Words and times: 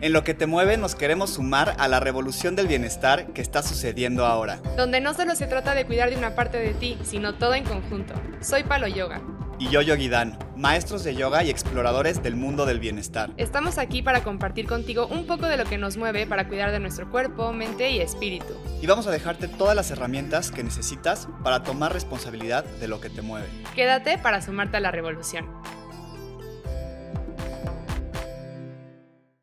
En 0.00 0.12
lo 0.12 0.22
que 0.22 0.32
te 0.32 0.46
mueve 0.46 0.76
nos 0.76 0.94
queremos 0.94 1.30
sumar 1.30 1.74
a 1.76 1.88
la 1.88 1.98
revolución 1.98 2.54
del 2.54 2.68
bienestar 2.68 3.32
que 3.32 3.42
está 3.42 3.64
sucediendo 3.64 4.26
ahora. 4.26 4.60
Donde 4.76 5.00
no 5.00 5.12
solo 5.12 5.34
se 5.34 5.48
trata 5.48 5.74
de 5.74 5.86
cuidar 5.86 6.10
de 6.10 6.16
una 6.16 6.36
parte 6.36 6.58
de 6.58 6.72
ti, 6.72 6.96
sino 7.02 7.34
todo 7.34 7.54
en 7.54 7.64
conjunto. 7.64 8.14
Soy 8.40 8.62
Palo 8.62 8.86
Yoga. 8.86 9.20
Y 9.58 9.70
yo 9.70 9.82
Yogi 9.82 10.08
Dan, 10.08 10.38
maestros 10.56 11.02
de 11.02 11.16
yoga 11.16 11.42
y 11.42 11.50
exploradores 11.50 12.22
del 12.22 12.36
mundo 12.36 12.64
del 12.64 12.78
bienestar. 12.78 13.30
Estamos 13.38 13.76
aquí 13.76 14.02
para 14.02 14.22
compartir 14.22 14.68
contigo 14.68 15.08
un 15.08 15.26
poco 15.26 15.46
de 15.46 15.56
lo 15.56 15.64
que 15.64 15.78
nos 15.78 15.96
mueve 15.96 16.28
para 16.28 16.46
cuidar 16.46 16.70
de 16.70 16.78
nuestro 16.78 17.10
cuerpo, 17.10 17.52
mente 17.52 17.90
y 17.90 17.98
espíritu. 17.98 18.54
Y 18.80 18.86
vamos 18.86 19.08
a 19.08 19.10
dejarte 19.10 19.48
todas 19.48 19.74
las 19.74 19.90
herramientas 19.90 20.52
que 20.52 20.62
necesitas 20.62 21.26
para 21.42 21.64
tomar 21.64 21.92
responsabilidad 21.92 22.64
de 22.64 22.86
lo 22.86 23.00
que 23.00 23.10
te 23.10 23.20
mueve. 23.20 23.48
Quédate 23.74 24.16
para 24.16 24.40
sumarte 24.42 24.76
a 24.76 24.80
la 24.80 24.92
revolución. 24.92 25.46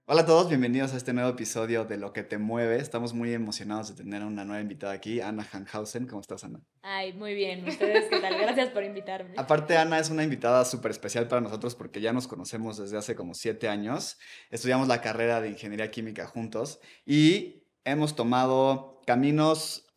Hola 0.08 0.22
a 0.22 0.26
todos, 0.28 0.50
bienvenidos 0.50 0.94
a 0.94 0.98
este 0.98 1.14
nuevo 1.14 1.32
episodio 1.32 1.84
de 1.84 1.98
Lo 1.98 2.14
que 2.14 2.22
te 2.22 2.38
mueve. 2.38 2.76
Estamos 2.76 3.16
muy 3.16 3.34
emocionados 3.34 3.88
de 3.88 3.96
tener 3.96 4.22
a 4.22 4.28
una 4.28 4.46
nueva 4.46 4.62
invitada 4.62 4.94
aquí, 4.94 5.20
Ana 5.20 5.44
Hanhausen. 5.52 6.06
¿Cómo 6.06 6.22
estás, 6.22 6.44
Ana? 6.44 6.62
Ay, 6.84 7.14
muy 7.14 7.34
bien. 7.34 7.68
¿Ustedes 7.68 8.06
qué 8.12 8.20
tal? 8.20 8.38
Gracias 8.38 8.70
por 8.70 8.84
invitarme. 8.84 9.34
Aparte, 9.36 9.76
Ana 9.76 9.98
es 9.98 10.12
una 10.12 10.22
invitada 10.22 10.64
súper 10.64 10.92
especial 10.92 11.28
para 11.28 11.42
nosotros 11.42 11.74
porque 11.74 12.02
ya 12.02 12.14
nos 12.14 12.28
conocemos 12.28 12.78
desde 12.78 13.00
hace 13.00 13.16
como 13.16 13.34
siete 13.34 13.68
años. 13.68 14.20
Estudiamos 14.52 14.88
la 14.88 15.02
carrera 15.02 15.42
de 15.42 15.50
Ingeniería 15.50 15.90
Química 15.90 16.28
juntos 16.28 16.80
y 17.04 17.64
hemos 17.84 18.16
tomado 18.16 19.02
caminos, 19.08 19.88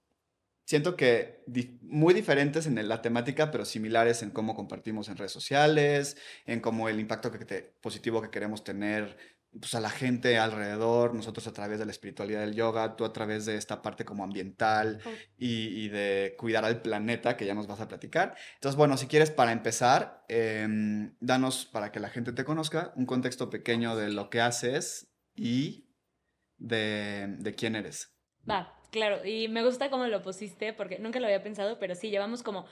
siento 0.64 0.96
que 0.96 1.44
muy 1.82 2.14
diferentes 2.14 2.66
en 2.66 2.88
la 2.88 3.02
temática, 3.02 3.50
pero 3.50 3.66
similares 3.66 4.22
en 4.22 4.30
cómo 4.30 4.54
compartimos 4.54 5.10
en 5.10 5.18
redes 5.18 5.32
sociales, 5.32 6.16
en 6.46 6.60
cómo 6.60 6.88
el 6.88 6.98
impacto 6.98 7.30
que 7.30 7.44
te, 7.44 7.62
positivo 7.82 8.22
que 8.22 8.30
queremos 8.30 8.64
tener 8.64 9.37
pues, 9.60 9.74
a 9.74 9.80
la 9.80 9.90
gente 9.90 10.38
alrededor, 10.38 11.14
nosotros 11.14 11.46
a 11.46 11.52
través 11.52 11.78
de 11.78 11.84
la 11.84 11.90
espiritualidad 11.90 12.40
del 12.40 12.54
yoga, 12.54 12.96
tú 12.96 13.04
a 13.04 13.12
través 13.12 13.46
de 13.46 13.56
esta 13.56 13.82
parte 13.82 14.04
como 14.04 14.24
ambiental 14.24 15.00
y, 15.36 15.88
de 15.88 16.34
cuidar 16.38 16.64
al 16.64 16.82
planeta, 16.82 17.36
que 17.36 17.46
ya 17.46 17.54
nos 17.54 17.66
vas 17.66 17.80
a 17.80 17.88
platicar. 17.88 18.36
Entonces, 18.54 18.76
bueno, 18.76 18.96
si 18.96 19.06
quieres, 19.06 19.30
para 19.30 19.52
empezar, 19.52 20.24
em, 20.28 21.14
danos, 21.20 21.66
para 21.66 21.92
que 21.92 22.00
la 22.00 22.10
gente 22.10 22.32
te 22.32 22.44
conozca, 22.44 22.92
un 22.96 23.06
contexto 23.06 23.50
pequeño 23.50 23.96
de 23.96 24.10
lo 24.10 24.30
que 24.30 24.40
haces 24.40 25.12
y 25.34 25.88
de, 26.56 27.36
de 27.38 27.54
quién 27.54 27.76
eres. 27.76 28.14
Va, 28.48 28.74
claro, 28.90 29.24
y 29.24 29.48
me 29.48 29.64
gusta 29.64 29.90
cómo 29.90 30.06
lo 30.06 30.22
pusiste, 30.22 30.72
porque 30.72 30.98
nunca 30.98 31.20
lo 31.20 31.26
había 31.26 31.42
pensado, 31.42 31.78
pero 31.78 31.94
sí, 31.94 32.10
llevamos 32.10 32.42
como 32.42 32.66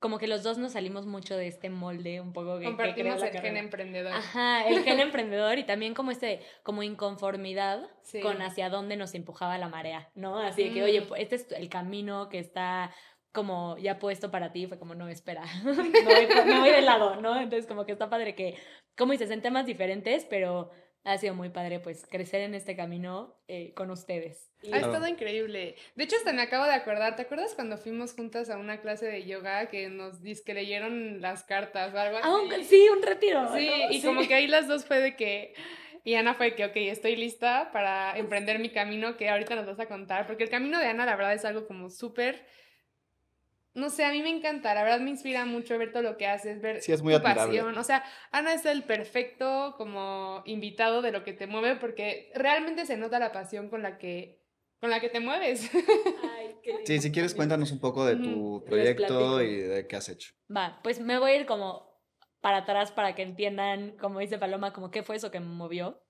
como 0.00 0.18
que 0.18 0.26
los 0.26 0.42
dos 0.42 0.56
nos 0.56 0.72
salimos 0.72 1.06
mucho 1.06 1.36
de 1.36 1.46
este 1.46 1.68
molde 1.68 2.22
un 2.22 2.32
poco 2.32 2.58
que 2.58 2.64
compartimos 2.64 3.22
el 3.22 3.38
gen 3.38 3.56
emprendedor. 3.58 4.12
Ajá 4.12 4.66
el 4.66 4.82
gen 4.82 4.98
emprendedor 5.00 5.58
y 5.58 5.64
también 5.64 5.94
como 5.94 6.10
este 6.10 6.40
como 6.62 6.82
inconformidad 6.82 7.88
con 8.22 8.42
hacia 8.42 8.70
dónde 8.70 8.96
nos 8.96 9.14
empujaba 9.14 9.58
la 9.58 9.68
marea 9.68 10.10
no 10.14 10.38
así 10.38 10.64
de 10.64 10.72
que 10.72 10.82
oye 10.82 11.02
mm. 11.02 11.14
este 11.16 11.36
es 11.36 11.52
el 11.52 11.68
camino 11.68 12.28
que 12.30 12.38
está 12.38 12.92
como 13.32 13.76
ya 13.78 13.98
puesto 13.98 14.30
para 14.30 14.52
ti 14.52 14.66
fue 14.66 14.78
como 14.78 14.94
no 14.94 15.06
espera 15.08 15.44
me, 15.64 16.58
voy, 16.58 16.70
de 16.70 16.80
lado 16.80 17.20
no 17.20 17.38
entonces 17.38 17.66
como 17.66 17.84
que 17.84 17.92
está 17.92 18.08
padre 18.08 18.34
que 18.34 18.56
como 18.96 19.12
dices 19.12 19.30
en 19.30 19.42
temas 19.42 19.66
diferentes 19.66 20.24
pero 20.24 20.70
ha 21.04 21.16
sido 21.18 21.34
muy 21.34 21.48
padre 21.48 21.80
pues 21.80 22.06
crecer 22.06 22.42
en 22.42 22.54
este 22.54 22.76
camino 22.76 23.34
eh, 23.48 23.72
con 23.74 23.90
ustedes. 23.90 24.50
Ha 24.70 24.76
estado 24.76 25.06
increíble. 25.06 25.76
De 25.94 26.04
hecho, 26.04 26.16
hasta 26.16 26.32
me 26.32 26.42
acabo 26.42 26.66
de 26.66 26.74
acordar, 26.74 27.16
¿te 27.16 27.22
acuerdas 27.22 27.54
cuando 27.54 27.78
fuimos 27.78 28.12
juntas 28.12 28.50
a 28.50 28.58
una 28.58 28.80
clase 28.80 29.06
de 29.06 29.24
yoga 29.24 29.68
que 29.70 29.88
nos 29.88 30.18
que 30.44 30.54
leyeron 30.54 31.20
las 31.22 31.44
cartas 31.44 31.94
o 31.94 31.98
algo 31.98 32.18
ah, 32.22 32.38
así? 32.52 32.64
sí, 32.64 32.88
un 32.94 33.02
retiro. 33.02 33.50
Sí, 33.54 33.70
y 33.90 34.02
como 34.02 34.26
que 34.26 34.34
ahí 34.34 34.46
las 34.46 34.68
dos 34.68 34.84
fue 34.84 35.00
de 35.00 35.16
que... 35.16 35.54
Y 36.02 36.14
Ana 36.14 36.32
fue 36.32 36.54
que, 36.54 36.64
ok, 36.64 36.76
estoy 36.76 37.14
lista 37.16 37.70
para 37.72 38.16
emprender 38.16 38.58
mi 38.58 38.70
camino 38.70 39.18
que 39.18 39.28
ahorita 39.28 39.54
nos 39.54 39.66
vas 39.66 39.80
a 39.80 39.86
contar, 39.86 40.26
porque 40.26 40.44
el 40.44 40.50
camino 40.50 40.78
de 40.78 40.86
Ana, 40.86 41.04
la 41.04 41.14
verdad, 41.14 41.34
es 41.34 41.44
algo 41.44 41.66
como 41.66 41.90
súper 41.90 42.46
no 43.74 43.90
sé, 43.90 44.04
a 44.04 44.10
mí 44.10 44.22
me 44.22 44.30
encanta, 44.30 44.74
la 44.74 44.82
verdad 44.82 45.00
me 45.00 45.10
inspira 45.10 45.44
mucho 45.44 45.78
ver 45.78 45.92
todo 45.92 46.02
lo 46.02 46.16
que 46.16 46.26
haces, 46.26 46.60
ver 46.60 46.80
sí, 46.80 46.92
es 46.92 47.02
muy 47.02 47.14
tu 47.14 47.22
pasión. 47.22 47.76
O 47.78 47.84
sea, 47.84 48.04
Ana 48.32 48.54
es 48.54 48.66
el 48.66 48.82
perfecto 48.82 49.74
como 49.76 50.42
invitado 50.44 51.02
de 51.02 51.12
lo 51.12 51.22
que 51.22 51.32
te 51.32 51.46
mueve 51.46 51.76
porque 51.76 52.30
realmente 52.34 52.86
se 52.86 52.96
nota 52.96 53.18
la 53.18 53.32
pasión 53.32 53.68
con 53.68 53.82
la 53.82 53.98
que 53.98 54.40
con 54.80 54.90
la 54.90 55.00
que 55.00 55.10
te 55.10 55.20
mueves. 55.20 55.70
Ay, 55.74 56.56
qué 56.62 56.86
Sí, 56.86 57.00
si 57.00 57.12
quieres 57.12 57.34
cuéntanos 57.34 57.70
un 57.70 57.80
poco 57.80 58.06
de 58.06 58.16
tu 58.16 58.64
proyecto 58.64 59.42
y 59.42 59.56
de 59.56 59.86
qué 59.86 59.96
has 59.96 60.08
hecho. 60.08 60.32
Va, 60.54 60.80
pues 60.82 61.00
me 61.00 61.18
voy 61.18 61.32
a 61.32 61.36
ir 61.36 61.46
como 61.46 61.90
para 62.40 62.58
atrás 62.58 62.90
para 62.90 63.14
que 63.14 63.22
entiendan, 63.22 63.96
como 63.98 64.20
dice 64.20 64.38
Paloma, 64.38 64.72
como 64.72 64.90
qué 64.90 65.02
fue 65.02 65.16
eso 65.16 65.30
que 65.30 65.40
me 65.40 65.46
movió. 65.46 66.02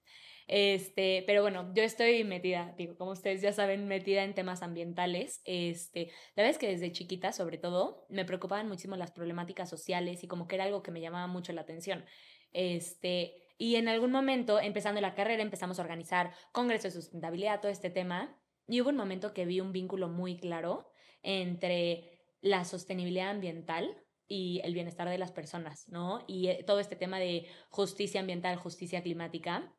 Este, 0.52 1.22
pero 1.28 1.42
bueno, 1.42 1.72
yo 1.74 1.84
estoy 1.84 2.24
metida, 2.24 2.74
digo, 2.76 2.96
como 2.96 3.12
ustedes 3.12 3.40
ya 3.40 3.52
saben, 3.52 3.86
metida 3.86 4.24
en 4.24 4.34
temas 4.34 4.64
ambientales. 4.64 5.42
Este, 5.44 6.06
la 6.34 6.42
verdad 6.42 6.50
es 6.50 6.58
que 6.58 6.66
desde 6.66 6.90
chiquita, 6.90 7.30
sobre 7.30 7.56
todo, 7.56 8.04
me 8.08 8.24
preocupaban 8.24 8.66
muchísimo 8.66 8.96
las 8.96 9.12
problemáticas 9.12 9.70
sociales 9.70 10.24
y 10.24 10.26
como 10.26 10.48
que 10.48 10.56
era 10.56 10.64
algo 10.64 10.82
que 10.82 10.90
me 10.90 11.00
llamaba 11.00 11.28
mucho 11.28 11.52
la 11.52 11.60
atención. 11.60 12.04
Este, 12.52 13.36
y 13.58 13.76
en 13.76 13.86
algún 13.86 14.10
momento, 14.10 14.58
empezando 14.58 15.00
la 15.00 15.14
carrera, 15.14 15.40
empezamos 15.40 15.78
a 15.78 15.82
organizar 15.82 16.34
congresos 16.50 16.94
de 16.94 17.00
sustentabilidad, 17.00 17.60
todo 17.60 17.70
este 17.70 17.90
tema. 17.90 18.36
Y 18.66 18.80
hubo 18.80 18.88
un 18.88 18.96
momento 18.96 19.32
que 19.32 19.46
vi 19.46 19.60
un 19.60 19.70
vínculo 19.70 20.08
muy 20.08 20.36
claro 20.36 20.90
entre 21.22 22.24
la 22.40 22.64
sostenibilidad 22.64 23.30
ambiental 23.30 24.02
y 24.26 24.60
el 24.64 24.74
bienestar 24.74 25.08
de 25.08 25.18
las 25.18 25.30
personas, 25.30 25.88
¿no? 25.88 26.24
Y 26.26 26.48
eh, 26.48 26.64
todo 26.66 26.80
este 26.80 26.96
tema 26.96 27.20
de 27.20 27.46
justicia 27.68 28.20
ambiental, 28.20 28.56
justicia 28.56 29.00
climática. 29.00 29.72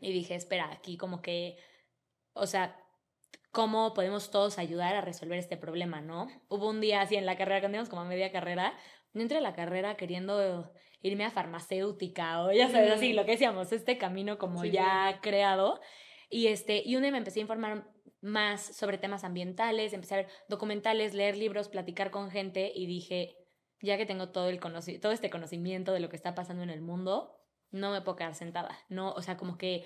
Y 0.00 0.12
dije, 0.12 0.34
espera, 0.34 0.70
aquí 0.70 0.96
como 0.96 1.22
que, 1.22 1.56
o 2.32 2.46
sea, 2.46 2.76
¿cómo 3.50 3.94
podemos 3.94 4.30
todos 4.30 4.58
ayudar 4.58 4.94
a 4.94 5.00
resolver 5.00 5.38
este 5.38 5.56
problema, 5.56 6.00
no? 6.00 6.28
Hubo 6.48 6.68
un 6.68 6.80
día 6.80 7.00
así 7.00 7.16
en 7.16 7.26
la 7.26 7.36
carrera, 7.36 7.60
cuando 7.60 7.76
íbamos 7.76 7.88
como 7.88 8.02
a 8.02 8.06
media 8.06 8.30
carrera, 8.30 8.76
yo 9.12 9.22
entré 9.22 9.38
a 9.38 9.42
la 9.42 9.54
carrera 9.54 9.96
queriendo 9.96 10.72
irme 11.00 11.24
a 11.24 11.30
farmacéutica 11.30 12.42
o 12.42 12.52
ya 12.52 12.68
sabes, 12.68 12.92
así, 12.92 13.12
lo 13.12 13.24
que 13.24 13.32
decíamos, 13.32 13.72
este 13.72 13.98
camino 13.98 14.38
como 14.38 14.64
ya 14.64 15.20
creado. 15.22 15.80
Y, 16.28 16.48
este, 16.48 16.82
y 16.84 16.96
un 16.96 17.02
día 17.02 17.10
me 17.10 17.18
empecé 17.18 17.40
a 17.40 17.42
informar 17.42 17.88
más 18.20 18.76
sobre 18.76 18.98
temas 18.98 19.24
ambientales, 19.24 19.92
empecé 19.92 20.14
a 20.14 20.18
ver 20.18 20.28
documentales, 20.48 21.14
leer 21.14 21.36
libros, 21.36 21.68
platicar 21.68 22.10
con 22.10 22.30
gente 22.30 22.72
y 22.74 22.86
dije, 22.86 23.36
ya 23.80 23.96
que 23.96 24.06
tengo 24.06 24.30
todo, 24.30 24.48
el 24.48 24.60
todo 24.60 25.12
este 25.12 25.30
conocimiento 25.30 25.92
de 25.92 26.00
lo 26.00 26.08
que 26.08 26.16
está 26.16 26.34
pasando 26.34 26.62
en 26.62 26.70
el 26.70 26.80
mundo, 26.80 27.37
no 27.70 27.92
me 27.92 28.00
puedo 28.00 28.16
quedar 28.16 28.34
sentada, 28.34 28.78
no, 28.88 29.12
o 29.12 29.22
sea, 29.22 29.36
como 29.36 29.58
que 29.58 29.84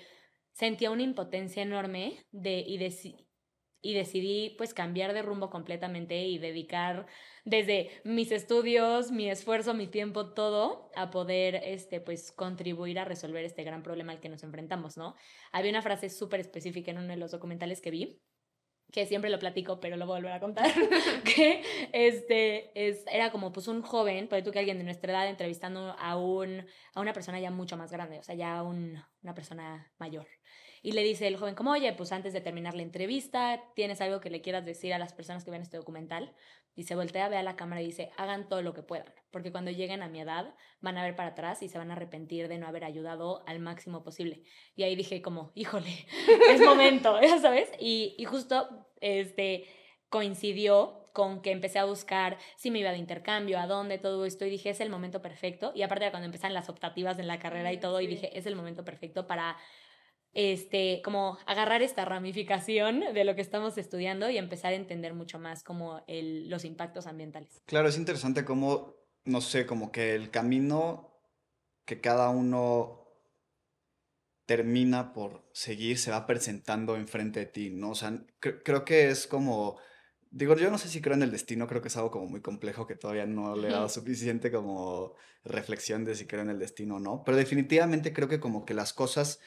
sentía 0.51 0.91
una 0.91 1.03
impotencia 1.03 1.63
enorme 1.63 2.25
de, 2.31 2.59
y, 2.59 2.77
y 3.81 3.93
decidí 3.93 4.55
pues 4.57 4.73
cambiar 4.73 5.13
de 5.13 5.21
rumbo 5.21 5.49
completamente 5.49 6.25
y 6.25 6.37
dedicar 6.37 7.05
desde 7.43 7.89
mis 8.05 8.31
estudios, 8.31 9.11
mi 9.11 9.29
esfuerzo, 9.29 9.73
mi 9.73 9.87
tiempo, 9.87 10.33
todo 10.33 10.89
a 10.95 11.11
poder 11.11 11.55
este 11.55 11.99
pues 11.99 12.31
contribuir 12.31 12.97
a 12.97 13.05
resolver 13.05 13.43
este 13.43 13.63
gran 13.63 13.83
problema 13.83 14.13
al 14.13 14.21
que 14.21 14.29
nos 14.29 14.43
enfrentamos, 14.43 14.95
¿no? 14.95 15.15
Había 15.51 15.71
una 15.71 15.81
frase 15.81 16.09
súper 16.09 16.39
específica 16.39 16.91
en 16.91 16.99
uno 16.99 17.09
de 17.09 17.17
los 17.17 17.31
documentales 17.31 17.81
que 17.81 17.91
vi 17.91 18.21
que 18.91 19.05
siempre 19.05 19.29
lo 19.29 19.39
platico, 19.39 19.79
pero 19.79 19.97
lo 19.97 20.05
voy 20.05 20.17
a 20.17 20.19
volver 20.19 20.33
a 20.33 20.39
contar, 20.39 20.71
que 21.23 21.63
este, 21.93 22.71
es, 22.75 23.03
era 23.11 23.31
como 23.31 23.51
pues 23.51 23.67
un 23.67 23.81
joven, 23.81 24.27
por 24.27 24.41
tú 24.43 24.51
que 24.51 24.59
alguien 24.59 24.77
de 24.77 24.83
nuestra 24.83 25.11
edad 25.11 25.27
entrevistando 25.27 25.95
a, 25.97 26.15
un, 26.15 26.65
a 26.93 27.01
una 27.01 27.13
persona 27.13 27.39
ya 27.39 27.49
mucho 27.49 27.75
más 27.77 27.91
grande, 27.91 28.19
o 28.19 28.23
sea, 28.23 28.35
ya 28.35 28.61
un, 28.61 29.01
una 29.23 29.33
persona 29.33 29.91
mayor. 29.97 30.27
Y 30.83 30.91
le 30.91 31.03
dice 31.03 31.27
el 31.27 31.37
joven 31.37 31.55
como, 31.55 31.71
oye, 31.71 31.93
pues 31.93 32.11
antes 32.11 32.33
de 32.33 32.41
terminar 32.41 32.75
la 32.75 32.83
entrevista, 32.83 33.63
¿tienes 33.73 34.01
algo 34.01 34.19
que 34.19 34.29
le 34.29 34.41
quieras 34.41 34.65
decir 34.65 34.93
a 34.93 34.99
las 34.99 35.13
personas 35.13 35.45
que 35.45 35.51
ven 35.51 35.61
este 35.61 35.77
documental? 35.77 36.35
Y 36.75 36.83
se 36.83 36.95
voltea, 36.95 37.29
ve 37.29 37.37
a 37.37 37.43
la 37.43 37.55
cámara 37.55 37.81
y 37.81 37.85
dice, 37.85 38.11
hagan 38.17 38.49
todo 38.49 38.61
lo 38.61 38.73
que 38.73 38.81
puedan, 38.81 39.13
porque 39.31 39.51
cuando 39.51 39.71
lleguen 39.71 40.01
a 40.01 40.09
mi 40.09 40.21
edad 40.21 40.55
van 40.81 40.97
a 40.97 41.03
ver 41.03 41.15
para 41.15 41.29
atrás 41.29 41.61
y 41.61 41.69
se 41.69 41.77
van 41.77 41.91
a 41.91 41.93
arrepentir 41.93 42.47
de 42.47 42.57
no 42.57 42.67
haber 42.67 42.83
ayudado 42.83 43.43
al 43.47 43.59
máximo 43.59 44.03
posible. 44.03 44.41
Y 44.75 44.83
ahí 44.83 44.95
dije 44.95 45.21
como, 45.21 45.51
híjole, 45.55 46.07
es 46.49 46.61
momento, 46.61 47.19
¿ya 47.21 47.39
sabes? 47.39 47.69
Y, 47.79 48.15
y 48.17 48.25
justo 48.25 48.87
este, 49.01 49.65
coincidió 50.09 51.03
con 51.13 51.41
que 51.41 51.51
empecé 51.51 51.77
a 51.77 51.85
buscar 51.85 52.37
si 52.57 52.71
me 52.71 52.79
iba 52.79 52.91
de 52.91 52.97
intercambio, 52.97 53.59
a 53.59 53.67
dónde, 53.67 53.99
todo 53.99 54.25
esto, 54.25 54.45
y 54.45 54.49
dije, 54.49 54.71
es 54.71 54.79
el 54.81 54.89
momento 54.89 55.21
perfecto. 55.21 55.71
Y 55.75 55.83
aparte 55.83 56.05
de 56.05 56.11
cuando 56.11 56.25
empiezan 56.25 56.53
las 56.55 56.69
optativas 56.69 57.19
en 57.19 57.27
la 57.27 57.39
carrera 57.39 57.71
y 57.71 57.77
todo, 57.77 58.01
y 58.01 58.07
dije, 58.07 58.37
es 58.37 58.47
el 58.47 58.55
momento 58.55 58.83
perfecto 58.83 59.27
para 59.27 59.57
este, 60.33 61.01
como 61.03 61.37
agarrar 61.45 61.81
esta 61.81 62.05
ramificación 62.05 63.01
de 63.13 63.23
lo 63.23 63.35
que 63.35 63.41
estamos 63.41 63.77
estudiando 63.77 64.29
y 64.29 64.37
empezar 64.37 64.73
a 64.73 64.75
entender 64.75 65.13
mucho 65.13 65.39
más 65.39 65.63
como 65.63 66.03
el, 66.07 66.49
los 66.49 66.65
impactos 66.65 67.07
ambientales. 67.07 67.61
Claro, 67.65 67.87
es 67.87 67.97
interesante 67.97 68.43
cómo, 68.43 68.95
no 69.25 69.41
sé, 69.41 69.65
como 69.65 69.91
que 69.91 70.15
el 70.15 70.31
camino 70.31 71.13
que 71.85 72.01
cada 72.01 72.29
uno 72.29 73.03
termina 74.45 75.13
por 75.13 75.47
seguir 75.53 75.97
se 75.97 76.11
va 76.11 76.25
presentando 76.25 76.95
enfrente 76.95 77.39
de 77.41 77.45
ti, 77.45 77.69
¿no? 77.69 77.91
O 77.91 77.95
sea, 77.95 78.25
creo 78.39 78.83
que 78.83 79.09
es 79.09 79.27
como, 79.27 79.77
digo, 80.31 80.55
yo 80.57 80.69
no 80.69 80.77
sé 80.77 80.89
si 80.89 81.01
creo 81.01 81.15
en 81.15 81.23
el 81.23 81.31
destino, 81.31 81.67
creo 81.67 81.81
que 81.81 81.87
es 81.87 81.97
algo 81.97 82.11
como 82.11 82.25
muy 82.25 82.41
complejo 82.41 82.85
que 82.85 82.95
todavía 82.95 83.25
no 83.25 83.55
le 83.55 83.69
he 83.69 83.71
dado 83.71 83.87
suficiente 83.87 84.51
como 84.51 85.15
reflexión 85.45 86.03
de 86.03 86.15
si 86.15 86.25
creo 86.25 86.41
en 86.41 86.49
el 86.49 86.59
destino 86.59 86.95
o 86.95 86.99
no, 86.99 87.23
pero 87.23 87.37
definitivamente 87.37 88.13
creo 88.13 88.27
que 88.27 88.39
como 88.39 88.65
que 88.65 88.73
las 88.73 88.93
cosas 88.93 89.39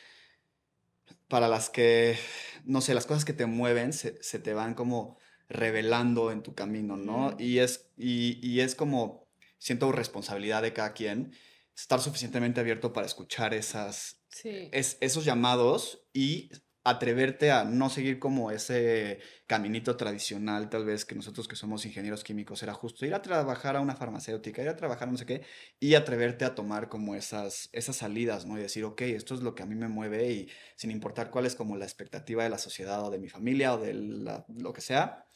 para 1.28 1.48
las 1.48 1.70
que, 1.70 2.18
no 2.64 2.80
sé, 2.80 2.94
las 2.94 3.06
cosas 3.06 3.24
que 3.24 3.32
te 3.32 3.46
mueven 3.46 3.92
se, 3.92 4.22
se 4.22 4.38
te 4.38 4.54
van 4.54 4.74
como 4.74 5.18
revelando 5.48 6.32
en 6.32 6.42
tu 6.42 6.54
camino, 6.54 6.96
¿no? 6.96 7.36
Y 7.38 7.58
es, 7.58 7.90
y, 7.96 8.38
y 8.46 8.60
es 8.60 8.74
como, 8.74 9.28
siento 9.58 9.92
responsabilidad 9.92 10.62
de 10.62 10.72
cada 10.72 10.92
quien 10.92 11.32
estar 11.74 12.00
suficientemente 12.00 12.60
abierto 12.60 12.92
para 12.92 13.06
escuchar 13.06 13.54
esas, 13.54 14.22
Sí. 14.28 14.68
es, 14.72 14.98
esos 15.00 15.24
llamados 15.24 16.06
y 16.12 16.50
atreverte 16.88 17.50
a 17.50 17.64
no 17.64 17.90
seguir 17.90 18.20
como 18.20 18.52
ese 18.52 19.18
caminito 19.48 19.96
tradicional, 19.96 20.70
tal 20.70 20.84
vez 20.84 21.04
que 21.04 21.16
nosotros 21.16 21.48
que 21.48 21.56
somos 21.56 21.84
ingenieros 21.84 22.22
químicos 22.22 22.62
era 22.62 22.74
justo 22.74 23.04
ir 23.04 23.12
a 23.14 23.22
trabajar 23.22 23.74
a 23.74 23.80
una 23.80 23.96
farmacéutica, 23.96 24.62
ir 24.62 24.68
a 24.68 24.76
trabajar 24.76 25.08
a 25.08 25.10
no 25.10 25.18
sé 25.18 25.26
qué, 25.26 25.42
y 25.80 25.94
atreverte 25.94 26.44
a 26.44 26.54
tomar 26.54 26.88
como 26.88 27.16
esas, 27.16 27.68
esas 27.72 27.96
salidas, 27.96 28.46
¿no? 28.46 28.56
Y 28.56 28.62
decir, 28.62 28.84
ok, 28.84 29.02
esto 29.02 29.34
es 29.34 29.40
lo 29.40 29.56
que 29.56 29.64
a 29.64 29.66
mí 29.66 29.74
me 29.74 29.88
mueve 29.88 30.30
y 30.30 30.48
sin 30.76 30.92
importar 30.92 31.30
cuál 31.30 31.46
es 31.46 31.56
como 31.56 31.76
la 31.76 31.84
expectativa 31.84 32.44
de 32.44 32.50
la 32.50 32.58
sociedad 32.58 33.04
o 33.04 33.10
de 33.10 33.18
mi 33.18 33.28
familia 33.28 33.74
o 33.74 33.78
de 33.78 33.92
la- 33.92 34.46
lo 34.56 34.72
que 34.72 34.80
sea, 34.80 35.26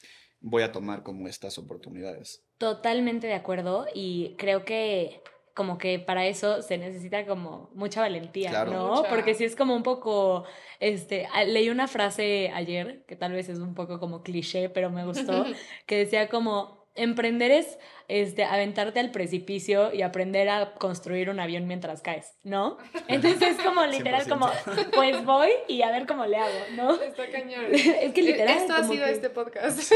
voy 0.41 0.63
a 0.63 0.71
tomar 0.71 1.03
como 1.03 1.27
estas 1.27 1.59
oportunidades. 1.59 2.45
Totalmente 2.59 3.27
de 3.27 3.35
acuerdo 3.35 3.87
y 3.93 4.37
creo 4.39 4.65
que 4.65 5.21
como 5.55 5.79
que 5.79 5.99
para 5.99 6.27
eso 6.27 6.63
se 6.63 6.79
necesita 6.79 7.27
como 7.27 7.71
mucha 7.75 8.01
valentía, 8.01 8.51
Claro. 8.51 8.73
¿no? 8.73 8.95
Mucha. 8.97 9.09
Porque 9.11 9.35
si 9.35 9.45
es 9.45 9.57
como 9.57 9.75
un 9.75 9.83
poco, 9.83 10.45
este, 10.79 11.27
a- 11.33 11.45
leí 11.45 11.69
una 11.71 11.89
frase 11.89 12.51
ayer 12.55 13.05
que 13.07 13.17
tal 13.17 13.33
vez 13.33 13.49
es 13.49 13.59
un 13.59 13.75
poco 13.75 13.99
como 14.01 14.23
cliché, 14.23 14.69
pero 14.69 14.91
me 14.91 15.05
gustó, 15.05 15.45
que 15.87 15.97
decía 15.97 16.29
como 16.29 16.81
emprender 16.97 17.53
es 17.53 17.79
este 18.09 18.43
aventarte 18.45 18.99
al 18.99 19.13
precipicio 19.13 19.95
y 19.95 20.03
aprender 20.03 20.49
a 20.49 20.75
construir 20.75 21.31
un 21.31 21.39
avión 21.39 21.67
mientras 21.69 22.03
caes, 22.03 22.35
¿no? 22.43 22.79
Entonces 23.09 23.51
es 23.57 23.57
como 23.65 23.87
literal 23.87 24.25
100%. 24.27 24.29
como 24.29 24.51
pues 24.93 25.25
voy 25.25 25.51
y 25.69 25.83
a 25.83 25.91
ver 25.93 26.07
cómo 26.07 26.27
le 26.27 26.37
hago, 26.37 26.59
¿no? 26.75 26.95
Está 27.01 27.29
cañón. 27.31 27.67
Es 27.73 28.13
que 28.13 28.23
literal 28.23 28.57
Esto 28.59 28.75
ha 28.75 28.83
sido 28.83 29.05
que- 29.07 29.13
este 29.13 29.31
podcast. 29.31 29.79
Sí. 29.79 29.95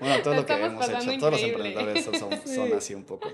Bueno, 0.00 0.22
todo 0.22 0.34
lo 0.34 0.46
que 0.46 0.52
hemos 0.52 0.86
todos 1.18 1.32
los 1.32 1.42
emprendedores 1.42 2.04
son, 2.04 2.14
son- 2.14 2.30
son 2.32 2.66
Sí. 2.68 2.72
así 2.76 2.94
un 2.94 3.04
poco. 3.04 3.30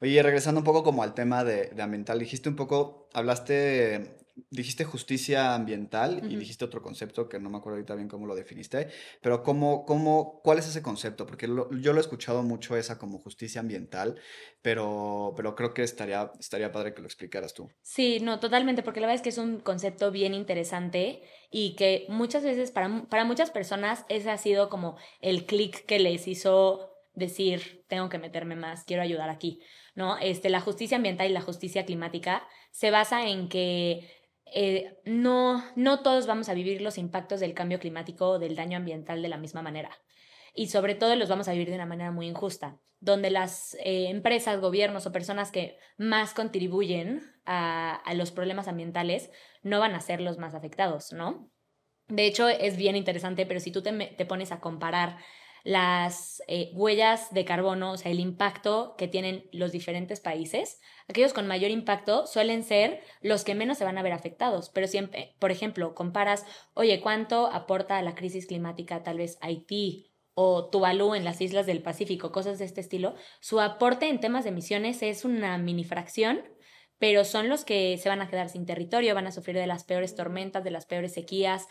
Oye, 0.00 0.22
regresando 0.22 0.60
un 0.60 0.64
poco 0.64 0.82
como 0.82 1.02
al 1.02 1.14
tema 1.14 1.44
de, 1.44 1.66
de 1.68 1.82
ambiental, 1.82 2.18
dijiste 2.18 2.48
un 2.48 2.56
poco, 2.56 3.08
hablaste, 3.14 4.16
dijiste 4.50 4.84
justicia 4.84 5.54
ambiental 5.54 6.24
y 6.28 6.36
dijiste 6.36 6.64
otro 6.64 6.82
concepto 6.82 7.28
que 7.28 7.38
no 7.38 7.48
me 7.48 7.58
acuerdo 7.58 7.76
ahorita 7.76 7.94
bien 7.94 8.08
cómo 8.08 8.26
lo 8.26 8.34
definiste, 8.34 8.88
pero 9.22 9.42
¿cómo, 9.42 9.86
cómo, 9.86 10.40
cuál 10.42 10.58
es 10.58 10.66
ese 10.68 10.82
concepto? 10.82 11.24
Porque 11.26 11.46
lo- 11.46 11.70
yo 11.72 11.92
lo 11.92 11.98
he 11.98 12.02
escuchado 12.02 12.42
mucho 12.42 12.76
esa 12.76 12.98
como 12.98 13.18
justicia 13.18 13.60
ambiental, 13.60 14.18
pero, 14.62 15.32
pero 15.36 15.54
creo 15.54 15.72
que 15.72 15.82
estaría, 15.84 16.30
estaría 16.40 16.72
padre 16.72 16.92
que 16.92 17.00
lo 17.00 17.06
explicaras 17.06 17.54
tú. 17.54 17.70
Sí, 17.80 18.18
no, 18.20 18.40
totalmente, 18.40 18.82
porque 18.82 19.00
la 19.00 19.06
verdad 19.06 19.16
es 19.20 19.22
que 19.22 19.28
es 19.30 19.38
un 19.38 19.60
concepto 19.60 20.10
bien 20.10 20.34
interesante 20.34 21.22
y 21.50 21.76
que 21.76 22.04
muchas 22.08 22.42
veces 22.42 22.72
para, 22.72 23.04
para 23.08 23.24
muchas 23.24 23.50
personas 23.50 24.04
ese 24.08 24.30
ha 24.30 24.38
sido 24.38 24.68
como 24.68 24.96
el 25.20 25.46
clic 25.46 25.86
que 25.86 25.98
les 26.00 26.26
hizo 26.26 26.90
decir, 27.14 27.84
tengo 27.88 28.08
que 28.08 28.18
meterme 28.18 28.56
más, 28.56 28.84
quiero 28.84 29.02
ayudar 29.02 29.30
aquí, 29.30 29.60
¿no? 29.94 30.18
Este, 30.18 30.50
la 30.50 30.60
justicia 30.60 30.96
ambiental 30.96 31.30
y 31.30 31.32
la 31.32 31.40
justicia 31.40 31.84
climática 31.84 32.46
se 32.70 32.90
basa 32.90 33.26
en 33.28 33.48
que 33.48 34.10
eh, 34.46 34.98
no, 35.04 35.64
no 35.76 36.02
todos 36.02 36.26
vamos 36.26 36.48
a 36.48 36.54
vivir 36.54 36.80
los 36.80 36.98
impactos 36.98 37.40
del 37.40 37.54
cambio 37.54 37.78
climático 37.78 38.30
o 38.30 38.38
del 38.38 38.56
daño 38.56 38.76
ambiental 38.76 39.22
de 39.22 39.28
la 39.28 39.38
misma 39.38 39.62
manera. 39.62 39.90
Y 40.54 40.68
sobre 40.68 40.94
todo 40.94 41.16
los 41.16 41.28
vamos 41.28 41.48
a 41.48 41.52
vivir 41.52 41.68
de 41.68 41.74
una 41.74 41.86
manera 41.86 42.12
muy 42.12 42.26
injusta, 42.26 42.78
donde 43.00 43.30
las 43.30 43.74
eh, 43.84 44.08
empresas, 44.08 44.60
gobiernos 44.60 45.06
o 45.06 45.12
personas 45.12 45.50
que 45.50 45.76
más 45.96 46.34
contribuyen 46.34 47.22
a, 47.44 47.94
a 47.94 48.14
los 48.14 48.30
problemas 48.30 48.68
ambientales 48.68 49.30
no 49.62 49.80
van 49.80 49.94
a 49.94 50.00
ser 50.00 50.20
los 50.20 50.38
más 50.38 50.54
afectados, 50.54 51.12
¿no? 51.12 51.50
De 52.08 52.26
hecho, 52.26 52.48
es 52.48 52.76
bien 52.76 52.96
interesante, 52.96 53.46
pero 53.46 53.60
si 53.60 53.72
tú 53.72 53.82
te, 53.82 53.92
te 53.92 54.26
pones 54.26 54.52
a 54.52 54.60
comparar 54.60 55.16
las 55.64 56.42
eh, 56.46 56.70
huellas 56.74 57.32
de 57.32 57.46
carbono, 57.46 57.92
o 57.92 57.96
sea, 57.96 58.12
el 58.12 58.20
impacto 58.20 58.94
que 58.98 59.08
tienen 59.08 59.48
los 59.50 59.72
diferentes 59.72 60.20
países, 60.20 60.78
aquellos 61.08 61.32
con 61.32 61.46
mayor 61.46 61.70
impacto 61.70 62.26
suelen 62.26 62.62
ser 62.62 63.00
los 63.22 63.44
que 63.44 63.54
menos 63.54 63.78
se 63.78 63.84
van 63.84 63.96
a 63.96 64.02
ver 64.02 64.12
afectados. 64.12 64.68
Pero 64.68 64.86
siempre, 64.86 65.34
por 65.38 65.50
ejemplo, 65.50 65.94
comparas, 65.94 66.44
oye, 66.74 67.00
¿cuánto 67.00 67.46
aporta 67.46 67.96
a 67.96 68.02
la 68.02 68.14
crisis 68.14 68.46
climática 68.46 69.02
tal 69.02 69.16
vez 69.16 69.38
Haití 69.40 70.12
o 70.34 70.68
Tuvalu 70.68 71.14
en 71.14 71.24
las 71.24 71.40
islas 71.40 71.64
del 71.64 71.82
Pacífico, 71.82 72.30
cosas 72.30 72.58
de 72.58 72.66
este 72.66 72.82
estilo? 72.82 73.14
Su 73.40 73.58
aporte 73.58 74.10
en 74.10 74.20
temas 74.20 74.44
de 74.44 74.50
emisiones 74.50 75.02
es 75.02 75.24
una 75.24 75.56
mini 75.58 75.84
fracción 75.84 76.42
pero 76.96 77.24
son 77.24 77.48
los 77.48 77.64
que 77.64 77.98
se 77.98 78.08
van 78.08 78.22
a 78.22 78.28
quedar 78.28 78.48
sin 78.48 78.64
territorio, 78.64 79.14
van 79.14 79.26
a 79.26 79.32
sufrir 79.32 79.56
de 79.56 79.66
las 79.66 79.84
peores 79.84 80.14
tormentas, 80.14 80.64
de 80.64 80.70
las 80.70 80.86
peores 80.86 81.12
sequías 81.12 81.66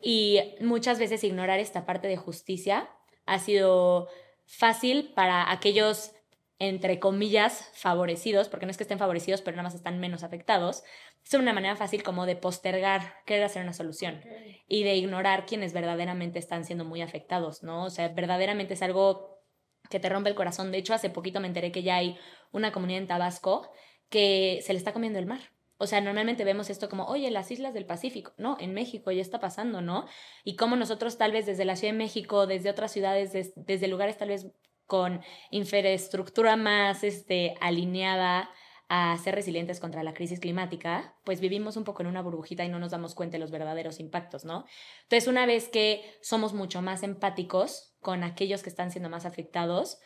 y 0.00 0.40
muchas 0.60 0.98
veces 0.98 1.24
ignorar 1.24 1.58
esta 1.58 1.86
parte 1.86 2.08
de 2.08 2.16
justicia 2.18 2.90
ha 3.26 3.38
sido 3.38 4.08
fácil 4.46 5.12
para 5.14 5.50
aquellos 5.50 6.12
entre 6.58 7.00
comillas 7.00 7.70
favorecidos, 7.74 8.48
porque 8.48 8.66
no 8.66 8.70
es 8.70 8.76
que 8.76 8.84
estén 8.84 8.98
favorecidos, 8.98 9.42
pero 9.42 9.56
nada 9.56 9.64
más 9.64 9.74
están 9.74 9.98
menos 9.98 10.22
afectados. 10.22 10.84
Es 11.24 11.34
una 11.34 11.52
manera 11.52 11.76
fácil 11.76 12.02
como 12.02 12.26
de 12.26 12.36
postergar 12.36 13.14
querer 13.26 13.44
hacer 13.44 13.62
una 13.62 13.72
solución 13.72 14.22
y 14.68 14.84
de 14.84 14.94
ignorar 14.94 15.46
quienes 15.46 15.72
verdaderamente 15.72 16.38
están 16.38 16.64
siendo 16.64 16.84
muy 16.84 17.02
afectados, 17.02 17.62
¿no? 17.62 17.84
O 17.84 17.90
sea, 17.90 18.08
verdaderamente 18.08 18.74
es 18.74 18.82
algo 18.82 19.42
que 19.90 20.00
te 20.00 20.08
rompe 20.08 20.30
el 20.30 20.36
corazón. 20.36 20.70
De 20.70 20.78
hecho, 20.78 20.94
hace 20.94 21.10
poquito 21.10 21.40
me 21.40 21.48
enteré 21.48 21.72
que 21.72 21.82
ya 21.82 21.96
hay 21.96 22.16
una 22.52 22.72
comunidad 22.72 23.02
en 23.02 23.08
Tabasco 23.08 23.70
que 24.08 24.60
se 24.62 24.72
le 24.72 24.78
está 24.78 24.92
comiendo 24.92 25.18
el 25.18 25.26
mar. 25.26 25.53
O 25.76 25.86
sea, 25.86 26.00
normalmente 26.00 26.44
vemos 26.44 26.70
esto 26.70 26.88
como, 26.88 27.06
oye, 27.06 27.30
las 27.30 27.50
islas 27.50 27.74
del 27.74 27.86
Pacífico. 27.86 28.32
No, 28.36 28.56
en 28.60 28.74
México 28.74 29.10
ya 29.10 29.22
está 29.22 29.40
pasando, 29.40 29.80
¿no? 29.80 30.06
Y 30.44 30.56
como 30.56 30.76
nosotros 30.76 31.18
tal 31.18 31.32
vez 31.32 31.46
desde 31.46 31.64
la 31.64 31.76
Ciudad 31.76 31.92
de 31.92 31.98
México, 31.98 32.46
desde 32.46 32.70
otras 32.70 32.92
ciudades, 32.92 33.32
des- 33.32 33.52
desde 33.56 33.88
lugares 33.88 34.16
tal 34.16 34.28
vez 34.28 34.46
con 34.86 35.20
infraestructura 35.50 36.56
más 36.56 37.04
este, 37.04 37.54
alineada 37.60 38.50
a 38.88 39.16
ser 39.16 39.34
resilientes 39.34 39.80
contra 39.80 40.02
la 40.02 40.12
crisis 40.12 40.40
climática, 40.40 41.16
pues 41.24 41.40
vivimos 41.40 41.76
un 41.76 41.84
poco 41.84 42.02
en 42.02 42.08
una 42.08 42.22
burbujita 42.22 42.64
y 42.64 42.68
no 42.68 42.78
nos 42.78 42.90
damos 42.90 43.14
cuenta 43.14 43.36
de 43.36 43.38
los 43.38 43.50
verdaderos 43.50 43.98
impactos, 43.98 44.44
¿no? 44.44 44.66
Entonces, 45.04 45.26
una 45.26 45.46
vez 45.46 45.68
que 45.68 46.04
somos 46.20 46.52
mucho 46.52 46.82
más 46.82 47.02
empáticos 47.02 47.96
con 48.00 48.22
aquellos 48.22 48.62
que 48.62 48.68
están 48.68 48.90
siendo 48.90 49.08
más 49.08 49.24
afectados, 49.24 49.98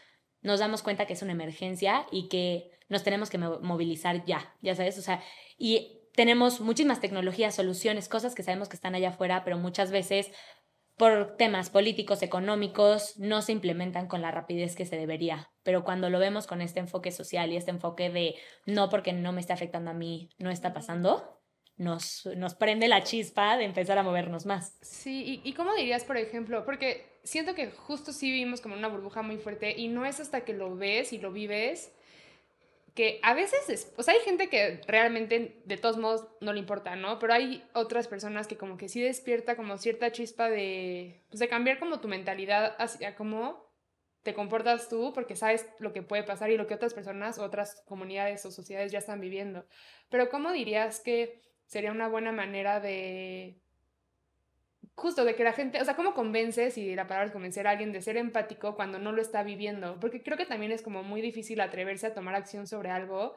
nos 0.43 0.61
damos 0.61 0.83
cuenta 0.83 1.07
que 1.07 1.15
es 1.15 1.23
una 1.23 1.33
emergencia 1.33 2.07
y 2.13 2.29
que 2.29 2.71
nos 2.89 3.03
tenemos 3.03 3.31
que 3.31 3.39
mo- 3.39 3.61
movilizar 3.61 4.25
ya, 4.25 4.55
ya 4.63 4.75
sabes, 4.75 4.99
o 4.99 5.03
sea, 5.03 5.23
y 5.57 6.01
tenemos 6.15 6.61
muchísimas 6.61 7.01
tecnologías, 7.01 7.55
soluciones, 7.55 8.09
cosas 8.09 8.35
que 8.35 8.43
sabemos 8.43 8.69
que 8.69 8.77
están 8.77 8.95
allá 8.95 9.11
afuera, 9.11 9.45
pero 9.45 9.57
muchas 9.57 9.91
veces 9.91 10.31
por 10.97 11.37
temas 11.37 11.71
políticos, 11.71 12.23
económicos, 12.23 13.17
no 13.19 13.41
se 13.41 13.53
implementan 13.53 14.09
con 14.09 14.21
la 14.21 14.33
rapidez 14.33 14.75
que 14.75 14.85
se 14.85 14.97
debería. 14.97 15.49
Pero 15.63 15.85
cuando 15.85 16.11
lo 16.11 16.19
vemos 16.19 16.49
con 16.49 16.61
este 16.61 16.81
enfoque 16.81 17.13
social 17.13 17.53
y 17.53 17.57
este 17.57 17.71
enfoque 17.71 18.11
de 18.11 18.35
no 18.67 18.89
porque 18.89 19.13
no 19.13 19.31
me 19.33 19.41
está 19.41 19.55
afectando 19.55 19.93
a 19.93 19.95
mí, 19.95 20.29
no 20.39 20.51
está 20.51 20.73
pasando, 20.73 21.41
nos, 21.77 22.27
nos 22.37 22.57
prende 22.57 22.89
la 22.89 23.05
chispa 23.05 23.57
de 23.57 23.65
empezar 23.65 23.97
a 23.97 24.03
movernos 24.03 24.45
más. 24.45 24.77
Sí, 24.83 25.41
y, 25.45 25.49
y 25.49 25.53
cómo 25.53 25.73
dirías, 25.75 26.03
por 26.03 26.17
ejemplo, 26.17 26.65
porque 26.65 27.21
siento 27.23 27.55
que 27.55 27.71
justo 27.71 28.13
sí 28.13 28.33
vivimos 28.33 28.61
como 28.61 28.75
una 28.75 28.89
burbuja 28.89 29.23
muy 29.23 29.37
fuerte 29.37 29.79
y 29.79 29.87
no 29.87 30.05
es 30.05 30.19
hasta 30.19 30.41
que 30.41 30.53
lo 30.53 30.75
ves 30.75 31.13
y 31.13 31.19
lo 31.19 31.31
vives 31.31 31.93
que 32.99 33.21
a 33.23 33.33
veces, 33.33 33.69
es, 33.69 33.95
o 33.97 34.03
sea, 34.03 34.15
hay 34.15 34.21
gente 34.23 34.49
que 34.49 34.81
realmente 34.89 35.63
de 35.65 35.77
todos 35.77 35.99
modos 35.99 36.27
no 36.41 36.53
le 36.53 36.59
importa, 36.59 36.97
¿no? 36.97 37.21
Pero 37.21 37.33
hay 37.33 37.63
otras 37.73 38.09
personas 38.09 38.49
que 38.49 38.57
como 38.57 38.77
que 38.77 38.89
sí 38.89 39.01
despierta 39.01 39.55
como 39.55 39.79
cierta 39.79 40.11
chispa 40.11 40.51
de, 40.51 41.23
pues 41.29 41.39
de 41.39 41.47
cambiar 41.47 41.79
como 41.79 42.01
tu 42.01 42.09
mentalidad 42.09 42.75
hacia 42.77 43.15
cómo 43.15 43.73
te 44.25 44.35
comportas 44.35 44.89
tú, 44.89 45.13
porque 45.15 45.37
sabes 45.37 45.65
lo 45.79 45.93
que 45.93 46.03
puede 46.03 46.25
pasar 46.25 46.51
y 46.51 46.57
lo 46.57 46.67
que 46.67 46.75
otras 46.75 46.93
personas, 46.93 47.39
otras 47.39 47.85
comunidades 47.87 48.45
o 48.45 48.51
sociedades 48.51 48.91
ya 48.91 48.99
están 48.99 49.21
viviendo. 49.21 49.65
Pero 50.09 50.29
¿cómo 50.29 50.51
dirías 50.51 50.99
que 50.99 51.41
sería 51.67 51.93
una 51.93 52.09
buena 52.09 52.33
manera 52.33 52.81
de 52.81 53.63
justo 54.95 55.25
de 55.25 55.35
que 55.35 55.45
la 55.45 55.53
gente, 55.53 55.81
o 55.81 55.85
sea, 55.85 55.97
¿cómo 55.97 56.15
convences, 56.15 56.77
y 56.79 56.95
la 56.95 57.07
palabra 57.07 57.27
es 57.27 57.33
convencer 57.33 57.67
a 57.67 57.71
alguien 57.71 57.93
de 57.93 58.03
ser 58.03 58.17
empático 58.17 58.75
cuando 58.77 58.99
no 58.99 59.13
lo 59.13 59.23
está 59.23 59.43
viviendo? 59.43 59.99
Porque 60.01 60.23
creo 60.23 60.37
que 60.37 60.47
también 60.47 60.73
es 60.73 60.83
como 60.83 61.03
muy 61.03 61.21
difícil 61.21 61.61
atreverse 61.61 62.07
a 62.07 62.15
tomar 62.15 62.35
acción 62.35 62.67
sobre 62.67 62.91
algo 62.91 63.37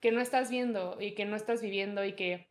que 0.00 0.10
no 0.12 0.20
estás 0.20 0.50
viendo 0.50 0.96
y 1.00 1.14
que 1.14 1.24
no 1.24 1.36
estás 1.36 1.62
viviendo 1.62 2.04
y 2.04 2.14
que, 2.14 2.48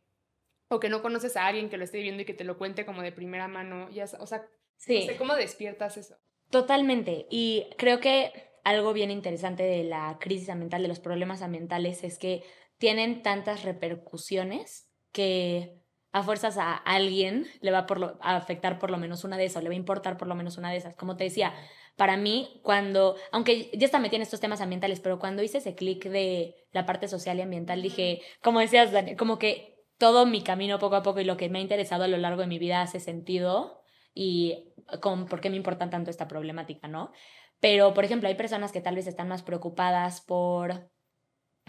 o 0.68 0.80
que 0.80 0.88
no 0.88 1.02
conoces 1.02 1.36
a 1.36 1.46
alguien 1.46 1.68
que 1.68 1.76
lo 1.76 1.84
esté 1.84 1.98
viviendo 1.98 2.22
y 2.22 2.24
que 2.24 2.34
te 2.34 2.44
lo 2.44 2.56
cuente 2.56 2.86
como 2.86 3.02
de 3.02 3.12
primera 3.12 3.48
mano. 3.48 3.90
Ya, 3.90 4.04
o 4.18 4.26
sea, 4.26 4.46
Sí. 4.76 5.00
no 5.00 5.06
sé, 5.12 5.16
¿cómo 5.16 5.34
despiertas 5.34 5.96
eso? 5.96 6.16
Totalmente. 6.50 7.26
Y 7.30 7.66
creo 7.78 8.00
que 8.00 8.32
algo 8.64 8.92
bien 8.92 9.10
interesante 9.10 9.62
de 9.62 9.84
la 9.84 10.18
crisis 10.20 10.48
ambiental, 10.48 10.82
de 10.82 10.88
los 10.88 11.00
problemas 11.00 11.42
ambientales, 11.42 12.04
es 12.04 12.18
que 12.18 12.42
tienen 12.78 13.22
tantas 13.22 13.64
repercusiones 13.64 14.88
que 15.12 15.81
a 16.12 16.22
fuerzas 16.22 16.58
a 16.58 16.74
alguien 16.74 17.46
le 17.60 17.70
va 17.70 17.86
por 17.86 17.98
lo- 17.98 18.18
a 18.20 18.36
afectar 18.36 18.78
por 18.78 18.90
lo 18.90 18.98
menos 18.98 19.24
una 19.24 19.36
de 19.36 19.46
esas, 19.46 19.60
o 19.60 19.62
le 19.62 19.70
va 19.70 19.74
a 19.74 19.76
importar 19.76 20.16
por 20.18 20.28
lo 20.28 20.34
menos 20.34 20.58
una 20.58 20.70
de 20.70 20.76
esas. 20.76 20.94
Como 20.94 21.16
te 21.16 21.24
decía, 21.24 21.54
para 21.96 22.16
mí, 22.16 22.60
cuando, 22.62 23.16
aunque 23.32 23.70
ya 23.74 23.86
está 23.86 23.98
metida 23.98 24.16
en 24.16 24.22
estos 24.22 24.40
temas 24.40 24.60
ambientales, 24.60 25.00
pero 25.00 25.18
cuando 25.18 25.42
hice 25.42 25.58
ese 25.58 25.74
clic 25.74 26.04
de 26.04 26.54
la 26.72 26.86
parte 26.86 27.08
social 27.08 27.38
y 27.38 27.42
ambiental, 27.42 27.82
dije, 27.82 28.20
como 28.42 28.60
decías, 28.60 28.92
Dani, 28.92 29.16
como 29.16 29.38
que 29.38 29.72
todo 29.98 30.26
mi 30.26 30.42
camino 30.42 30.78
poco 30.78 30.96
a 30.96 31.02
poco 31.02 31.20
y 31.20 31.24
lo 31.24 31.36
que 31.36 31.48
me 31.48 31.58
ha 31.58 31.62
interesado 31.62 32.04
a 32.04 32.08
lo 32.08 32.16
largo 32.16 32.40
de 32.40 32.46
mi 32.46 32.58
vida 32.58 32.82
hace 32.82 33.00
sentido 33.00 33.82
y 34.14 34.72
con 35.00 35.26
por 35.26 35.40
qué 35.40 35.48
me 35.48 35.56
importa 35.56 35.88
tanto 35.90 36.10
esta 36.10 36.28
problemática, 36.28 36.88
¿no? 36.88 37.12
Pero, 37.60 37.94
por 37.94 38.04
ejemplo, 38.04 38.28
hay 38.28 38.34
personas 38.34 38.72
que 38.72 38.80
tal 38.80 38.96
vez 38.96 39.06
están 39.06 39.28
más 39.28 39.42
preocupadas 39.42 40.20
por 40.20 40.90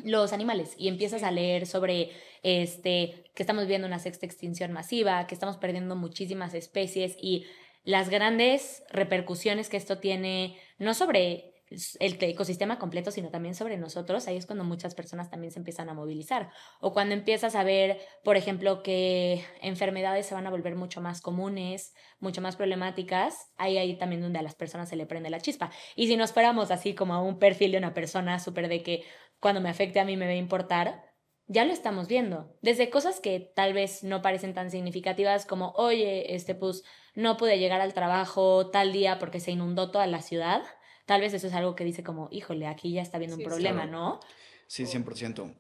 los 0.04 0.34
animales 0.34 0.76
y 0.78 0.88
empiezas 0.88 1.24
a 1.24 1.32
leer 1.32 1.66
sobre 1.68 2.12
este 2.42 3.26
que 3.36 3.44
estamos 3.44 3.68
viendo 3.68 3.88
una 3.88 4.00
sexta 4.00 4.26
extinción 4.26 4.72
masiva, 4.72 5.28
que 5.28 5.36
estamos 5.36 5.58
perdiendo 5.58 5.96
muchísimas 5.96 6.54
especies 6.54 7.16
y 7.22 7.46
las 7.84 8.10
grandes 8.10 8.84
repercusiones 8.90 9.70
que 9.70 9.78
esto 9.78 10.00
tiene 10.00 10.58
no 10.78 10.94
sobre 10.94 11.54
el 12.00 12.18
ecosistema 12.22 12.78
completo, 12.78 13.12
sino 13.12 13.30
también 13.30 13.56
sobre 13.56 13.78
nosotros, 13.78 14.28
ahí 14.28 14.38
es 14.38 14.46
cuando 14.46 14.64
muchas 14.64 14.96
personas 14.96 15.30
también 15.30 15.52
se 15.52 15.60
empiezan 15.60 15.90
a 15.90 15.94
movilizar. 15.94 16.50
O 16.80 16.94
cuando 16.94 17.16
empiezas 17.16 17.56
a 17.56 17.64
ver, 17.64 18.00
por 18.24 18.38
ejemplo, 18.38 18.84
que 18.84 19.44
enfermedades 19.62 20.26
se 20.26 20.36
van 20.36 20.46
a 20.46 20.50
volver 20.50 20.76
mucho 20.76 21.02
más 21.02 21.22
comunes, 21.22 21.94
mucho 22.20 22.42
más 22.42 22.56
problemáticas, 22.56 23.52
ahí 23.58 23.78
ahí 23.78 23.98
también 23.98 24.22
donde 24.22 24.40
a 24.40 24.44
las 24.44 24.56
personas 24.56 24.90
se 24.90 24.96
le 24.96 25.06
prende 25.06 25.30
la 25.30 25.40
chispa. 25.40 25.72
Y 25.96 26.08
si 26.08 26.16
nos 26.16 26.32
fuéramos 26.32 26.72
así 26.72 26.94
como 26.94 27.14
a 27.14 27.22
un 27.22 27.40
perfil 27.40 27.72
de 27.72 27.78
una 27.78 27.94
persona 27.94 28.40
súper 28.40 28.68
de 28.68 28.84
que 28.84 29.04
cuando 29.44 29.62
me 29.62 29.70
afecte 29.70 30.00
a 30.00 30.06
mí 30.06 30.18
me 30.18 30.26
va 30.26 30.32
a 30.32 30.36
importar, 30.36 31.04
ya 31.46 31.66
lo 31.66 31.72
estamos 31.72 32.08
viendo. 32.08 32.58
Desde 32.64 32.90
cosas 32.90 33.20
que 33.20 33.40
tal 33.40 33.74
vez 33.74 34.04
no 34.04 34.24
parecen 34.24 34.56
tan 34.56 34.72
significativas 34.72 35.46
como, 35.46 35.74
oye, 35.76 36.34
este, 36.34 36.56
pues 36.56 36.84
no 37.14 37.38
pude 37.38 37.60
llegar 37.60 37.82
al 37.82 37.94
trabajo 37.94 38.72
tal 38.72 38.92
día 38.92 39.20
porque 39.20 39.40
se 39.40 39.52
inundó 39.52 39.92
toda 39.92 40.08
la 40.08 40.24
ciudad 40.24 40.64
tal 41.06 41.22
vez 41.22 41.34
eso 41.34 41.48
es 41.48 41.54
algo 41.54 41.76
que 41.76 41.84
dice 41.84 42.04
como, 42.04 42.30
híjole, 42.32 42.68
aquí 42.68 42.94
ya 42.94 43.02
está 43.02 43.18
habiendo 43.18 43.38
un 43.38 43.44
problema, 43.44 43.86
¿no? 43.86 44.20
Sí, 44.68 44.86
100%. 44.86 45.56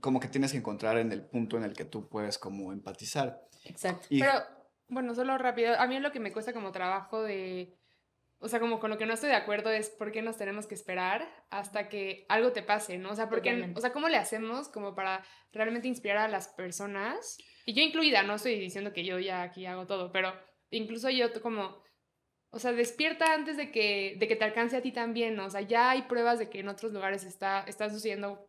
Como 0.00 0.20
que 0.20 0.28
tienes 0.28 0.52
que 0.52 0.58
encontrar 0.58 0.98
en 0.98 1.10
el 1.12 1.24
punto 1.24 1.56
en 1.56 1.64
el 1.64 1.72
que 1.74 1.84
tú 1.84 2.08
puedes 2.08 2.38
como 2.38 2.72
empatizar. 2.72 3.42
Exacto. 3.64 4.06
Pero, 4.08 4.32
bueno, 4.88 5.14
solo 5.14 5.36
rápido, 5.38 5.78
a 5.78 5.86
mí 5.86 5.98
lo 5.98 6.12
que 6.12 6.20
me 6.20 6.32
cuesta 6.32 6.52
como 6.52 6.70
trabajo 6.70 7.22
de, 7.22 7.76
o 8.44 8.48
sea, 8.48 8.60
como 8.60 8.78
con 8.78 8.90
lo 8.90 8.98
que 8.98 9.06
no 9.06 9.14
estoy 9.14 9.30
de 9.30 9.36
acuerdo 9.36 9.70
es 9.70 9.88
por 9.88 10.12
qué 10.12 10.20
nos 10.20 10.36
tenemos 10.36 10.66
que 10.66 10.74
esperar 10.74 11.26
hasta 11.48 11.88
que 11.88 12.26
algo 12.28 12.52
te 12.52 12.62
pase, 12.62 12.98
¿no? 12.98 13.12
O 13.12 13.14
sea, 13.16 13.30
porque, 13.30 13.72
o 13.74 13.80
sea, 13.80 13.90
¿cómo 13.90 14.10
le 14.10 14.18
hacemos 14.18 14.68
como 14.68 14.94
para 14.94 15.24
realmente 15.50 15.88
inspirar 15.88 16.18
a 16.18 16.28
las 16.28 16.48
personas? 16.48 17.38
Y 17.64 17.72
yo 17.72 17.82
incluida, 17.82 18.22
no 18.22 18.34
estoy 18.34 18.58
diciendo 18.58 18.92
que 18.92 19.02
yo 19.02 19.18
ya 19.18 19.42
aquí 19.42 19.64
hago 19.64 19.86
todo, 19.86 20.12
pero 20.12 20.34
incluso 20.70 21.08
yo 21.08 21.32
como 21.40 21.82
o 22.50 22.58
sea, 22.58 22.72
despierta 22.72 23.32
antes 23.32 23.56
de 23.56 23.72
que, 23.72 24.16
de 24.20 24.28
que 24.28 24.36
te 24.36 24.44
alcance 24.44 24.76
a 24.76 24.82
ti 24.82 24.92
también, 24.92 25.34
¿no? 25.34 25.46
O 25.46 25.50
sea, 25.50 25.62
ya 25.62 25.90
hay 25.90 26.02
pruebas 26.02 26.38
de 26.38 26.50
que 26.50 26.60
en 26.60 26.68
otros 26.68 26.92
lugares 26.92 27.24
está, 27.24 27.64
están 27.66 27.90
sucediendo, 27.90 28.48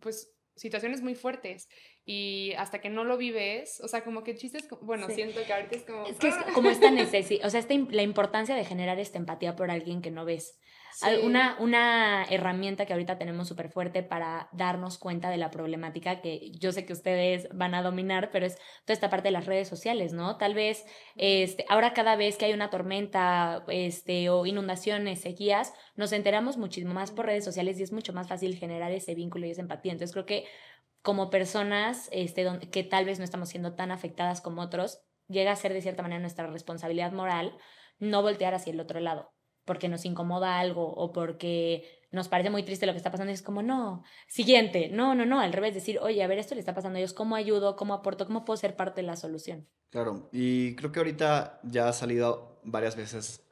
pues, 0.00 0.34
situaciones 0.54 1.00
muy 1.00 1.14
fuertes. 1.14 1.68
Y 2.10 2.54
hasta 2.56 2.80
que 2.80 2.88
no 2.88 3.04
lo 3.04 3.18
vives, 3.18 3.82
o 3.82 3.86
sea, 3.86 4.02
como 4.02 4.24
que 4.24 4.34
chistes, 4.34 4.66
bueno, 4.80 5.10
siento 5.10 5.40
que 5.46 5.52
ahorita 5.52 5.76
es 5.76 5.82
como... 5.82 6.06
Es 6.06 6.16
que 6.16 6.28
es 6.28 6.36
como 6.54 6.70
esta 6.70 6.90
necesidad, 6.90 7.46
o 7.46 7.50
sea, 7.50 7.60
esta, 7.60 7.74
la 7.90 8.00
importancia 8.00 8.54
de 8.54 8.64
generar 8.64 8.98
esta 8.98 9.18
empatía 9.18 9.54
por 9.56 9.70
alguien 9.70 10.00
que 10.00 10.10
no 10.10 10.24
ves. 10.24 10.58
Una, 11.22 11.56
una 11.60 12.24
herramienta 12.24 12.86
que 12.86 12.92
ahorita 12.92 13.18
tenemos 13.18 13.46
súper 13.46 13.68
fuerte 13.68 14.02
para 14.02 14.48
darnos 14.52 14.98
cuenta 14.98 15.30
de 15.30 15.36
la 15.36 15.50
problemática 15.50 16.20
que 16.20 16.50
yo 16.52 16.72
sé 16.72 16.86
que 16.86 16.92
ustedes 16.92 17.46
van 17.52 17.74
a 17.74 17.82
dominar, 17.82 18.30
pero 18.32 18.46
es 18.46 18.56
toda 18.84 18.94
esta 18.94 19.10
parte 19.10 19.28
de 19.28 19.32
las 19.32 19.46
redes 19.46 19.68
sociales, 19.68 20.12
¿no? 20.12 20.38
Tal 20.38 20.54
vez 20.54 20.86
este, 21.14 21.66
ahora 21.68 21.92
cada 21.92 22.16
vez 22.16 22.36
que 22.36 22.46
hay 22.46 22.52
una 22.52 22.70
tormenta 22.70 23.64
este, 23.68 24.28
o 24.30 24.44
inundaciones, 24.44 25.20
sequías, 25.20 25.72
nos 25.94 26.12
enteramos 26.12 26.56
muchísimo 26.56 26.94
más 26.94 27.12
por 27.12 27.26
redes 27.26 27.44
sociales 27.44 27.78
y 27.78 27.84
es 27.84 27.92
mucho 27.92 28.12
más 28.12 28.26
fácil 28.26 28.56
generar 28.56 28.90
ese 28.90 29.14
vínculo 29.14 29.46
y 29.46 29.50
esa 29.50 29.60
empatía. 29.60 29.92
Entonces 29.92 30.12
creo 30.14 30.26
que 30.26 30.46
como 31.02 31.30
personas 31.30 32.08
este, 32.12 32.46
que 32.70 32.84
tal 32.84 33.04
vez 33.04 33.18
no 33.18 33.24
estamos 33.24 33.48
siendo 33.48 33.74
tan 33.74 33.90
afectadas 33.90 34.40
como 34.40 34.62
otros, 34.62 35.00
llega 35.28 35.52
a 35.52 35.56
ser 35.56 35.72
de 35.72 35.82
cierta 35.82 36.02
manera 36.02 36.20
nuestra 36.20 36.46
responsabilidad 36.46 37.12
moral 37.12 37.56
no 37.98 38.22
voltear 38.22 38.54
hacia 38.54 38.72
el 38.72 38.80
otro 38.80 39.00
lado 39.00 39.32
porque 39.68 39.88
nos 39.88 40.06
incomoda 40.06 40.58
algo 40.58 40.94
o 40.94 41.12
porque 41.12 41.84
nos 42.10 42.28
parece 42.28 42.48
muy 42.48 42.62
triste 42.62 42.86
lo 42.86 42.92
que 42.92 42.96
está 42.96 43.10
pasando, 43.10 43.30
y 43.30 43.34
es 43.34 43.42
como, 43.42 43.62
no, 43.62 44.02
siguiente, 44.26 44.88
no, 44.90 45.14
no, 45.14 45.26
no, 45.26 45.40
al 45.40 45.52
revés, 45.52 45.74
decir, 45.74 45.98
oye, 46.00 46.22
a 46.22 46.26
ver, 46.26 46.38
esto 46.38 46.54
le 46.54 46.60
está 46.60 46.74
pasando 46.74 46.96
a 46.96 47.00
ellos, 47.00 47.12
¿cómo 47.12 47.36
ayudo? 47.36 47.76
¿Cómo 47.76 47.92
aporto? 47.92 48.26
¿Cómo 48.26 48.46
puedo 48.46 48.56
ser 48.56 48.76
parte 48.76 49.02
de 49.02 49.06
la 49.06 49.16
solución? 49.16 49.68
Claro, 49.90 50.30
y 50.32 50.74
creo 50.76 50.90
que 50.90 51.00
ahorita 51.00 51.60
ya 51.64 51.86
ha 51.86 51.92
salido 51.92 52.60
varias 52.64 52.96
veces 52.96 53.46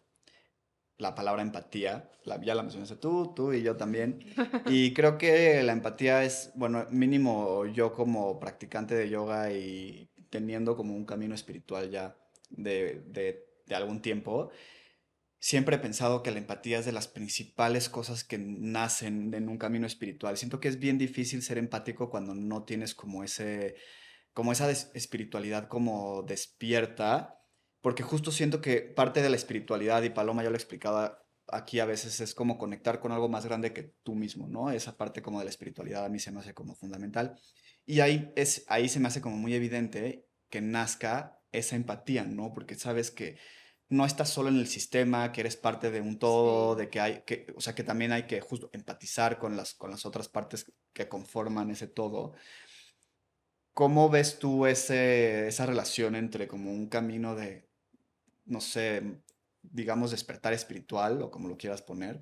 la 0.99 1.15
palabra 1.15 1.43
empatía, 1.43 2.11
la, 2.25 2.41
ya 2.43 2.55
la 2.55 2.63
mencionaste 2.63 2.97
tú, 2.97 3.33
tú 3.35 3.53
y 3.53 3.63
yo 3.63 3.77
también, 3.77 4.25
y 4.67 4.93
creo 4.95 5.19
que 5.19 5.63
la 5.63 5.73
empatía 5.73 6.25
es, 6.25 6.53
bueno, 6.55 6.87
mínimo 6.91 7.67
yo 7.67 7.93
como 7.93 8.41
practicante 8.41 8.95
de 8.95 9.11
yoga 9.11 9.53
y 9.53 10.11
teniendo 10.31 10.77
como 10.77 10.95
un 10.95 11.05
camino 11.05 11.35
espiritual 11.35 11.91
ya 11.91 12.17
de, 12.51 13.03
de, 13.07 13.47
de 13.67 13.75
algún 13.75 14.01
tiempo, 14.01 14.51
siempre 15.39 15.77
he 15.77 15.79
pensado 15.79 16.23
que 16.23 16.31
la 16.31 16.39
empatía 16.39 16.79
es 16.79 16.87
de 16.87 16.93
las 16.93 17.09
principales 17.09 17.89
cosas 17.89 18.25
que 18.25 18.39
nacen 18.39 19.33
en 19.35 19.49
un 19.49 19.59
camino 19.59 19.87
espiritual. 19.87 20.37
Siento 20.37 20.61
que 20.61 20.69
es 20.69 20.79
bien 20.79 20.99
difícil 20.99 21.43
ser 21.43 21.59
empático 21.59 22.11
cuando 22.11 22.35
no 22.35 22.65
tienes 22.65 22.95
como 22.95 23.23
ese 23.23 23.77
como 24.33 24.53
esa 24.53 24.71
espiritualidad 24.71 25.67
como 25.67 26.23
despierta, 26.23 27.41
porque 27.87 28.03
justo 28.03 28.33
siento 28.33 28.61
que 28.61 28.81
parte 28.81 29.23
de 29.23 29.31
la 29.31 29.37
espiritualidad 29.37 30.03
y 30.03 30.11
Paloma 30.11 30.43
ya 30.43 30.51
lo 30.51 30.57
explicaba 30.57 31.25
aquí 31.47 31.79
a 31.79 31.85
veces 31.85 32.21
es 32.21 32.35
como 32.35 32.59
conectar 32.59 32.99
con 32.99 33.13
algo 33.13 33.29
más 33.29 33.47
grande 33.47 33.73
que 33.73 33.95
tú 34.03 34.17
mismo, 34.17 34.49
¿no? 34.49 34.73
Esa 34.73 34.97
parte 34.97 35.23
como 35.23 35.39
de 35.39 35.45
la 35.45 35.51
espiritualidad 35.51 36.05
a 36.05 36.09
mí 36.09 36.19
se 36.19 36.33
me 36.33 36.41
hace 36.41 36.53
como 36.53 36.75
fundamental. 36.75 37.39
Y 37.85 38.01
ahí, 38.01 38.33
es, 38.35 38.65
ahí 38.67 38.89
se 38.89 38.99
me 38.99 39.07
hace 39.07 39.21
como 39.21 39.37
muy 39.37 39.55
evidente 39.55 40.27
que 40.51 40.61
nazca 40.61 41.41
esa 41.53 41.77
empatía, 41.77 42.25
¿no? 42.25 42.53
Porque 42.53 42.75
sabes 42.75 43.13
que 43.13 43.39
no 43.89 44.05
estás 44.05 44.31
solo 44.31 44.49
en 44.49 44.57
el 44.57 44.67
sistema, 44.67 45.31
que 45.31 45.43
eres 45.43 45.57
parte 45.57 45.93
de 45.93 46.01
un 46.01 46.19
todo, 46.19 46.75
de 46.75 46.91
que 46.91 46.99
hay, 46.99 47.23
que, 47.25 47.47
o 47.55 47.61
sea, 47.61 47.77
que 47.77 47.85
también 47.85 48.11
hay 48.11 48.25
que 48.25 48.41
justo 48.41 48.69
empatizar 48.73 49.39
con 49.39 49.57
las, 49.57 49.75
con 49.75 49.93
las 49.93 50.05
otras 50.05 50.29
partes 50.29 50.73
que 50.93 51.09
conforman 51.09 51.71
ese 51.71 51.87
todo. 51.87 52.35
¿Cómo 53.75 54.09
ves 54.11 54.41
tú 54.41 54.67
ese, 54.67 55.47
esa 55.47 55.67
relación 55.67 56.17
entre 56.17 56.49
como 56.49 56.73
un 56.73 56.89
camino 56.89 57.37
de, 57.37 57.66
no 58.47 58.61
sé, 58.61 59.03
digamos, 59.63 60.11
despertar 60.11 60.53
espiritual 60.53 61.21
o 61.23 61.31
como 61.31 61.49
lo 61.49 61.57
quieras 61.57 61.83
poner, 61.83 62.21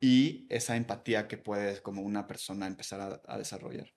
y 0.00 0.46
esa 0.50 0.76
empatía 0.76 1.28
que 1.28 1.38
puedes 1.38 1.80
como 1.80 2.02
una 2.02 2.26
persona 2.26 2.66
empezar 2.66 3.22
a, 3.26 3.38
desarrollar? 3.38 3.92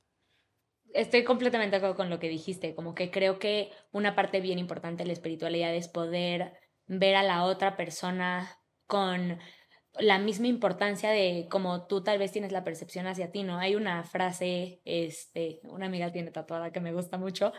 Estoy 0.93 1.24
completamente 1.24 1.71
de 1.71 1.77
acuerdo 1.77 1.95
con 1.95 2.09
lo 2.09 2.19
que 2.19 2.29
dijiste, 2.29 2.74
como 2.74 2.95
que 2.95 3.12
creo 3.12 3.38
que 3.38 3.71
una 3.91 4.15
parte 4.15 4.41
bien 4.41 4.59
importante 4.59 5.03
de 5.03 5.07
la 5.07 5.13
espiritualidad 5.13 5.74
es 5.75 5.88
poder 5.88 6.53
ver 6.88 7.15
a 7.15 7.24
la 7.24 7.43
otra 7.43 7.75
persona 7.75 8.59
con 8.88 9.39
la 10.00 10.17
misma 10.17 10.48
importancia 10.48 11.12
de 11.12 11.48
como 11.50 11.86
tú 11.86 12.03
tal 12.03 12.17
vez 12.17 12.31
tienes 12.31 12.51
la 12.51 12.63
percepción 12.63 13.07
hacia 13.07 13.31
ti, 13.31 13.43
¿no? 13.43 13.57
Hay 13.59 13.75
una 13.75 14.03
frase, 14.03 14.81
este, 14.86 15.59
una 15.63 15.88
amiga 15.88 16.12
tiene 16.12 16.31
tatuada 16.31 16.71
que 16.71 16.79
me 16.79 16.93
gusta 16.93 17.17
mucho, 17.17 17.53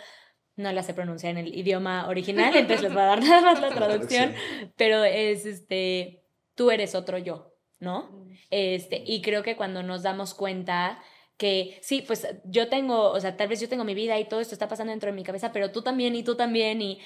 no 0.61 0.73
la 0.73 0.83
sé 0.83 0.95
pronunciar 0.95 1.33
en 1.33 1.47
el 1.47 1.57
idioma 1.57 2.09
original, 2.09 2.55
entonces 2.55 2.83
les 2.83 2.93
voy 2.93 3.03
a 3.03 3.07
dar 3.17 3.23
nada 3.23 3.41
más 3.41 3.61
la 3.61 3.71
traducción, 3.71 4.35
pero 4.77 5.05
es, 5.05 5.47
este, 5.47 6.23
tú 6.55 6.71
eres 6.71 6.95
otro 6.95 7.19
yo, 7.19 7.55
¿no? 7.79 8.27
Este, 8.51 9.03
y 9.07 9.23
creo 9.23 9.43
que 9.43 9.57
cuando 9.57 9.83
nos 9.83 10.03
damos 10.03 10.35
cuenta 10.35 11.01
que 11.37 11.79
sí, 11.81 12.03
pues 12.03 12.29
yo 12.45 12.69
tengo, 12.69 13.11
o 13.11 13.19
sea, 13.21 13.37
tal 13.37 13.49
vez 13.49 13.61
yo 13.61 13.69
tengo 13.69 13.85
mi 13.85 13.95
vida 13.95 14.19
y 14.19 14.29
todo 14.29 14.41
esto 14.41 14.55
está 14.55 14.69
pasando 14.69 14.91
dentro 14.91 15.11
de 15.11 15.17
mi 15.17 15.23
cabeza, 15.23 15.53
pero 15.53 15.73
tú 15.73 15.83
también 15.83 16.15
y 16.15 16.23
tú 16.23 16.37
también 16.37 16.83
y 16.83 17.01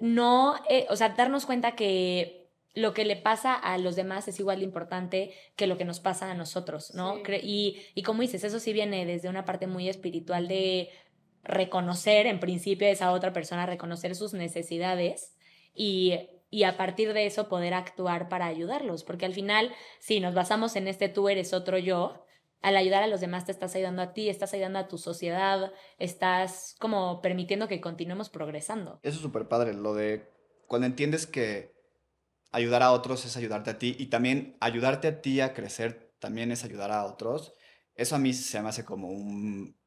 no, 0.00 0.54
eh, 0.70 0.86
o 0.88 0.96
sea, 0.96 1.10
darnos 1.10 1.44
cuenta 1.44 1.76
que 1.76 2.48
lo 2.74 2.94
que 2.94 3.04
le 3.04 3.16
pasa 3.16 3.54
a 3.54 3.76
los 3.76 3.96
demás 3.96 4.28
es 4.28 4.38
igual 4.40 4.60
de 4.60 4.64
importante 4.64 5.34
que 5.56 5.66
lo 5.66 5.76
que 5.76 5.84
nos 5.84 6.00
pasa 6.00 6.30
a 6.30 6.34
nosotros, 6.34 6.94
¿no? 6.94 7.18
Y, 7.42 7.82
y 7.94 8.02
como 8.02 8.22
dices, 8.22 8.44
eso 8.44 8.60
sí 8.60 8.72
viene 8.72 9.04
desde 9.04 9.28
una 9.28 9.44
parte 9.44 9.66
muy 9.66 9.88
espiritual 9.88 10.48
de 10.48 10.90
reconocer 11.44 12.26
en 12.26 12.40
principio 12.40 12.86
a 12.88 12.90
esa 12.90 13.12
otra 13.12 13.32
persona, 13.32 13.66
reconocer 13.66 14.14
sus 14.14 14.34
necesidades 14.34 15.34
y, 15.74 16.28
y 16.50 16.64
a 16.64 16.76
partir 16.76 17.12
de 17.12 17.26
eso 17.26 17.48
poder 17.48 17.74
actuar 17.74 18.28
para 18.28 18.46
ayudarlos, 18.46 19.04
porque 19.04 19.26
al 19.26 19.34
final, 19.34 19.72
si 19.98 20.20
nos 20.20 20.34
basamos 20.34 20.76
en 20.76 20.88
este 20.88 21.08
tú 21.08 21.28
eres 21.28 21.52
otro 21.52 21.78
yo, 21.78 22.24
al 22.60 22.76
ayudar 22.76 23.02
a 23.02 23.06
los 23.06 23.20
demás 23.20 23.44
te 23.44 23.52
estás 23.52 23.74
ayudando 23.76 24.02
a 24.02 24.12
ti, 24.12 24.28
estás 24.28 24.52
ayudando 24.52 24.78
a 24.78 24.88
tu 24.88 24.98
sociedad, 24.98 25.72
estás 25.98 26.76
como 26.80 27.20
permitiendo 27.20 27.68
que 27.68 27.80
continuemos 27.80 28.30
progresando. 28.30 28.98
Eso 29.02 29.16
es 29.16 29.22
súper 29.22 29.48
padre, 29.48 29.74
lo 29.74 29.94
de 29.94 30.28
cuando 30.66 30.86
entiendes 30.86 31.26
que 31.26 31.72
ayudar 32.50 32.82
a 32.82 32.92
otros 32.92 33.24
es 33.24 33.36
ayudarte 33.36 33.70
a 33.70 33.78
ti 33.78 33.94
y 33.98 34.06
también 34.06 34.56
ayudarte 34.60 35.08
a 35.08 35.20
ti 35.20 35.40
a 35.40 35.54
crecer 35.54 36.14
también 36.18 36.50
es 36.50 36.64
ayudar 36.64 36.90
a 36.90 37.04
otros. 37.04 37.54
Eso 37.94 38.16
a 38.16 38.18
mí 38.18 38.32
se 38.32 38.60
me 38.60 38.68
hace 38.68 38.84
como 38.84 39.08
un, 39.08 39.77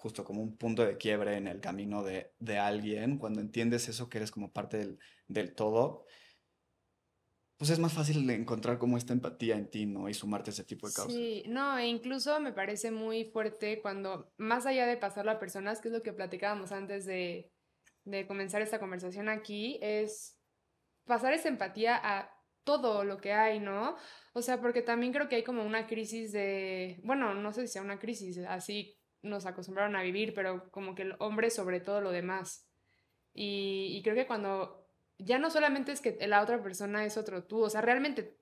justo 0.00 0.24
como 0.24 0.42
un 0.42 0.56
punto 0.56 0.84
de 0.84 0.96
quiebre 0.96 1.36
en 1.36 1.46
el 1.46 1.60
camino 1.60 2.02
de, 2.02 2.32
de 2.38 2.58
alguien, 2.58 3.18
cuando 3.18 3.40
entiendes 3.40 3.88
eso 3.88 4.08
que 4.08 4.18
eres 4.18 4.30
como 4.30 4.50
parte 4.50 4.78
del, 4.78 4.98
del 5.28 5.54
todo 5.54 6.06
pues 7.60 7.68
es 7.68 7.78
más 7.78 7.92
fácil 7.92 8.28
encontrar 8.30 8.78
como 8.78 8.96
esta 8.96 9.12
empatía 9.12 9.54
en 9.54 9.68
ti, 9.68 9.84
¿no? 9.84 10.08
Y 10.08 10.14
sumarte 10.14 10.48
a 10.48 10.52
ese 10.54 10.64
tipo 10.64 10.88
de 10.88 10.94
causas. 10.94 11.12
Sí, 11.12 11.44
no, 11.46 11.76
e 11.76 11.88
incluso 11.88 12.40
me 12.40 12.54
parece 12.54 12.90
muy 12.90 13.26
fuerte 13.26 13.82
cuando, 13.82 14.32
más 14.38 14.64
allá 14.64 14.86
de 14.86 14.96
pasarlo 14.96 15.30
a 15.30 15.38
personas, 15.38 15.78
que 15.78 15.88
es 15.88 15.92
lo 15.92 16.02
que 16.02 16.14
platicábamos 16.14 16.72
antes 16.72 17.04
de, 17.04 17.52
de 18.04 18.26
comenzar 18.26 18.62
esta 18.62 18.80
conversación 18.80 19.28
aquí, 19.28 19.78
es 19.82 20.40
pasar 21.04 21.34
esa 21.34 21.50
empatía 21.50 22.00
a 22.02 22.32
todo 22.64 23.04
lo 23.04 23.18
que 23.18 23.34
hay, 23.34 23.60
¿no? 23.60 23.94
O 24.32 24.40
sea, 24.40 24.58
porque 24.58 24.80
también 24.80 25.12
creo 25.12 25.28
que 25.28 25.36
hay 25.36 25.44
como 25.44 25.62
una 25.62 25.86
crisis 25.86 26.32
de, 26.32 26.98
bueno, 27.04 27.34
no 27.34 27.52
sé 27.52 27.66
si 27.66 27.74
sea 27.74 27.82
una 27.82 27.98
crisis, 27.98 28.38
así 28.38 28.96
nos 29.22 29.46
acostumbraron 29.46 29.96
a 29.96 30.02
vivir, 30.02 30.34
pero 30.34 30.70
como 30.70 30.94
que 30.94 31.02
el 31.02 31.16
hombre 31.18 31.50
sobre 31.50 31.80
todo 31.80 32.00
lo 32.00 32.10
demás. 32.10 32.66
Y, 33.34 33.92
y 33.96 34.02
creo 34.02 34.14
que 34.14 34.26
cuando 34.26 34.86
ya 35.18 35.38
no 35.38 35.50
solamente 35.50 35.92
es 35.92 36.00
que 36.00 36.16
la 36.26 36.42
otra 36.42 36.62
persona 36.62 37.04
es 37.04 37.16
otro 37.16 37.44
tú, 37.44 37.62
o 37.62 37.70
sea, 37.70 37.80
realmente, 37.80 38.36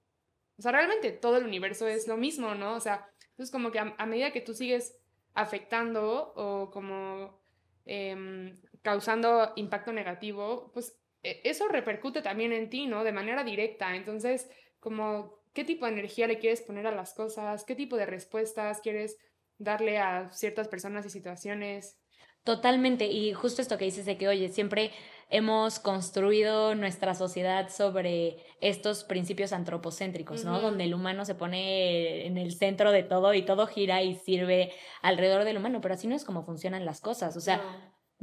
o 0.59 0.63
sea, 0.63 0.73
realmente 0.73 1.13
todo 1.13 1.37
el 1.37 1.45
universo 1.45 1.87
es 1.87 2.07
lo 2.09 2.17
mismo, 2.17 2.55
¿no? 2.55 2.75
O 2.75 2.81
sea, 2.81 3.09
entonces 3.31 3.53
como 3.53 3.71
que 3.71 3.79
a, 3.79 4.07
medida 4.07 4.33
que 4.33 4.41
tú 4.41 4.55
sigues 4.55 4.97
afectando 5.35 6.33
o 6.35 6.71
como 6.71 7.41
em, 7.85 8.55
causando 8.83 9.53
impacto 9.57 9.93
negativo, 9.93 10.71
pues 10.73 10.99
e, 11.23 11.41
eso 11.45 11.69
repercute 11.69 12.23
también 12.23 12.53
en 12.53 12.71
ti, 12.71 12.87
¿no? 12.87 13.05
De 13.05 13.13
manera 13.13 13.45
directa. 13.45 13.95
Entonces, 13.95 14.51
como, 14.81 15.41
¿qué 15.53 15.65
tipo 15.65 15.87
de 15.87 15.93
energía 15.93 16.27
le 16.27 16.39
quieres 16.39 16.63
poner 16.63 16.87
a 16.87 16.95
las 16.95 17.15
cosas? 17.15 17.65
¿Qué 17.65 17.75
tipo 17.75 17.97
de 17.97 18.07
respuestas 18.07 18.81
quieres 18.81 19.19
darle 19.59 19.99
a 19.99 20.31
ciertas 20.33 20.69
personas 20.69 21.05
y 21.07 21.11
situaciones? 21.11 21.99
Totalmente, 22.45 23.07
y 23.07 23.35
justo 23.35 23.61
esto 23.61 23.77
que 23.77 23.85
dices 23.85 24.07
de 24.07 24.17
que, 24.17 24.29
oye, 24.29 24.49
siempre 24.49 24.93
hemos 25.29 25.81
construido 25.81 26.75
nuestra 26.75 27.15
sociedad 27.15 27.69
sobre 27.69 28.39
estos 28.61 29.05
principios 29.05 29.53
antropocéntricos, 29.53 30.45
¿no? 30.45 30.59
Donde 30.61 30.85
el 30.85 30.95
humano 30.95 31.27
se 31.27 31.35
pone 31.35 32.27
en 32.27 32.39
el 32.39 32.55
centro 32.55 32.91
de 32.91 33.03
todo 33.03 33.35
y 33.35 33.43
todo 33.43 33.67
gira 33.67 34.03
y 34.03 34.15
sirve 34.15 34.73
alrededor 35.03 35.45
del 35.45 35.59
humano, 35.59 35.83
pero 35.83 35.95
así 35.95 36.07
no 36.07 36.17
es 36.17 36.25
como 36.25 36.45
funcionan 36.45 36.87
las 36.87 37.01
cosas, 37.01 37.37
o 37.37 37.41
sea... 37.41 37.61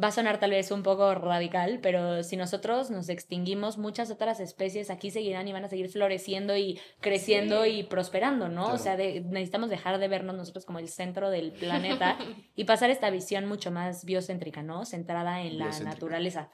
Va 0.01 0.09
a 0.09 0.11
sonar 0.11 0.39
tal 0.39 0.49
vez 0.49 0.71
un 0.71 0.83
poco 0.83 1.15
radical, 1.15 1.79
pero 1.81 2.21
si 2.21 2.35
nosotros 2.35 2.91
nos 2.91 3.07
extinguimos, 3.07 3.77
muchas 3.77 4.11
otras 4.11 4.41
especies 4.41 4.89
aquí 4.89 5.09
seguirán 5.09 5.47
y 5.47 5.53
van 5.53 5.63
a 5.63 5.69
seguir 5.69 5.89
floreciendo 5.89 6.57
y 6.57 6.79
creciendo 6.99 7.65
y 7.65 7.83
prosperando, 7.83 8.49
¿no? 8.49 8.73
O 8.73 8.77
sea, 8.77 8.97
necesitamos 8.97 9.69
dejar 9.69 9.97
de 9.97 10.09
vernos 10.09 10.35
nosotros 10.35 10.65
como 10.65 10.79
el 10.79 10.89
centro 10.89 11.29
del 11.29 11.51
planeta 11.59 12.17
y 12.55 12.65
pasar 12.65 12.89
esta 12.89 13.09
visión 13.09 13.45
mucho 13.45 13.71
más 13.71 14.03
biocéntrica, 14.03 14.63
¿no? 14.63 14.85
Centrada 14.85 15.41
en 15.43 15.59
la 15.59 15.79
naturaleza. 15.79 16.51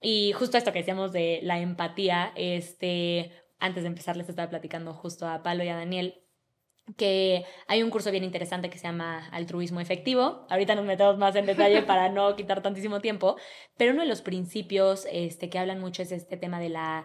Y 0.00 0.32
justo 0.32 0.58
esto 0.58 0.72
que 0.72 0.80
decíamos 0.80 1.12
de 1.12 1.38
la 1.44 1.60
empatía, 1.60 2.32
este, 2.34 3.30
antes 3.60 3.84
de 3.84 3.88
empezar 3.88 4.16
les 4.16 4.28
estaba 4.28 4.50
platicando 4.50 4.92
justo 4.92 5.28
a 5.28 5.44
Palo 5.44 5.62
y 5.62 5.68
a 5.68 5.76
Daniel 5.76 6.22
que 6.96 7.44
hay 7.68 7.82
un 7.82 7.90
curso 7.90 8.10
bien 8.10 8.24
interesante 8.24 8.70
que 8.70 8.78
se 8.78 8.86
llama 8.86 9.28
Altruismo 9.28 9.80
Efectivo. 9.80 10.46
Ahorita 10.50 10.74
nos 10.74 10.84
metemos 10.84 11.16
más 11.18 11.34
en 11.36 11.46
detalle 11.46 11.82
para 11.86 12.08
no 12.08 12.34
quitar 12.36 12.62
tantísimo 12.62 13.00
tiempo, 13.00 13.36
pero 13.76 13.92
uno 13.92 14.02
de 14.02 14.08
los 14.08 14.22
principios 14.22 15.06
este, 15.10 15.48
que 15.48 15.58
hablan 15.58 15.80
mucho 15.80 16.02
es 16.02 16.12
este 16.12 16.36
tema 16.36 16.60
de 16.60 16.68
la 16.68 17.04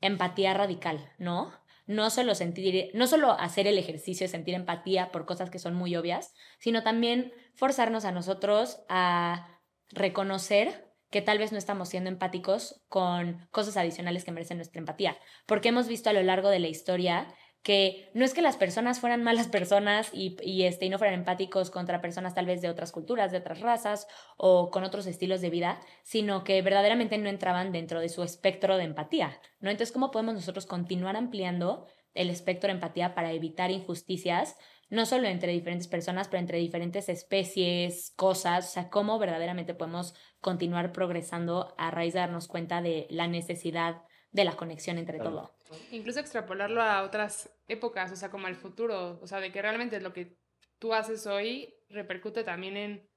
empatía 0.00 0.54
radical, 0.54 1.12
¿no? 1.18 1.52
No 1.86 2.08
solo, 2.10 2.34
sentir, 2.34 2.90
no 2.94 3.06
solo 3.06 3.32
hacer 3.32 3.66
el 3.66 3.78
ejercicio 3.78 4.24
de 4.24 4.30
sentir 4.30 4.54
empatía 4.54 5.12
por 5.12 5.26
cosas 5.26 5.50
que 5.50 5.58
son 5.58 5.74
muy 5.74 5.94
obvias, 5.96 6.34
sino 6.58 6.82
también 6.82 7.32
forzarnos 7.54 8.04
a 8.04 8.12
nosotros 8.12 8.82
a 8.88 9.60
reconocer 9.90 10.94
que 11.10 11.22
tal 11.22 11.38
vez 11.38 11.52
no 11.52 11.58
estamos 11.58 11.90
siendo 11.90 12.10
empáticos 12.10 12.82
con 12.88 13.46
cosas 13.52 13.76
adicionales 13.76 14.24
que 14.24 14.32
merecen 14.32 14.56
nuestra 14.56 14.80
empatía. 14.80 15.16
Porque 15.46 15.68
hemos 15.68 15.86
visto 15.86 16.10
a 16.10 16.12
lo 16.12 16.22
largo 16.22 16.48
de 16.48 16.58
la 16.58 16.68
historia 16.68 17.28
que 17.64 18.10
no 18.14 18.24
es 18.24 18.34
que 18.34 18.42
las 18.42 18.56
personas 18.56 19.00
fueran 19.00 19.24
malas 19.24 19.48
personas 19.58 20.10
y, 20.12 20.36
y, 20.42 20.64
este, 20.64 20.86
y 20.86 20.90
no 20.90 20.98
fueran 20.98 21.18
empáticos 21.18 21.70
contra 21.70 22.00
personas 22.00 22.34
tal 22.34 22.46
vez 22.46 22.62
de 22.62 22.68
otras 22.68 22.92
culturas, 22.92 23.32
de 23.32 23.38
otras 23.38 23.60
razas 23.60 24.06
o 24.36 24.70
con 24.70 24.84
otros 24.84 25.06
estilos 25.06 25.40
de 25.40 25.50
vida, 25.50 25.80
sino 26.04 26.44
que 26.44 26.62
verdaderamente 26.62 27.18
no 27.18 27.28
entraban 27.28 27.72
dentro 27.72 27.98
de 27.98 28.08
su 28.08 28.22
espectro 28.22 28.76
de 28.76 28.84
empatía, 28.84 29.40
¿no? 29.58 29.70
Entonces, 29.70 29.92
¿cómo 29.92 30.12
podemos 30.12 30.34
nosotros 30.34 30.66
continuar 30.66 31.16
ampliando 31.16 31.86
el 32.12 32.30
espectro 32.30 32.68
de 32.68 32.74
empatía 32.74 33.14
para 33.14 33.32
evitar 33.32 33.72
injusticias 33.72 34.56
no 34.90 35.06
solo 35.06 35.26
entre 35.26 35.52
diferentes 35.52 35.88
personas, 35.88 36.28
pero 36.28 36.40
entre 36.40 36.58
diferentes 36.58 37.08
especies, 37.08 38.12
cosas, 38.16 38.68
o 38.68 38.72
sea, 38.72 38.90
cómo 38.90 39.18
verdaderamente 39.18 39.74
podemos 39.74 40.14
continuar 40.40 40.92
progresando 40.92 41.74
a 41.78 41.90
raíz 41.90 42.14
de 42.14 42.20
darnos 42.20 42.46
cuenta 42.46 42.82
de 42.82 43.06
la 43.10 43.26
necesidad 43.26 44.02
de 44.34 44.44
la 44.44 44.56
conexión 44.56 44.98
entre 44.98 45.18
todo. 45.18 45.54
Incluso 45.92 46.18
extrapolarlo 46.18 46.82
a 46.82 47.04
otras 47.04 47.50
épocas, 47.68 48.10
o 48.10 48.16
sea, 48.16 48.30
como 48.30 48.48
al 48.48 48.56
futuro, 48.56 49.20
o 49.22 49.26
sea, 49.28 49.38
de 49.38 49.52
que 49.52 49.62
realmente 49.62 50.00
lo 50.00 50.12
que 50.12 50.36
tú 50.80 50.92
haces 50.92 51.26
hoy 51.28 51.72
repercute 51.88 52.42
también 52.42 52.76
en 52.76 53.08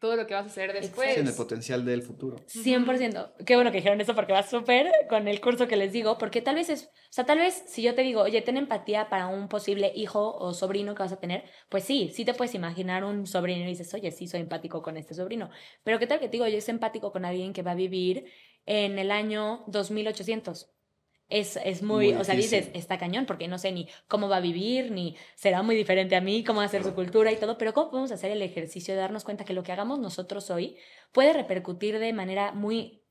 todo 0.00 0.16
lo 0.16 0.26
que 0.26 0.34
vas 0.34 0.44
a 0.44 0.46
hacer 0.46 0.72
después. 0.72 1.16
en 1.18 1.26
el 1.26 1.34
potencial 1.34 1.84
del 1.84 2.02
futuro. 2.02 2.36
100%. 2.46 3.44
Qué 3.44 3.56
bueno 3.56 3.70
que 3.70 3.78
dijeron 3.78 4.00
eso 4.00 4.14
porque 4.14 4.32
va 4.32 4.42
súper 4.42 4.90
con 5.08 5.28
el 5.28 5.40
curso 5.40 5.66
que 5.66 5.76
les 5.76 5.92
digo, 5.92 6.16
porque 6.18 6.40
tal 6.40 6.56
vez 6.56 6.68
es, 6.70 6.84
o 6.84 7.12
sea, 7.12 7.24
tal 7.24 7.38
vez 7.38 7.64
si 7.66 7.82
yo 7.82 7.94
te 7.94 8.02
digo, 8.02 8.22
oye, 8.22 8.40
ten 8.40 8.56
empatía 8.56 9.08
para 9.08 9.28
un 9.28 9.48
posible 9.48 9.92
hijo 9.94 10.34
o 10.34 10.52
sobrino 10.52 10.94
que 10.94 11.02
vas 11.02 11.12
a 11.12 11.20
tener, 11.20 11.44
pues 11.68 11.84
sí, 11.84 12.10
sí 12.14 12.24
te 12.24 12.34
puedes 12.34 12.54
imaginar 12.54 13.04
un 13.04 13.26
sobrino 13.26 13.64
y 13.64 13.68
dices, 13.68 13.92
oye, 13.94 14.10
sí 14.10 14.26
soy 14.26 14.40
empático 14.40 14.82
con 14.82 14.96
este 14.96 15.14
sobrino. 15.14 15.50
Pero 15.84 15.98
qué 15.98 16.06
tal 16.06 16.20
que 16.20 16.26
te 16.26 16.32
digo, 16.32 16.46
yo 16.46 16.60
soy 16.60 16.72
empático 16.72 17.12
con 17.12 17.24
alguien 17.24 17.52
que 17.52 17.62
va 17.62 17.70
a 17.72 17.76
vivir 17.76 18.26
en 18.68 18.98
el 18.98 19.10
año 19.10 19.64
2800 19.66 20.70
es, 21.30 21.82
muy, 21.82 22.12
o 22.12 22.24
sea, 22.24 22.34
dices, 22.34 22.70
está 22.74 22.98
cañón, 22.98 23.26
porque 23.26 23.48
no 23.48 23.58
sé 23.58 23.72
ni 23.72 23.88
cómo 24.08 24.28
va 24.28 24.36
a 24.36 24.40
vivir, 24.40 24.90
ni 24.90 25.16
será 25.34 25.62
muy 25.62 25.74
diferente 25.76 26.16
a 26.16 26.20
mí, 26.20 26.44
cómo 26.44 26.60
va 26.60 26.66
a 26.66 26.68
ser 26.68 26.84
su 26.84 26.94
cultura 26.94 27.32
y 27.32 27.36
todo, 27.36 27.58
pero 27.58 27.74
cómo 27.74 27.90
podemos 27.90 28.12
hacer 28.12 28.30
el 28.30 28.42
ejercicio 28.42 28.94
de 28.94 29.00
darnos 29.00 29.24
cuenta 29.24 29.44
que 29.44 29.52
lo 29.52 29.62
que 29.62 29.72
hagamos 29.72 29.98
nosotros 29.98 30.50
hoy 30.50 30.76
puede 31.12 31.32
repercutir 31.32 31.98
de 31.98 32.12
manera 32.12 32.52
muy, 32.52 33.02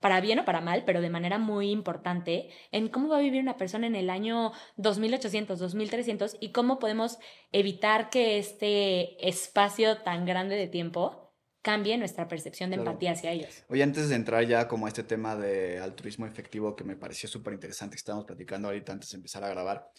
para 0.00 0.20
bien 0.20 0.38
o 0.38 0.44
para 0.44 0.60
mal, 0.60 0.84
pero 0.84 1.00
de 1.00 1.10
manera 1.10 1.38
muy 1.38 1.70
importante 1.70 2.50
en 2.72 2.88
cómo 2.88 3.08
va 3.08 3.18
a 3.18 3.22
vivir 3.22 3.40
una 3.40 3.56
persona 3.56 3.86
en 3.86 3.96
el 3.96 4.10
año 4.10 4.52
2800, 4.76 5.58
2300 5.58 6.36
y 6.40 6.52
cómo 6.52 6.78
podemos 6.78 7.18
evitar 7.52 8.10
que 8.10 8.38
este 8.38 9.28
espacio 9.28 9.98
tan 9.98 10.26
grande 10.26 10.56
de 10.56 10.68
tiempo 10.68 11.25
cambie 11.66 11.98
nuestra 11.98 12.28
percepción 12.28 12.70
de 12.70 12.76
empatía 12.76 13.10
hacia 13.10 13.32
ellos. 13.32 13.64
Oye, 13.68 13.82
antes 13.82 14.08
de 14.08 14.14
entrar 14.14 14.46
ya 14.46 14.68
como 14.68 14.86
a 14.86 14.88
este 14.88 15.02
tema 15.02 15.34
de 15.34 15.80
altruismo 15.80 16.24
efectivo 16.24 16.76
que 16.76 16.84
me 16.84 16.94
pareció 16.94 17.28
súper 17.28 17.54
interesante 17.54 17.96
que 17.96 17.98
estábamos 17.98 18.24
platicando 18.24 18.68
ahorita 18.68 18.92
antes 18.92 19.10
de 19.10 19.16
empezar 19.16 19.42
a 19.42 19.48
grabar, 19.48 19.90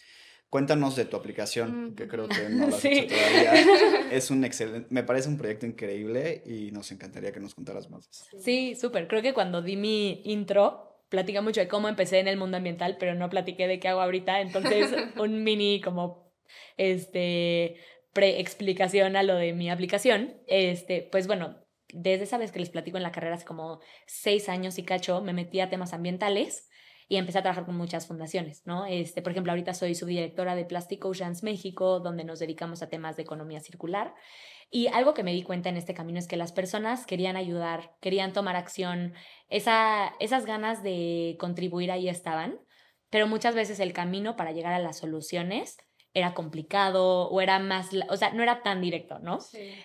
cuéntanos 0.48 0.96
de 0.96 1.04
tu 1.04 1.18
aplicación, 1.18 1.94
que 1.94 2.08
creo 2.08 2.26
que 2.26 2.48
no 2.48 2.68
lo 2.68 2.74
has 2.74 2.82
hecho 2.86 3.14
todavía. 3.14 4.10
Es 4.10 4.30
un 4.30 4.46
excelente, 4.46 4.86
me 4.88 5.02
parece 5.02 5.28
un 5.28 5.36
proyecto 5.36 5.66
increíble 5.66 6.42
y 6.46 6.70
nos 6.70 6.90
encantaría 6.90 7.32
que 7.32 7.40
nos 7.40 7.54
contaras 7.54 7.90
más. 7.90 8.08
Sí, 8.40 8.74
súper. 8.74 9.06
Creo 9.06 9.20
que 9.20 9.34
cuando 9.34 9.60
di 9.60 9.76
mi 9.76 10.22
intro, 10.24 11.02
platica 11.10 11.42
mucho 11.42 11.60
de 11.60 11.68
cómo 11.68 11.90
empecé 11.90 12.18
en 12.18 12.28
el 12.28 12.38
mundo 12.38 12.56
ambiental, 12.56 12.96
pero 12.98 13.14
no 13.14 13.28
platiqué 13.28 13.68
de 13.68 13.78
qué 13.78 13.88
hago 13.88 14.00
ahorita. 14.00 14.40
Entonces, 14.40 14.90
un 15.20 15.44
mini 15.44 15.82
como 15.82 16.32
este 16.78 17.76
pre-explicación 18.12 19.16
a 19.16 19.22
lo 19.22 19.34
de 19.36 19.52
mi 19.52 19.70
aplicación, 19.70 20.40
este, 20.46 21.08
pues 21.10 21.26
bueno, 21.26 21.56
desde 21.92 22.24
esa 22.24 22.38
vez 22.38 22.52
que 22.52 22.58
les 22.58 22.70
platico 22.70 22.96
en 22.96 23.02
la 23.02 23.12
carrera 23.12 23.36
hace 23.36 23.44
como 23.44 23.80
seis 24.06 24.48
años 24.48 24.78
y 24.78 24.82
cacho, 24.82 25.22
me 25.22 25.32
metí 25.32 25.60
a 25.60 25.70
temas 25.70 25.92
ambientales 25.92 26.68
y 27.08 27.16
empecé 27.16 27.38
a 27.38 27.42
trabajar 27.42 27.64
con 27.64 27.76
muchas 27.76 28.06
fundaciones, 28.06 28.62
¿no? 28.66 28.84
Este, 28.84 29.22
por 29.22 29.32
ejemplo, 29.32 29.52
ahorita 29.52 29.72
soy 29.72 29.94
subdirectora 29.94 30.54
de 30.54 30.66
Plastic 30.66 31.02
Oceans 31.04 31.42
México, 31.42 32.00
donde 32.00 32.24
nos 32.24 32.38
dedicamos 32.38 32.82
a 32.82 32.90
temas 32.90 33.16
de 33.16 33.22
economía 33.22 33.60
circular. 33.60 34.14
Y 34.70 34.88
algo 34.88 35.14
que 35.14 35.22
me 35.22 35.32
di 35.32 35.42
cuenta 35.42 35.70
en 35.70 35.78
este 35.78 35.94
camino 35.94 36.18
es 36.18 36.28
que 36.28 36.36
las 36.36 36.52
personas 36.52 37.06
querían 37.06 37.36
ayudar, 37.36 37.96
querían 38.02 38.34
tomar 38.34 38.56
acción, 38.56 39.14
esa, 39.48 40.12
esas 40.20 40.44
ganas 40.44 40.82
de 40.82 41.36
contribuir 41.40 41.90
ahí 41.90 42.10
estaban, 42.10 42.60
pero 43.08 43.26
muchas 43.26 43.54
veces 43.54 43.80
el 43.80 43.94
camino 43.94 44.36
para 44.36 44.52
llegar 44.52 44.74
a 44.74 44.78
las 44.78 44.98
soluciones 44.98 45.78
era 46.14 46.34
complicado 46.34 47.28
o 47.28 47.40
era 47.40 47.58
más, 47.58 47.90
o 48.08 48.16
sea, 48.16 48.32
no 48.32 48.42
era 48.42 48.62
tan 48.62 48.80
directo, 48.80 49.18
¿no? 49.18 49.38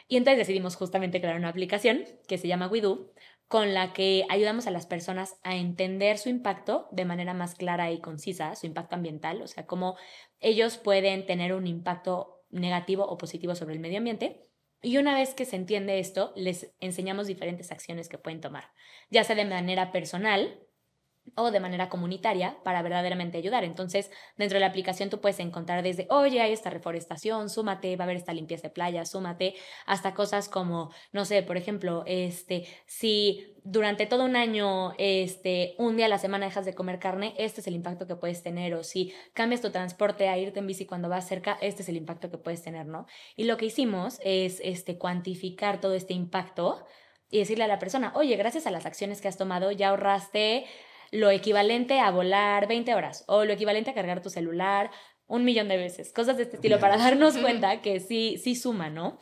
Y 0.08 0.18
entonces 0.18 0.40
decidimos 0.40 0.76
justamente 0.76 1.22
crear 1.22 1.38
una 1.38 1.50
aplicación 1.50 2.06
que 2.28 2.38
se 2.38 2.48
llama 2.48 2.68
WeDo, 2.68 3.12
con 3.48 3.74
la 3.74 3.94
que 3.94 4.26
ayudamos 4.30 4.66
a 4.66 4.72
las 4.72 4.88
personas 4.88 5.36
a 5.44 5.56
entender 5.56 6.18
su 6.18 6.30
impacto 6.30 6.88
de 6.92 7.06
manera 7.06 7.36
más 7.36 7.54
clara 7.54 7.92
y 7.92 8.02
concisa, 8.02 8.56
su 8.56 8.66
impacto 8.66 8.96
ambiental, 8.96 9.42
o 9.44 9.48
sea, 9.48 9.68
cómo 9.68 9.96
ellos 10.40 10.78
pueden 10.78 11.26
tener 11.28 11.54
un 11.54 11.68
impacto 11.68 12.44
negativo 12.50 13.06
o 13.06 13.18
positivo 13.18 13.54
sobre 13.54 13.76
el 13.76 13.80
medio 13.80 14.00
ambiente. 14.00 14.48
Y 14.82 14.98
una 14.98 15.14
vez 15.16 15.34
que 15.34 15.46
se 15.46 15.56
entiende 15.56 16.00
esto, 16.00 16.34
les 16.36 16.74
enseñamos 16.80 17.28
diferentes 17.28 17.72
acciones 17.72 18.10
que 18.10 18.18
pueden 18.18 18.42
tomar, 18.42 18.72
ya 19.10 19.24
sea 19.24 19.36
de 19.36 19.46
manera 19.46 19.92
personal, 19.92 20.60
o 21.36 21.52
de 21.52 21.60
manera 21.60 21.90
comunitaria 21.90 22.58
para 22.64 22.82
verdaderamente 22.82 23.38
ayudar. 23.38 23.64
Entonces, 23.64 24.12
dentro 24.38 24.58
de 24.58 24.60
la 24.62 24.68
aplicación 24.68 25.10
tú 25.10 25.20
puedes 25.20 25.40
encontrar 25.40 25.82
desde, 25.84 26.08
oye, 26.10 26.42
hay 26.42 26.54
esta 26.54 26.70
reforestación, 26.70 27.50
súmate, 27.50 27.96
va 27.96 28.04
a 28.04 28.06
haber 28.06 28.18
esta 28.18 28.34
limpieza 28.34 28.68
de 28.68 28.74
playa, 28.74 29.06
súmate, 29.06 29.56
hasta 29.86 30.14
cosas 30.14 30.50
como, 30.50 30.92
no 31.12 31.26
sé, 31.26 31.42
por 31.42 31.58
ejemplo, 31.58 32.04
este, 32.06 32.68
si 32.86 33.56
durante 33.64 34.06
todo 34.06 34.26
un 34.26 34.36
año, 34.36 34.94
este, 34.98 35.76
un 35.78 35.96
día 35.96 36.08
a 36.08 36.10
la 36.10 36.18
semana 36.18 36.46
dejas 36.46 36.66
de 36.66 36.76
comer 36.76 37.00
carne, 37.00 37.34
este 37.38 37.62
es 37.62 37.68
el 37.68 37.76
impacto 37.76 38.06
que 38.06 38.16
puedes 38.16 38.44
tener, 38.44 38.74
o 38.76 38.84
si 38.84 39.14
cambias 39.34 39.62
tu 39.62 39.72
transporte 39.72 40.28
a 40.28 40.38
irte 40.38 40.60
en 40.60 40.68
bici 40.68 40.86
cuando 40.86 41.10
vas 41.10 41.28
cerca, 41.28 41.58
este 41.62 41.82
es 41.82 41.90
el 41.90 41.98
impacto 41.98 42.30
que 42.30 42.38
puedes 42.38 42.62
tener, 42.62 42.86
¿no? 42.86 43.08
Y 43.36 43.46
lo 43.46 43.58
que 43.58 43.66
hicimos 43.66 44.20
es, 44.24 44.60
este, 44.64 44.98
cuantificar 44.98 45.80
todo 45.80 45.94
este 45.94 46.14
impacto 46.14 46.86
y 47.30 47.40
decirle 47.40 47.64
a 47.64 47.68
la 47.68 47.80
persona, 47.80 48.12
oye, 48.16 48.36
gracias 48.36 48.68
a 48.68 48.72
las 48.72 48.86
acciones 48.86 49.22
que 49.22 49.28
has 49.28 49.38
tomado, 49.38 49.72
ya 49.72 49.90
ahorraste 49.90 50.66
lo 51.14 51.30
equivalente 51.30 52.00
a 52.00 52.10
volar 52.10 52.68
20 52.68 52.96
horas 52.96 53.24
o 53.28 53.46
lo 53.46 53.54
equivalente 53.54 53.92
a 53.92 53.94
cargar 53.94 54.22
tu 54.22 54.32
celular 54.32 54.90
un 55.28 55.46
millón 55.46 55.68
de 55.68 55.78
veces, 55.78 56.12
cosas 56.12 56.38
de 56.38 56.44
este 56.44 56.56
estilo, 56.58 56.80
para 56.80 56.98
darnos 56.98 57.38
cuenta 57.38 57.82
que 57.82 58.00
sí, 58.00 58.40
sí 58.44 58.56
suma, 58.56 58.90
¿no? 58.90 59.20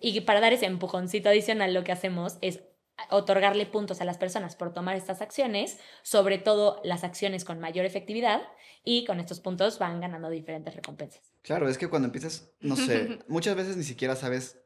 Y 0.00 0.22
para 0.22 0.40
dar 0.40 0.52
ese 0.52 0.66
empujoncito 0.66 1.28
adicional, 1.28 1.72
lo 1.72 1.84
que 1.84 1.92
hacemos 1.92 2.38
es 2.40 2.62
otorgarle 3.10 3.66
puntos 3.66 4.00
a 4.00 4.04
las 4.04 4.18
personas 4.18 4.56
por 4.56 4.72
tomar 4.72 4.96
estas 4.96 5.20
acciones, 5.20 5.78
sobre 6.02 6.38
todo 6.38 6.80
las 6.84 7.04
acciones 7.04 7.44
con 7.44 7.60
mayor 7.60 7.84
efectividad, 7.84 8.42
y 8.82 9.04
con 9.04 9.20
estos 9.20 9.40
puntos 9.40 9.78
van 9.78 10.00
ganando 10.00 10.30
diferentes 10.30 10.74
recompensas. 10.74 11.34
Claro, 11.42 11.68
es 11.68 11.76
que 11.76 11.88
cuando 11.88 12.06
empiezas, 12.06 12.50
no 12.60 12.76
sé, 12.76 13.18
muchas 13.28 13.56
veces 13.56 13.76
ni 13.76 13.84
siquiera 13.84 14.16
sabes 14.16 14.58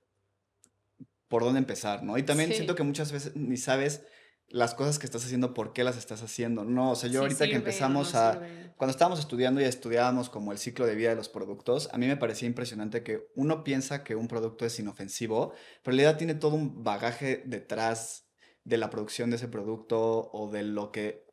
por 1.27 1.43
dónde 1.43 1.59
empezar, 1.59 2.03
¿no? 2.03 2.17
Y 2.17 2.23
también 2.23 2.53
siento 2.53 2.75
que 2.75 2.83
muchas 2.83 3.13
veces 3.13 3.35
ni 3.35 3.57
sabes 3.57 4.07
las 4.51 4.75
cosas 4.75 4.99
que 4.99 5.07
estás 5.07 5.25
haciendo, 5.25 5.55
por 5.55 5.73
qué 5.73 5.85
las 5.85 5.97
estás 5.97 6.23
haciendo. 6.23 6.65
No, 6.65 6.91
o 6.91 6.97
sea, 6.97 7.09
yo 7.09 7.21
ahorita 7.21 7.47
que 7.47 7.55
empezamos 7.55 8.15
a... 8.15 8.41
Cuando 8.77 8.91
estábamos 8.91 9.21
estudiando 9.21 9.61
y 9.61 9.65
estudiábamos 9.65 10.29
como 10.29 10.53
el 10.53 10.59
ciclo 10.59 10.87
de 10.87 10.95
vida 10.95 11.11
de 11.11 11.17
los 11.17 11.29
productos, 11.29 11.89
a 11.93 11.99
mí 11.99 12.07
me 12.07 12.17
parecía 12.17 12.49
impresionante 12.49 13.03
que 13.03 13.29
uno 13.37 13.63
piensa 13.63 14.03
que 14.03 14.17
un 14.17 14.27
producto 14.27 14.67
es 14.67 14.79
inofensivo, 14.79 15.53
pero 15.83 15.95
en 15.95 15.99
realidad 15.99 16.19
tiene 16.19 16.35
todo 16.35 16.57
un 16.57 16.83
bagaje 16.83 17.43
detrás 17.47 18.27
de 18.65 18.79
la 18.79 18.91
producción 18.91 19.31
de 19.31 19.37
ese 19.37 19.49
producto 19.49 20.31
o 20.33 20.51
de 20.51 20.65
lo 20.65 20.91
que 20.91 21.27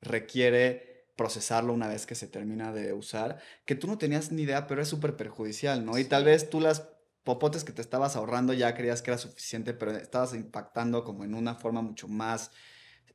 requiere 0.00 1.08
procesarlo 1.16 1.72
una 1.72 1.88
vez 1.88 2.06
que 2.06 2.14
se 2.14 2.26
termina 2.26 2.72
de 2.72 2.92
usar, 2.92 3.40
que 3.64 3.74
tú 3.74 3.86
no 3.86 3.98
tenías 3.98 4.32
ni 4.32 4.42
idea, 4.42 4.66
pero 4.66 4.82
es 4.82 4.88
súper 4.88 5.16
perjudicial, 5.16 5.84
¿no? 5.84 5.98
Y 5.98 6.04
tal 6.04 6.24
vez 6.24 6.50
tú 6.50 6.60
las 6.60 6.93
popotes 7.24 7.64
que 7.64 7.72
te 7.72 7.82
estabas 7.82 8.16
ahorrando 8.16 8.52
ya 8.52 8.74
creías 8.74 9.02
que 9.02 9.10
era 9.10 9.18
suficiente, 9.18 9.74
pero 9.74 9.90
estabas 9.92 10.34
impactando 10.34 11.04
como 11.04 11.24
en 11.24 11.34
una 11.34 11.54
forma 11.54 11.82
mucho 11.82 12.06
más 12.06 12.50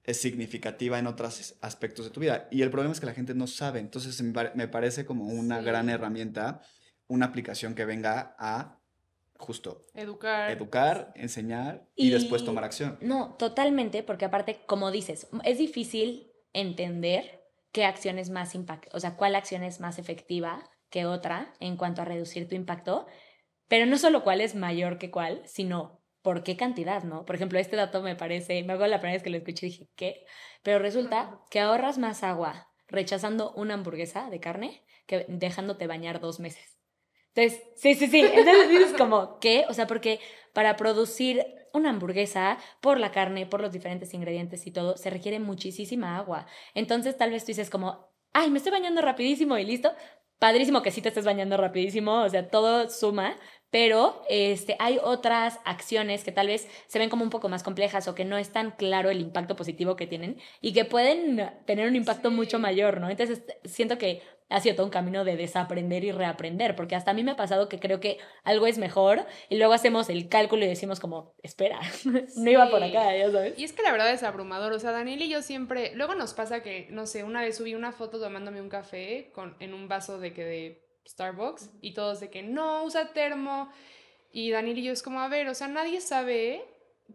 eh, 0.03 0.13
significativa 0.13 0.99
en 0.99 1.07
otros 1.07 1.55
aspectos 1.61 2.05
de 2.05 2.11
tu 2.11 2.19
vida. 2.19 2.47
Y 2.51 2.63
el 2.63 2.71
problema 2.71 2.91
es 2.91 2.99
que 2.99 3.05
la 3.05 3.13
gente 3.13 3.35
no 3.35 3.47
sabe. 3.47 3.79
Entonces 3.79 4.21
me 4.21 4.67
parece 4.67 5.05
como 5.05 5.25
una 5.25 5.61
gran 5.61 5.89
herramienta, 5.89 6.61
una 7.07 7.27
aplicación 7.27 7.75
que 7.75 7.85
venga 7.85 8.35
a 8.39 8.79
justo 9.39 9.85
educar, 9.93 10.51
educar 10.51 11.13
enseñar 11.15 11.87
y, 11.95 12.09
después 12.09 12.43
tomar 12.43 12.65
acción. 12.65 12.97
No, 13.01 13.35
totalmente, 13.35 14.03
porque 14.03 14.25
aparte, 14.25 14.61
como 14.65 14.91
dices, 14.91 15.27
es 15.45 15.57
difícil 15.57 16.31
entender 16.51 17.41
qué 17.71 17.85
acción 17.85 18.19
es 18.19 18.29
más 18.29 18.53
impact, 18.53 18.93
o 18.93 18.99
sea, 18.99 19.15
cuál 19.15 19.35
acción 19.35 19.63
es 19.63 19.79
más 19.79 19.97
efectiva 19.97 20.69
que 20.89 21.05
otra 21.05 21.53
en 21.59 21.77
cuanto 21.77 22.01
a 22.01 22.05
reducir 22.05 22.49
tu 22.49 22.55
impacto, 22.55 23.07
pero 23.69 23.85
no 23.85 23.97
solo 23.97 24.23
cuál 24.23 24.41
es 24.41 24.55
mayor 24.55 24.97
que 24.97 25.09
cuál, 25.09 25.41
sino 25.45 26.01
por 26.21 26.43
qué 26.43 26.57
cantidad, 26.57 27.03
¿no? 27.03 27.25
Por 27.25 27.35
ejemplo, 27.35 27.57
este 27.59 27.77
dato 27.77 28.01
me 28.01 28.17
parece, 28.17 28.61
me 28.63 28.73
hago 28.73 28.85
la 28.87 28.99
primera 28.99 29.15
vez 29.15 29.23
que 29.23 29.29
lo 29.29 29.37
escuché 29.37 29.67
y 29.67 29.69
dije, 29.69 29.89
¿qué? 29.95 30.25
Pero 30.63 30.79
resulta 30.79 31.39
que 31.49 31.61
ahorras 31.61 31.97
más 31.97 32.23
agua 32.23 32.67
rechazando 32.87 33.53
una 33.53 33.75
hamburguesa 33.75 34.29
de 34.29 34.41
carne 34.41 34.83
que 35.05 35.25
dejándote 35.29 35.87
bañar 35.87 36.19
dos 36.19 36.41
meses. 36.41 36.77
Entonces, 37.33 37.63
sí, 37.75 37.93
sí, 37.93 38.07
sí. 38.07 38.19
Entonces 38.21 38.69
dices 38.69 38.93
como, 38.97 39.39
¿qué? 39.39 39.65
O 39.69 39.73
sea, 39.73 39.87
porque 39.87 40.19
para 40.53 40.75
producir 40.75 41.45
una 41.73 41.91
hamburguesa, 41.91 42.57
por 42.81 42.99
la 42.99 43.11
carne, 43.11 43.45
por 43.45 43.61
los 43.61 43.71
diferentes 43.71 44.13
ingredientes 44.13 44.65
y 44.65 44.71
todo, 44.71 44.97
se 44.97 45.09
requiere 45.09 45.39
muchísima 45.39 46.17
agua. 46.17 46.47
Entonces, 46.73 47.15
tal 47.17 47.31
vez 47.31 47.43
tú 47.43 47.47
dices 47.47 47.69
como, 47.69 48.09
ay, 48.33 48.49
me 48.49 48.57
estoy 48.57 48.71
bañando 48.71 49.01
rapidísimo 49.01 49.57
y 49.57 49.65
listo. 49.65 49.91
Padrísimo 50.39 50.81
que 50.81 50.91
sí 50.91 51.01
te 51.01 51.09
estés 51.09 51.25
bañando 51.25 51.57
rapidísimo, 51.57 52.23
o 52.23 52.29
sea, 52.29 52.49
todo 52.49 52.89
suma, 52.89 53.35
pero 53.71 54.23
este, 54.29 54.77
hay 54.79 54.97
otras 55.03 55.59
acciones 55.65 56.23
que 56.23 56.31
tal 56.31 56.47
vez 56.47 56.67
se 56.87 56.97
ven 56.97 57.09
como 57.09 57.23
un 57.23 57.29
poco 57.29 57.49
más 57.49 57.61
complejas 57.61 58.07
o 58.07 58.15
que 58.15 58.25
no 58.25 58.37
es 58.37 58.51
tan 58.51 58.71
claro 58.71 59.09
el 59.09 59.19
impacto 59.19 59.55
positivo 59.55 59.95
que 59.95 60.07
tienen 60.07 60.39
y 60.61 60.73
que 60.73 60.85
pueden 60.85 61.51
tener 61.65 61.87
un 61.87 61.95
impacto 61.95 62.31
mucho 62.31 62.57
mayor, 62.57 62.99
¿no? 63.01 63.09
Entonces 63.09 63.43
siento 63.65 63.97
que 63.97 64.21
ha 64.49 64.59
sido 64.59 64.75
todo 64.75 64.85
un 64.85 64.91
camino 64.91 65.23
de 65.23 65.37
desaprender 65.37 66.03
y 66.03 66.11
reaprender, 66.11 66.75
porque 66.75 66.95
hasta 66.95 67.11
a 67.11 67.13
mí 67.13 67.23
me 67.23 67.31
ha 67.31 67.35
pasado 67.35 67.69
que 67.69 67.79
creo 67.79 67.99
que 67.99 68.17
algo 68.43 68.67
es 68.67 68.77
mejor 68.77 69.25
y 69.47 69.57
luego 69.57 69.73
hacemos 69.73 70.09
el 70.09 70.27
cálculo 70.27 70.65
y 70.65 70.67
decimos 70.67 70.99
como, 70.99 71.33
espera, 71.43 71.79
no 72.37 72.49
iba 72.49 72.69
por 72.69 72.83
acá, 72.83 73.15
ya 73.15 73.31
sabes. 73.31 73.57
Y 73.57 73.63
es 73.63 73.73
que 73.73 73.83
la 73.83 73.91
verdad 73.91 74.11
es 74.11 74.23
abrumador, 74.23 74.73
o 74.73 74.79
sea, 74.79 74.91
Daniel 74.91 75.21
y 75.21 75.29
yo 75.29 75.41
siempre, 75.41 75.93
luego 75.95 76.15
nos 76.15 76.33
pasa 76.33 76.63
que, 76.63 76.87
no 76.89 77.05
sé, 77.05 77.23
una 77.23 77.41
vez 77.41 77.57
subí 77.57 77.75
una 77.75 77.91
foto 77.91 78.19
tomándome 78.19 78.61
un 78.61 78.69
café 78.69 79.31
con, 79.33 79.55
en 79.59 79.73
un 79.73 79.87
vaso 79.87 80.19
de 80.19 80.33
que 80.33 80.43
de 80.43 80.89
Starbucks 81.07 81.69
y 81.81 81.93
todos 81.93 82.19
de 82.19 82.29
que 82.29 82.43
no, 82.43 82.83
usa 82.83 83.13
termo. 83.13 83.71
Y 84.31 84.51
Daniel 84.51 84.77
y 84.77 84.83
yo 84.83 84.93
es 84.93 85.01
como, 85.01 85.21
a 85.21 85.27
ver, 85.27 85.47
o 85.47 85.55
sea, 85.55 85.67
nadie 85.67 86.01
sabe 86.01 86.63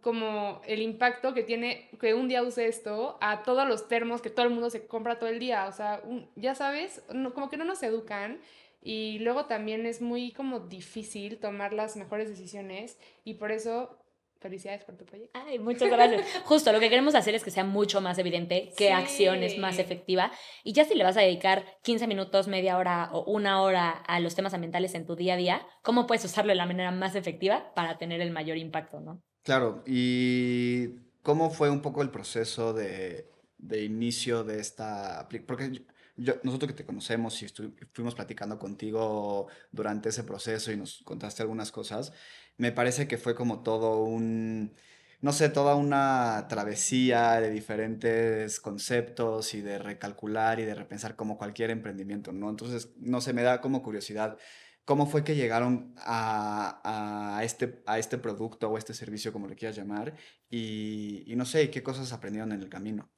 como 0.01 0.61
el 0.67 0.83
impacto 0.83 1.35
que 1.35 1.43
tiene 1.43 1.89
que 2.01 2.15
un 2.15 2.29
día 2.29 2.43
use 2.43 2.67
esto 2.67 3.19
a 3.21 3.43
todos 3.43 3.67
los 3.69 3.89
termos 3.89 4.21
que 4.21 4.31
todo 4.31 4.47
el 4.47 4.53
mundo 4.53 4.71
se 4.71 4.87
compra 4.87 5.19
todo 5.19 5.31
el 5.31 5.39
día. 5.39 5.67
O 5.67 5.73
sea, 5.73 6.03
ya 6.37 6.55
sabes, 6.55 7.03
como 7.35 7.49
que 7.49 7.57
no 7.57 7.65
nos 7.65 7.83
educan 7.83 8.41
y 8.83 9.19
luego 9.21 9.47
también 9.47 9.87
es 9.87 10.03
muy 10.03 10.33
como 10.33 10.61
difícil 10.61 11.39
tomar 11.39 11.73
las 11.73 11.97
mejores 11.97 12.29
decisiones 12.29 12.99
y 13.25 13.35
por 13.35 13.51
eso 13.51 13.99
Felicidades 14.45 14.85
por 14.85 14.95
tu 14.95 15.07
proyecto. 15.07 15.41
Ay, 15.43 15.59
muchas 15.59 15.89
gracias. 15.89 16.23
Justo, 16.45 16.71
lo 16.71 16.79
que 16.79 16.91
queremos 16.91 17.15
hacer 17.15 17.35
es 17.35 17.43
que 17.43 17.51
sea 17.51 17.65
mucho 17.65 18.03
más 18.03 18.19
evidente 18.19 18.75
qué 18.77 18.93
acción 18.93 19.43
es 19.43 19.57
más 19.57 19.79
efectiva. 19.79 20.33
Y 20.63 20.75
ya 20.75 20.85
si 20.85 20.95
le 20.95 21.03
vas 21.03 21.17
a 21.17 21.23
dedicar 21.23 21.65
15 21.83 22.07
minutos, 22.07 22.47
media 22.47 22.77
hora 22.77 23.09
o 23.13 23.25
una 23.25 23.63
hora 23.63 23.89
a 23.89 24.21
los 24.21 24.35
temas 24.35 24.53
ambientales 24.53 24.95
en 24.95 25.07
tu 25.07 25.17
día 25.17 25.33
a 25.33 25.37
día, 25.39 25.67
¿cómo 25.81 26.07
puedes 26.07 26.27
usarlo 26.27 26.51
de 26.51 26.57
la 26.57 26.67
manera 26.67 26.91
más 26.91 27.15
efectiva 27.15 27.73
para 27.75 27.97
tener 27.97 28.21
el 28.21 28.33
mayor 28.33 28.59
impacto, 28.59 29.01
no? 29.01 29.23
Claro, 29.45 29.83
y 29.87 30.89
¿cómo 31.23 31.51
fue 31.51 31.69
un 31.71 31.83
poco 31.83 32.01
el 32.03 32.11
proceso 32.11 32.73
de, 32.73 33.31
de 33.59 33.85
inicio 33.85 34.43
de 34.43 34.59
esta 34.59 35.29
Porque 35.47 35.83
nosotros 36.45 36.71
que 36.71 36.77
te 36.79 36.87
conocemos 36.87 37.43
y 37.43 37.49
fuimos 37.93 38.15
platicando 38.15 38.59
contigo 38.59 39.49
durante 39.71 40.09
ese 40.09 40.25
proceso 40.25 40.73
y 40.73 40.77
nos 40.79 41.03
contaste 41.05 41.43
algunas 41.43 41.73
cosas, 41.73 42.13
me 42.57 42.73
parece 42.73 43.07
que 43.09 43.19
fue 43.19 43.35
como 43.35 43.63
todo 43.63 44.03
un, 44.05 44.73
no 45.21 45.33
sé, 45.33 45.49
toda 45.51 45.75
una 45.75 46.47
travesía 46.49 47.41
de 47.41 47.51
diferentes 47.51 48.61
conceptos 48.61 49.55
y 49.55 49.61
de 49.61 49.79
recalcular 49.79 50.61
y 50.61 50.65
de 50.65 50.75
repensar 50.75 51.17
como 51.17 51.37
cualquier 51.37 51.71
emprendimiento, 51.71 52.33
¿no? 52.33 52.49
Entonces, 52.49 52.91
no 52.99 53.21
sé, 53.21 53.33
me 53.35 53.43
da 53.43 53.61
como 53.61 53.83
curiosidad. 53.83 54.39
¿Cómo 54.85 55.07
fue 55.07 55.25
que 55.25 55.35
llegaron 55.35 55.95
a, 55.99 57.37
a, 57.37 57.45
este, 57.45 57.83
a 57.87 57.99
este 57.99 58.19
producto 58.19 58.69
o 58.69 58.79
este 58.79 58.95
servicio, 58.95 59.33
como 59.33 59.49
le 59.49 59.57
quieras 59.57 59.77
llamar? 59.77 60.15
Y, 60.51 61.25
y 61.27 61.37
no 61.37 61.45
sé, 61.45 61.71
¿qué 61.71 61.83
cosas 61.83 62.13
aprendieron 62.13 62.53
en 62.53 62.61
el 62.61 62.69
camino? 62.69 63.11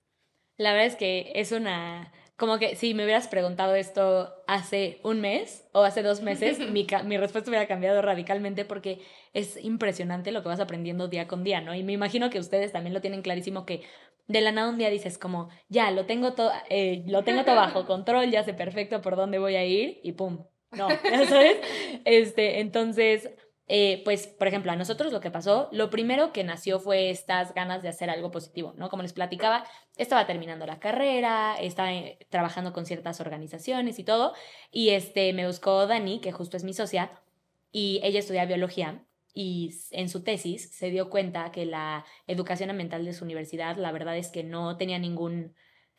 La 0.56 0.72
verdad 0.72 0.86
es 0.86 0.96
que 0.96 1.32
es 1.34 1.52
una 1.52 2.12
como 2.36 2.58
que 2.58 2.76
si 2.76 2.92
me 2.92 3.04
hubieras 3.04 3.28
preguntado 3.28 3.74
esto 3.74 4.34
hace 4.46 5.00
un 5.02 5.20
mes 5.22 5.66
o 5.72 5.82
hace 5.84 6.02
dos 6.02 6.20
meses, 6.20 6.58
mi, 6.70 6.86
mi, 7.04 7.16
respuesta 7.16 7.50
hubiera 7.50 7.66
cambiado 7.66 8.02
radicalmente 8.02 8.64
porque 8.64 9.00
es 9.32 9.56
impresionante 9.62 10.32
lo 10.32 10.42
que 10.42 10.48
vas 10.48 10.60
aprendiendo 10.60 11.08
día 11.08 11.28
con 11.28 11.44
día, 11.44 11.60
¿no? 11.62 11.74
Y 11.74 11.82
me 11.82 11.92
imagino 11.92 12.28
que 12.28 12.38
ustedes 12.38 12.72
también 12.72 12.92
lo 12.92 13.00
tienen 13.00 13.22
clarísimo 13.22 13.64
que 13.64 13.82
de 14.28 14.40
la 14.40 14.52
nada 14.52 14.68
un 14.68 14.76
día 14.76 14.90
dices 14.90 15.18
como, 15.18 15.48
ya, 15.68 15.90
lo 15.90 16.04
tengo 16.04 16.34
todo, 16.34 16.52
eh, 16.68 17.04
lo 17.06 17.22
tengo 17.22 17.44
todo 17.44 17.56
bajo 17.56 17.86
control, 17.86 18.30
ya 18.30 18.42
sé 18.44 18.52
perfecto 18.52 19.00
por 19.00 19.16
dónde 19.16 19.38
voy 19.38 19.56
a 19.56 19.64
ir 19.64 20.00
y 20.02 20.12
pum. 20.12 20.44
No, 20.72 20.88
ya 21.04 21.26
sabes. 21.26 21.58
Este, 22.04 22.60
entonces, 22.60 23.30
eh, 23.68 24.02
pues, 24.04 24.28
por 24.28 24.46
ejemplo, 24.46 24.70
a 24.70 24.76
nosotros 24.76 25.12
lo 25.12 25.20
que 25.20 25.30
pasó, 25.30 25.68
lo 25.72 25.90
primero 25.90 26.32
que 26.32 26.44
nació 26.44 26.78
fue 26.78 27.10
estas 27.10 27.52
ganas 27.52 27.82
de 27.82 27.88
hacer 27.88 28.10
algo 28.10 28.30
positivo, 28.30 28.74
¿no? 28.76 28.88
Como 28.88 29.02
les 29.02 29.12
platicaba, 29.12 29.64
estaba 29.96 30.26
terminando 30.26 30.66
la 30.66 30.78
carrera, 30.78 31.56
estaba 31.60 31.92
eh, 31.92 32.18
trabajando 32.30 32.72
con 32.72 32.86
ciertas 32.86 33.20
organizaciones 33.20 33.98
y 33.98 34.04
todo, 34.04 34.34
y 34.70 34.90
este, 34.90 35.32
me 35.32 35.46
buscó 35.46 35.86
Dani, 35.86 36.20
que 36.20 36.30
justo 36.30 36.56
es 36.56 36.62
mi 36.62 36.74
socia, 36.74 37.10
y 37.72 38.00
ella 38.04 38.20
estudia 38.20 38.44
biología, 38.44 39.04
y 39.34 39.74
en 39.90 40.08
su 40.08 40.22
tesis 40.22 40.70
se 40.70 40.90
dio 40.90 41.10
cuenta 41.10 41.50
que 41.50 41.66
la 41.66 42.06
educación 42.26 42.70
ambiental 42.70 43.04
de 43.04 43.12
su 43.12 43.24
universidad, 43.24 43.76
la 43.76 43.92
verdad 43.92 44.16
es 44.16 44.28
que 44.28 44.44
no 44.44 44.76
tenía 44.76 44.98
ningún, 44.98 45.54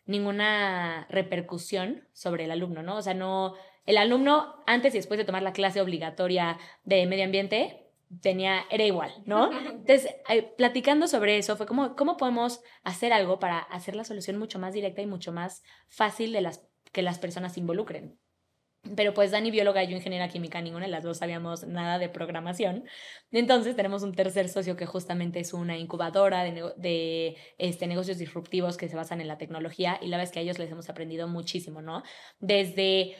ninguna 0.06 1.06
repercusión 1.10 2.08
sobre 2.14 2.46
el 2.46 2.52
alumno, 2.52 2.82
¿no? 2.82 2.96
O 2.96 3.02
sea, 3.02 3.14
no 3.14 3.54
el 3.88 3.98
alumno, 3.98 4.62
antes 4.68 4.94
y 4.94 4.98
después 4.98 5.18
de 5.18 5.26
tomar 5.26 5.42
la 5.42 5.54
clase 5.54 5.82
obligatoria 5.82 6.60
de 6.84 7.08
medio 7.08 7.24
ambiente, 7.24 7.88
tenía, 8.22 8.66
era 8.70 8.84
igual, 8.84 9.12
¿no? 9.26 9.50
Entonces, 9.72 10.14
eh, 10.30 10.44
platicando 10.44 11.08
sobre 11.08 11.38
eso, 11.38 11.56
fue 11.56 11.66
como, 11.66 11.96
¿cómo 11.96 12.18
podemos 12.18 12.62
hacer 12.84 13.14
algo 13.14 13.40
para 13.40 13.60
hacer 13.60 13.96
la 13.96 14.04
solución 14.04 14.38
mucho 14.38 14.60
más 14.60 14.74
directa 14.74 15.02
y 15.02 15.08
mucho 15.08 15.32
más 15.32 15.64
fácil 15.88 16.34
de 16.34 16.42
las, 16.42 16.68
que 16.92 17.02
las 17.02 17.18
personas 17.18 17.54
se 17.54 17.62
involucren? 17.62 18.20
Pero 18.96 19.14
pues 19.14 19.32
Dani, 19.32 19.52
bióloga, 19.52 19.84
yo 19.84 19.96
ingeniera 19.96 20.30
química, 20.30 20.62
ninguna 20.62 20.86
de 20.86 20.92
las 20.92 21.04
dos 21.04 21.18
sabíamos 21.18 21.66
nada 21.66 21.98
de 21.98 22.10
programación. 22.10 22.86
Entonces 23.32 23.76
tenemos 23.76 24.04
un 24.04 24.14
tercer 24.14 24.48
socio 24.48 24.78
que 24.78 24.86
justamente 24.86 25.40
es 25.40 25.54
una 25.54 25.78
incubadora 25.78 26.44
de, 26.44 26.72
de 26.78 27.36
este, 27.58 27.88
negocios 27.88 28.18
disruptivos 28.18 28.78
que 28.78 28.88
se 28.88 28.96
basan 28.96 29.20
en 29.20 29.28
la 29.28 29.38
tecnología 29.38 29.98
y 30.02 30.08
la 30.08 30.18
vez 30.18 30.32
que 30.32 30.40
a 30.40 30.42
ellos 30.42 30.60
les 30.60 30.72
hemos 30.72 30.90
aprendido 30.90 31.28
muchísimo, 31.28 31.82
¿no? 31.82 32.04
Desde 32.40 33.18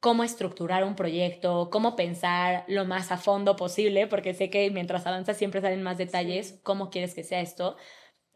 cómo 0.00 0.24
estructurar 0.24 0.84
un 0.84 0.96
proyecto, 0.96 1.68
cómo 1.70 1.94
pensar 1.94 2.64
lo 2.68 2.86
más 2.86 3.12
a 3.12 3.18
fondo 3.18 3.56
posible, 3.56 4.06
porque 4.06 4.34
sé 4.34 4.50
que 4.50 4.70
mientras 4.70 5.06
avanzas 5.06 5.36
siempre 5.36 5.60
salen 5.60 5.82
más 5.82 5.98
detalles, 5.98 6.58
cómo 6.62 6.90
quieres 6.90 7.14
que 7.14 7.22
sea 7.22 7.40
esto. 7.40 7.76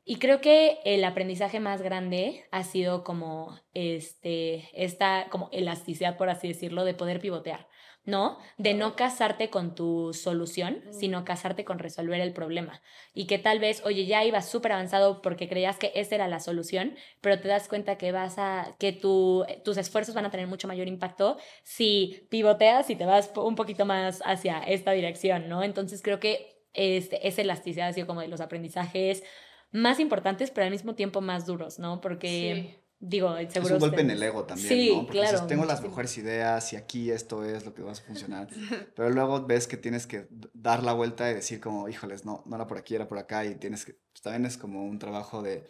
Y 0.05 0.17
creo 0.17 0.43
que 0.43 0.81
el 0.85 1.03
aprendizaje 1.05 1.61
más 1.61 1.81
grande 1.81 2.45
ha 2.51 2.63
sido 2.63 3.05
como 3.05 3.59
este, 3.73 4.69
esta 4.75 5.29
como 5.31 5.49
elasticidad, 5.53 6.19
por 6.19 6.29
así 6.29 6.49
decirlo, 6.49 6.85
de 6.85 6.93
poder 6.93 7.21
pivotear. 7.21 7.67
¿No? 8.07 8.39
De 8.59 8.75
no 8.75 8.97
casarte 8.97 9.49
con 9.49 9.75
tu 9.75 10.13
solución, 10.13 10.83
sino 10.91 11.25
casarte 11.25 11.65
con 11.65 11.79
resolver 11.79 12.21
el 12.21 12.33
problema. 12.33 12.83
Y 13.15 13.27
que 13.27 13.39
tal 13.39 13.59
vez, 13.59 13.83
oye, 13.85 14.07
ya 14.07 14.25
ibas 14.25 14.49
súper 14.49 14.73
avanzado 14.73 15.23
porque 15.23 15.49
creías 15.49 15.79
que 15.79 15.93
esa 15.95 16.15
era 16.17 16.29
la 16.29 16.41
solución, 16.41 16.95
pero 17.21 17.41
te 17.41 17.49
das 17.49 17.69
cuenta 17.69 17.97
que 17.97 18.13
vas 18.13 18.39
a, 18.39 18.77
que 18.79 18.93
tu, 18.93 19.45
tus 19.65 19.77
esfuerzos 19.79 20.15
van 20.15 20.27
a 20.27 20.31
tener 20.31 20.47
mucho 20.47 20.69
mayor 20.69 20.89
impacto 20.89 21.39
si 21.63 22.27
pivoteas 22.31 22.91
y 22.91 22.97
te 22.97 23.07
vas 23.07 23.33
un 23.37 23.55
poquito 23.55 23.87
más 23.87 24.23
hacia 24.25 24.59
esta 24.59 24.93
dirección, 24.93 25.49
¿no? 25.49 25.63
Entonces 25.63 26.03
creo 26.03 26.21
que 26.21 26.63
este, 26.75 27.27
esa 27.27 27.43
elasticidad 27.43 27.89
ha 27.89 27.93
sido 27.93 28.07
como 28.07 28.21
de 28.21 28.29
los 28.29 28.41
aprendizajes 28.41 29.23
más 29.71 29.99
importantes, 29.99 30.51
pero 30.51 30.67
al 30.67 30.71
mismo 30.71 30.95
tiempo 30.95 31.21
más 31.21 31.47
duros, 31.47 31.79
¿no? 31.79 32.01
Porque... 32.01 32.84
Digo, 33.07 33.37
seguro. 33.51 33.77
Es 33.77 33.83
un 33.83 33.91
golpe 33.91 34.01
en 34.01 34.11
el 34.11 34.23
ego 34.23 34.45
también, 34.45 34.69
sí, 34.69 34.89
¿no? 34.89 35.03
Porque 35.03 35.19
claro. 35.19 35.33
Dices, 35.33 35.47
tengo 35.47 35.67
las 35.67 35.83
mejores 35.83 36.17
ideas 36.17 36.73
y 36.73 36.77
aquí 36.77 37.11
esto 37.11 37.45
es 37.45 37.67
lo 37.67 37.75
que 37.75 37.83
va 37.83 37.93
a 37.93 37.95
funcionar. 37.97 38.49
Pero 38.97 39.11
luego 39.11 39.45
ves 39.45 39.67
que 39.67 39.77
tienes 39.77 40.07
que 40.07 40.27
dar 40.55 40.83
la 40.83 40.95
vuelta 40.95 41.31
y 41.31 41.35
decir 41.35 41.61
como, 41.61 41.87
híjoles, 41.87 42.25
no, 42.25 42.43
no 42.47 42.57
era 42.57 42.67
por 42.67 42.79
aquí, 42.79 42.95
era 42.95 43.07
por 43.07 43.19
acá. 43.19 43.45
Y 43.45 43.57
tienes 43.57 43.85
que, 43.85 43.93
pues 43.93 44.23
también 44.23 44.47
es 44.47 44.57
como 44.57 44.87
un 44.87 44.99
trabajo 44.99 45.43
de, 45.43 45.69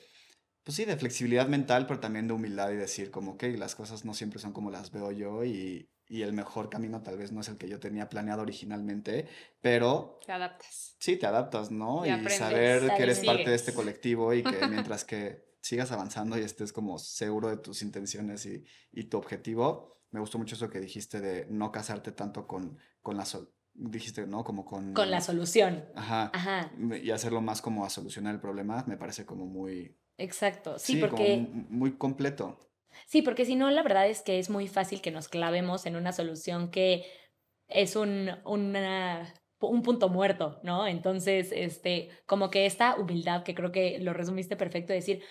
pues 0.62 0.76
sí, 0.76 0.84
de 0.84 0.96
flexibilidad 0.96 1.48
mental, 1.48 1.88
pero 1.88 1.98
también 1.98 2.28
de 2.28 2.34
humildad 2.34 2.70
y 2.70 2.76
decir 2.76 3.10
como, 3.10 3.32
ok, 3.32 3.42
las 3.58 3.74
cosas 3.74 4.04
no 4.04 4.14
siempre 4.14 4.38
son 4.38 4.52
como 4.52 4.70
las 4.70 4.92
veo 4.92 5.10
yo 5.10 5.44
y, 5.44 5.90
y 6.08 6.22
el 6.22 6.34
mejor 6.34 6.70
camino 6.70 7.02
tal 7.02 7.18
vez 7.18 7.32
no 7.32 7.40
es 7.40 7.48
el 7.48 7.58
que 7.58 7.68
yo 7.68 7.80
tenía 7.80 8.08
planeado 8.08 8.42
originalmente, 8.42 9.26
pero... 9.60 10.20
Te 10.24 10.30
adaptas. 10.30 10.94
Sí, 11.00 11.16
te 11.16 11.26
adaptas, 11.26 11.72
¿no? 11.72 12.06
Y 12.06 12.10
Y, 12.10 12.28
saber 12.30 12.92
que 12.96 13.02
eres 13.02 13.24
parte 13.24 13.50
de 13.50 13.56
este 13.56 13.74
colectivo 13.74 14.32
y 14.32 14.44
que 14.44 14.68
mientras 14.68 15.04
que 15.04 15.43
sigas 15.64 15.90
avanzando 15.92 16.38
y 16.38 16.42
estés 16.42 16.72
como 16.74 16.98
seguro 16.98 17.48
de 17.48 17.56
tus 17.56 17.80
intenciones 17.82 18.44
y, 18.44 18.64
y 18.92 19.04
tu 19.04 19.16
objetivo, 19.16 19.96
me 20.10 20.20
gustó 20.20 20.38
mucho 20.38 20.54
eso 20.56 20.68
que 20.68 20.78
dijiste 20.78 21.20
de 21.20 21.46
no 21.48 21.72
casarte 21.72 22.12
tanto 22.12 22.46
con, 22.46 22.78
con 23.00 23.16
la... 23.16 23.24
sol- 23.24 23.50
dijiste, 23.72 24.26
¿no? 24.26 24.44
Como 24.44 24.64
con... 24.66 24.92
Con 24.92 25.10
la 25.10 25.20
solución. 25.22 25.86
Ajá. 25.96 26.30
Ajá, 26.34 26.70
Y 27.02 27.10
hacerlo 27.10 27.40
más 27.40 27.62
como 27.62 27.84
a 27.84 27.90
solucionar 27.90 28.34
el 28.34 28.40
problema, 28.40 28.84
me 28.86 28.96
parece 28.98 29.24
como 29.24 29.46
muy... 29.46 29.96
exacto. 30.18 30.78
Sí, 30.78 30.96
porque... 30.96 31.38
muy 31.70 31.96
completo. 31.96 32.58
Sí, 33.06 33.22
porque 33.22 33.44
si 33.46 33.56
no, 33.56 33.70
la 33.70 33.82
verdad 33.82 34.06
es 34.06 34.20
que 34.22 34.38
es 34.38 34.50
muy 34.50 34.68
fácil 34.68 35.00
que 35.00 35.10
nos 35.10 35.28
clavemos 35.28 35.86
en 35.86 35.96
una 35.96 36.12
solución 36.12 36.70
que 36.70 37.04
es 37.68 37.96
un, 37.96 38.30
una- 38.44 39.32
un 39.60 39.82
punto 39.82 40.10
muerto, 40.10 40.60
¿no? 40.62 40.86
Entonces, 40.86 41.50
este, 41.52 42.10
como 42.26 42.50
que 42.50 42.66
esta 42.66 42.96
humildad, 42.96 43.42
que 43.44 43.54
creo 43.54 43.72
que 43.72 43.98
lo 43.98 44.12
resumiste 44.12 44.56
perfecto, 44.56 44.92
decir, 44.92 45.22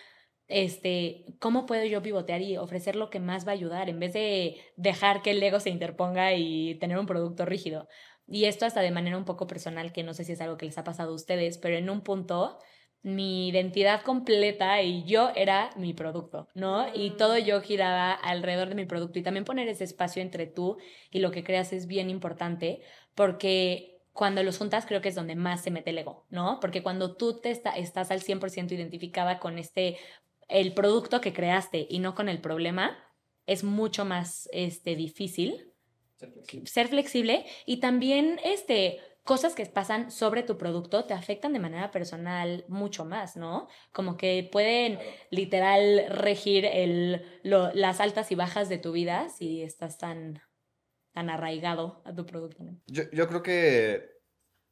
este, 0.54 1.26
¿cómo 1.40 1.66
puedo 1.66 1.84
yo 1.86 2.02
pivotear 2.02 2.42
y 2.42 2.58
ofrecer 2.58 2.96
lo 2.96 3.10
que 3.10 3.20
más 3.20 3.46
va 3.48 3.52
a 3.52 3.56
ayudar 3.56 3.90
en 3.90 4.00
vez 4.00 4.14
de 4.14 4.58
dejar 4.76 5.22
que 5.24 5.32
el 5.32 5.42
ego 5.42 5.60
se 5.60 5.72
interponga 5.72 6.34
y 6.36 6.76
tener 6.76 7.00
un 7.00 7.08
producto 7.08 7.46
rígido? 7.46 7.88
Y 8.28 8.46
esto 8.46 8.66
hasta 8.66 8.82
de 8.82 8.92
manera 8.92 9.18
un 9.18 9.26
poco 9.26 9.48
personal, 9.48 9.92
que 9.92 10.04
no 10.04 10.14
sé 10.14 10.24
si 10.24 10.34
es 10.34 10.42
algo 10.42 10.58
que 10.58 10.68
les 10.68 10.78
ha 10.78 10.84
pasado 10.84 11.12
a 11.12 11.16
ustedes, 11.16 11.58
pero 11.58 11.76
en 11.76 11.90
un 11.90 12.02
punto 12.02 12.60
mi 13.02 13.50
identidad 13.50 14.02
completa 14.02 14.82
y 14.82 15.04
yo 15.04 15.32
era 15.36 15.72
mi 15.76 15.94
producto, 15.94 16.48
¿no? 16.54 16.86
Y 16.94 17.12
todo 17.18 17.38
yo 17.38 17.60
giraba 17.62 18.14
alrededor 18.14 18.70
de 18.70 18.76
mi 18.76 18.86
producto 18.86 19.20
y 19.20 19.24
también 19.24 19.44
poner 19.44 19.68
ese 19.68 19.84
espacio 19.84 20.22
entre 20.22 20.48
tú 20.48 20.78
y 21.12 21.20
lo 21.20 21.32
que 21.32 21.44
creas 21.44 21.74
es 21.74 21.88
bien 21.88 22.10
importante 22.10 22.82
porque 23.14 23.94
cuando 24.14 24.44
los 24.44 24.60
juntas 24.60 24.86
creo 24.86 25.02
que 25.02 25.10
es 25.10 25.16
donde 25.16 25.36
más 25.36 25.62
se 25.64 25.72
mete 25.72 25.90
el 25.90 25.98
ego, 25.98 26.26
¿no? 26.30 26.60
Porque 26.62 26.84
cuando 26.84 27.16
tú 27.18 27.42
te 27.42 27.50
está- 27.50 27.72
estás 27.72 28.12
al 28.12 28.22
100% 28.22 28.72
identificada 28.74 29.40
con 29.40 29.58
este, 29.58 29.98
el 30.50 30.74
producto 30.74 31.22
que 31.22 31.34
creaste 31.34 31.88
y 31.90 32.00
no 32.00 32.16
con 32.16 32.30
el 32.30 32.42
problema, 32.42 32.98
es 33.46 33.64
mucho 33.64 34.06
más 34.06 34.50
este, 34.52 34.96
difícil 34.96 35.74
ser 36.66 36.88
flexible 36.88 37.46
y 37.66 37.78
también 37.82 38.40
este 38.44 39.00
cosas 39.24 39.56
que 39.56 39.66
pasan 39.66 40.12
sobre 40.12 40.44
tu 40.44 40.58
producto 40.58 41.06
te 41.06 41.14
afectan 41.14 41.54
de 41.54 41.60
manera 41.60 41.92
personal 41.92 42.66
mucho 42.68 43.06
más, 43.06 43.38
¿no? 43.38 43.68
Como 43.92 44.18
que 44.18 44.48
pueden 44.52 45.00
literal 45.32 46.06
regir 46.10 46.66
el, 46.66 47.22
lo- 47.44 47.74
las 47.74 48.00
altas 48.02 48.32
y 48.32 48.36
bajas 48.36 48.68
de 48.70 48.78
tu 48.78 48.92
vida 48.92 49.30
si 49.30 49.62
estás 49.62 49.98
tan, 49.98 50.42
tan 51.14 51.30
arraigado 51.30 52.02
a 52.06 52.14
tu 52.14 52.26
producto, 52.26 52.64
¿no? 52.64 52.82
Yo, 52.88 53.04
yo 53.12 53.28
creo 53.30 53.44
que, 53.44 54.10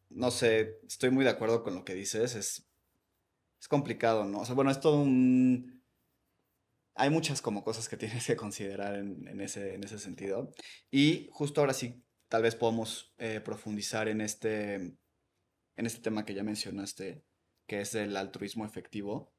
no 0.10 0.32
sé, 0.32 0.80
estoy 0.86 1.12
muy 1.12 1.24
de 1.24 1.32
acuerdo 1.32 1.64
con 1.64 1.76
lo 1.76 1.86
que 1.86 1.94
dices, 1.94 2.36
es, 2.36 2.70
es 3.62 3.68
complicado, 3.68 4.26
¿no? 4.26 4.40
O 4.40 4.46
sea, 4.46 4.56
bueno, 4.56 4.72
es 4.72 4.80
todo 4.80 4.98
un... 5.00 5.82
Hay 6.96 7.10
muchas 7.10 7.42
como 7.42 7.64
cosas 7.64 7.88
que 7.88 7.96
tienes 7.98 8.26
que 8.26 8.36
considerar 8.36 8.96
en, 8.96 9.40
ese, 9.40 9.76
en 9.76 9.84
ese 9.84 10.00
sentido. 10.00 10.52
Y 10.90 11.30
justo 11.32 11.62
ahora 11.62 11.74
sí, 11.74 12.04
tal 12.28 12.42
vez 12.42 12.56
podemos 12.56 13.14
eh, 13.20 13.40
profundizar 13.40 14.08
en 14.08 14.22
este, 14.22 14.76
en 14.76 15.86
este 15.86 16.02
tema 16.02 16.26
que 16.26 16.34
ya 16.34 16.44
mencionaste, 16.44 17.24
que 17.68 17.82
es 17.82 17.94
el 17.94 18.18
altruismo 18.18 18.66
efectivo, 18.66 19.32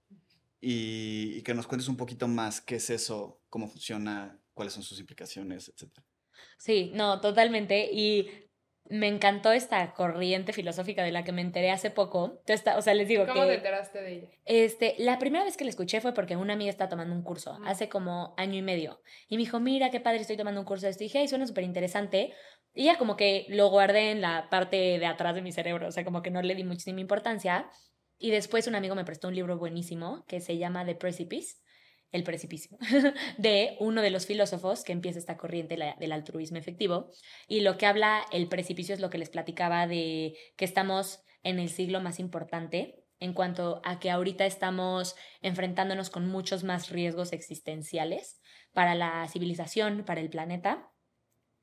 y, 0.60 1.34
y 1.36 1.42
que 1.42 1.54
nos 1.54 1.66
cuentes 1.66 1.88
un 1.88 1.96
poquito 1.96 2.28
más 2.28 2.60
qué 2.60 2.76
es 2.76 2.88
eso, 2.90 3.42
cómo 3.50 3.68
funciona, 3.68 4.40
cuáles 4.54 4.72
son 4.72 4.84
sus 4.84 5.00
implicaciones, 5.00 5.68
etcétera. 5.68 6.06
Sí, 6.58 6.92
no, 6.94 7.20
totalmente. 7.20 7.90
Y 7.92 8.28
me 8.92 9.08
encantó 9.08 9.52
esta 9.52 9.94
corriente 9.94 10.52
filosófica 10.52 11.02
de 11.02 11.12
la 11.12 11.24
que 11.24 11.32
me 11.32 11.40
enteré 11.40 11.70
hace 11.70 11.90
poco. 11.90 12.38
Entonces, 12.40 12.74
o 12.76 12.82
sea, 12.82 12.92
les 12.92 13.08
digo 13.08 13.26
¿Cómo 13.26 13.40
que... 13.40 13.46
te 13.48 13.54
enteraste 13.54 14.02
de 14.02 14.12
ella? 14.12 14.28
Este, 14.44 14.94
la 14.98 15.18
primera 15.18 15.44
vez 15.44 15.56
que 15.56 15.64
la 15.64 15.70
escuché 15.70 16.02
fue 16.02 16.12
porque 16.12 16.36
una 16.36 16.52
amiga 16.52 16.70
está 16.70 16.90
tomando 16.90 17.14
un 17.14 17.22
curso, 17.22 17.52
Ujú. 17.52 17.64
hace 17.64 17.88
como 17.88 18.34
año 18.36 18.58
y 18.58 18.62
medio. 18.62 19.00
Y 19.28 19.36
me 19.36 19.44
dijo, 19.44 19.60
mira 19.60 19.90
qué 19.90 20.00
padre, 20.00 20.20
estoy 20.20 20.36
tomando 20.36 20.60
un 20.60 20.66
curso 20.66 20.86
de 20.86 20.90
esto. 20.90 21.04
Y 21.04 21.06
dije, 21.06 21.20
ay, 21.20 21.28
suena 21.28 21.46
súper 21.46 21.64
interesante. 21.64 22.34
Y 22.74 22.84
ya 22.84 22.98
como 22.98 23.16
que 23.16 23.46
lo 23.48 23.70
guardé 23.70 24.10
en 24.10 24.20
la 24.20 24.48
parte 24.50 24.76
de 24.76 25.06
atrás 25.06 25.34
de 25.34 25.42
mi 25.42 25.52
cerebro, 25.52 25.88
o 25.88 25.90
sea, 25.90 26.04
como 26.04 26.20
que 26.20 26.30
no 26.30 26.42
le 26.42 26.54
di 26.54 26.64
muchísima 26.64 27.00
importancia. 27.00 27.70
Y 28.18 28.30
después 28.30 28.66
un 28.66 28.74
amigo 28.74 28.94
me 28.94 29.04
prestó 29.04 29.28
un 29.28 29.34
libro 29.34 29.58
buenísimo 29.58 30.24
que 30.28 30.40
se 30.40 30.58
llama 30.58 30.84
The 30.84 30.94
Precipice, 30.94 31.56
El 32.12 32.24
Precipicio, 32.24 32.76
de 33.38 33.76
uno 33.80 34.02
de 34.02 34.10
los 34.10 34.26
filósofos 34.26 34.84
que 34.84 34.92
empieza 34.92 35.18
esta 35.18 35.36
corriente 35.36 35.76
del 35.98 36.12
altruismo 36.12 36.58
efectivo. 36.58 37.10
Y 37.48 37.60
lo 37.60 37.76
que 37.78 37.86
habla 37.86 38.24
el 38.30 38.48
precipicio 38.48 38.94
es 38.94 39.00
lo 39.00 39.10
que 39.10 39.18
les 39.18 39.30
platicaba 39.30 39.86
de 39.86 40.34
que 40.56 40.64
estamos 40.64 41.24
en 41.42 41.58
el 41.58 41.70
siglo 41.70 42.00
más 42.00 42.20
importante 42.20 43.02
en 43.18 43.34
cuanto 43.34 43.80
a 43.84 44.00
que 44.00 44.10
ahorita 44.10 44.46
estamos 44.46 45.14
enfrentándonos 45.42 46.10
con 46.10 46.26
muchos 46.28 46.64
más 46.64 46.90
riesgos 46.90 47.32
existenciales 47.32 48.40
para 48.72 48.94
la 48.96 49.28
civilización, 49.28 50.04
para 50.04 50.20
el 50.20 50.28
planeta, 50.28 50.92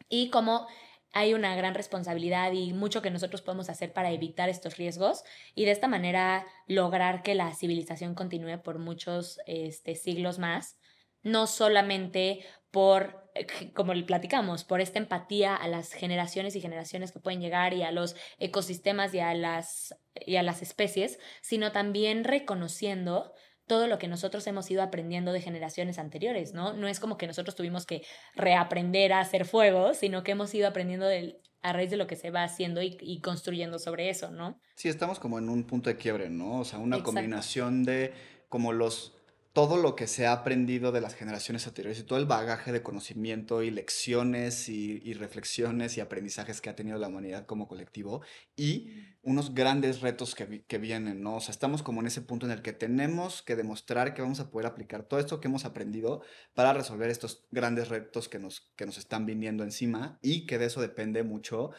y 0.08 0.30
cómo 0.30 0.68
hay 1.12 1.34
una 1.34 1.56
gran 1.56 1.74
responsabilidad 1.74 2.52
y 2.52 2.74
mucho 2.74 3.02
que 3.02 3.12
nosotros 3.12 3.42
podemos 3.42 3.70
hacer 3.70 3.94
para 3.94 4.12
evitar 4.12 4.50
estos 4.50 4.78
riesgos 4.78 5.24
y 5.56 5.66
de 5.66 5.72
esta 5.72 5.88
manera 5.88 6.46
lograr 6.68 7.24
que 7.24 7.36
la 7.36 7.54
civilización 7.54 8.16
continúe 8.16 8.62
por 8.62 8.80
muchos 8.80 9.40
este, 9.46 9.96
siglos 9.96 10.40
más, 10.40 10.78
no 11.24 11.48
solamente 11.48 12.46
por, 12.72 13.30
eh, 13.34 13.74
como 13.74 13.94
le 13.94 14.04
platicamos, 14.04 14.64
por 14.64 14.82
esta 14.82 15.00
empatía 15.00 15.56
a 15.56 15.68
las 15.68 15.94
generaciones 15.94 16.56
y 16.56 16.62
generaciones 16.62 17.12
que 17.12 17.20
pueden 17.20 17.42
llegar 17.42 17.74
y 17.74 17.84
a 17.84 17.92
los 17.92 18.16
ecosistemas 18.38 19.14
y 19.14 19.20
a 19.20 19.34
las, 19.34 19.96
y 20.16 20.36
a 20.36 20.44
las 20.44 20.62
especies, 20.62 21.20
sino 21.42 21.72
también 21.72 22.24
reconociendo 22.24 23.34
todo 23.70 23.88
lo 23.88 23.98
que 24.00 24.10
nosotros 24.10 24.46
hemos 24.48 24.70
ido 24.70 24.84
aprendiendo 24.84 25.32
de 25.32 25.40
generaciones 25.40 25.98
anteriores, 25.98 26.54
¿no? 26.54 26.74
No 26.74 26.90
es 26.90 27.00
como 27.00 27.18
que 27.18 27.28
nosotros 27.28 27.56
tuvimos 27.56 27.86
que 27.86 28.02
reaprender 28.36 29.14
a 29.14 29.22
hacer 29.22 29.46
fuego, 29.46 29.94
sino 29.94 30.24
que 30.24 30.32
hemos 30.34 30.54
ido 30.54 30.68
aprendiendo 30.68 31.06
del- 31.06 31.38
a 31.62 31.72
raíz 31.74 31.90
de 31.90 31.98
lo 31.98 32.08
que 32.08 32.16
se 32.16 32.32
va 32.32 32.44
haciendo 32.44 32.82
y, 32.82 32.98
y 33.02 33.22
construyendo 33.22 33.80
sobre 33.80 34.10
eso, 34.10 34.32
¿no? 34.32 34.60
Sí, 34.76 34.90
estamos 34.90 35.20
como 35.20 35.40
en 35.40 35.50
un 35.50 35.64
punto 35.66 35.90
de 35.90 35.98
quiebre, 35.98 36.30
¿no? 36.30 36.60
O 36.60 36.66
sea, 36.66 36.80
una 36.80 36.98
Exacto. 36.98 37.14
combinación 37.16 37.84
de 37.84 38.14
como 38.50 38.74
los 38.74 39.14
todo 39.52 39.78
lo 39.78 39.96
que 39.96 40.08
se 40.08 40.26
ha 40.28 40.32
aprendido 40.32 40.92
de 40.92 41.02
las 41.02 41.16
generaciones 41.16 41.68
anteriores 41.68 42.00
y 42.00 42.04
todo 42.04 42.20
el 42.20 42.28
bagaje 42.28 42.72
de 42.72 42.84
conocimiento 42.84 43.62
y 43.64 43.72
lecciones 43.72 44.70
y, 44.70 45.14
reflexiones 45.16 45.98
y 45.98 46.02
aprendizajes 46.02 46.62
que 46.62 46.70
ha 46.70 46.76
tenido 46.76 46.98
la 46.98 47.08
humanidad 47.08 47.46
como 47.46 47.68
colectivo 47.68 48.22
y 48.56 48.92
unos 49.30 49.54
grandes 49.54 50.02
retos 50.02 50.34
que, 50.34 50.78
vienen, 50.80 51.22
¿no? 51.22 51.36
O 51.36 51.40
sea, 51.40 51.52
estamos 51.52 51.84
como 51.84 52.02
en 52.02 52.08
ese 52.08 52.22
punto 52.22 52.48
en 52.48 52.52
el 52.52 52.64
que 52.64 52.74
tenemos 52.74 53.44
que 53.44 53.56
demostrar 53.56 54.16
que 54.16 54.24
vamos 54.24 54.40
a 54.40 54.50
poder 54.50 54.66
aplicar 54.66 55.04
todo 55.04 55.20
esto 55.20 55.40
que 55.40 55.48
hemos 55.48 55.66
aprendido 55.66 56.24
para 56.56 56.74
resolver 56.74 57.12
estos 57.12 57.46
grandes 57.52 57.90
retos 57.90 58.28
que 58.28 58.40
nos, 58.40 58.72
que 58.76 58.88
nos 58.88 58.98
están 58.98 59.28
viniendo 59.28 59.64
encima 59.64 60.18
y 60.24 60.48
que 60.48 60.58
de 60.58 60.66
eso 60.66 60.82
depende 60.82 61.22
mucho, 61.22 61.70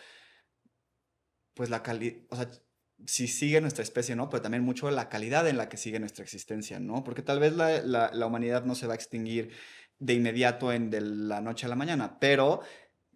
pues 1.55 1.71
la 1.71 1.83
calidad, 1.83 2.23
o 2.31 2.37
sea, 2.37 2.49
si 3.05 3.27
sigue 3.27 3.61
nuestra 3.61 3.83
especie, 3.83 4.15
¿no? 4.15 4.29
Pero 4.31 4.43
también 4.43 4.63
mucho 4.63 4.89
la 4.93 5.09
calidad 5.09 5.49
en 5.49 5.57
la 5.57 5.69
que 5.69 5.77
sigue 5.77 5.99
nuestra 5.99 6.23
existencia, 6.23 6.79
¿no? 6.79 7.03
Porque 7.03 7.23
tal 7.23 7.41
vez 7.41 7.55
la, 7.55 7.83
la, 7.83 8.27
humanidad 8.27 8.65
no 8.65 8.77
se 8.77 8.87
va 8.87 8.93
a 8.93 8.97
extinguir 8.97 9.51
de 9.99 10.15
inmediato 10.15 10.73
en 10.73 10.89
de 10.91 11.01
la 11.01 11.41
noche 11.41 11.67
a 11.67 11.69
la 11.69 11.77
mañana, 11.77 12.21
pero 12.21 12.61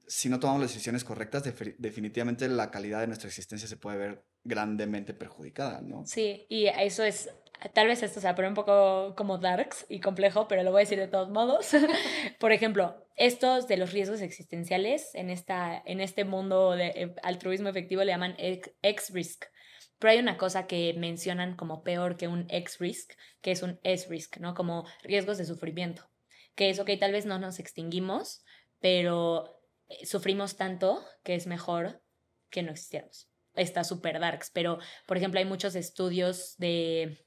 si 0.07 0.29
no 0.29 0.40
tomamos 0.40 0.62
las 0.62 0.73
decisiones 0.73 1.05
correctas, 1.05 1.43
definitivamente 1.79 2.49
la 2.49 2.71
calidad 2.71 3.01
de 3.01 3.07
nuestra 3.07 3.29
existencia 3.29 3.69
se 3.69 3.77
puede 3.77 3.97
ver 3.97 4.25
grandemente 4.43 5.14
perjudicada, 5.14 5.81
¿no? 5.81 6.05
Sí, 6.05 6.47
y 6.49 6.67
eso 6.67 7.03
es, 7.03 7.31
tal 7.73 7.87
vez 7.87 8.03
esto 8.03 8.21
se 8.21 8.35
poner 8.35 8.51
un 8.51 8.55
poco 8.55 9.14
como 9.17 9.38
darks 9.38 9.87
y 9.88 10.01
complejo, 10.01 10.49
pero 10.49 10.62
lo 10.62 10.71
voy 10.71 10.81
a 10.81 10.85
decir 10.85 10.99
de 10.99 11.09
todos 11.09 11.31
modos. 11.31 11.71
Por 12.38 12.53
ejemplo, 12.53 13.07
estos 13.17 13.69
de 13.69 13.77
los 13.77 13.93
riesgos 13.93 14.21
existenciales 14.21 15.14
en, 15.14 15.31
esta, 15.31 15.83
en 15.87 16.01
este 16.01 16.25
mundo 16.25 16.73
de 16.73 16.87
eh, 16.88 17.14
altruismo 17.23 17.69
efectivo 17.69 18.05
le 18.05 18.12
llaman 18.12 18.37
X-Risk. 18.38 19.47
Pero 19.99 20.11
hay 20.11 20.19
una 20.19 20.37
cosa 20.37 20.67
que 20.67 20.95
mencionan 20.99 21.57
como 21.57 21.83
peor 21.83 22.17
que 22.17 22.29
un 22.29 22.47
X-risk, 22.51 23.12
que 23.40 23.53
es 23.53 23.62
un 23.62 23.81
S-risk, 23.85 24.38
¿no? 24.38 24.55
Como 24.55 24.85
riesgos 25.03 25.38
de 25.38 25.47
sufrimiento. 25.47 26.11
Que 26.55 26.69
es, 26.69 26.79
ok, 26.79 26.90
tal 27.01 27.12
vez 27.12 27.27
no 27.27 27.38
nos 27.38 27.59
extinguimos, 27.59 28.45
pero 28.81 29.54
sufrimos 30.05 30.57
tanto 30.57 31.05
que 31.23 31.35
es 31.35 31.47
mejor 31.47 32.03
que 32.51 32.62
no 32.62 32.70
existiéramos. 32.70 33.29
Está 33.55 33.85
súper 33.85 34.18
darks, 34.18 34.51
pero 34.51 34.79
por 35.07 35.16
ejemplo 35.16 35.38
hay 35.38 35.47
muchos 35.47 35.75
estudios 35.75 36.57
de 36.57 37.27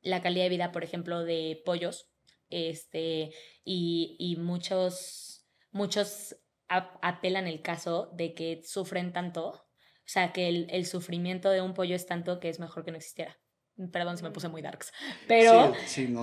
la 0.00 0.22
calidad 0.22 0.44
de 0.44 0.50
vida, 0.50 0.72
por 0.72 0.84
ejemplo, 0.84 1.24
de 1.24 1.62
pollos, 1.64 2.10
este, 2.48 3.32
y, 3.64 4.16
y 4.18 4.36
muchos, 4.36 5.46
muchos 5.70 6.36
apelan 6.68 7.46
el 7.46 7.62
caso 7.62 8.10
de 8.14 8.34
que 8.34 8.62
sufren 8.64 9.12
tanto 9.12 9.62
o 10.02 10.08
sea, 10.12 10.32
que 10.32 10.48
el, 10.48 10.86
sufrimiento 10.86 11.48
de 11.50 11.62
un 11.62 11.74
pollo 11.74 11.94
es 11.94 12.06
tanto 12.06 12.40
que 12.40 12.48
es 12.48 12.58
mejor 12.58 12.84
que 12.84 12.90
no 12.90 12.96
existiera. 12.96 13.38
Perdón 13.90 14.16
si 14.16 14.24
me 14.24 14.30
puse 14.30 14.48
muy 14.48 14.62
darks. 14.62 14.92
Pero 15.26 15.72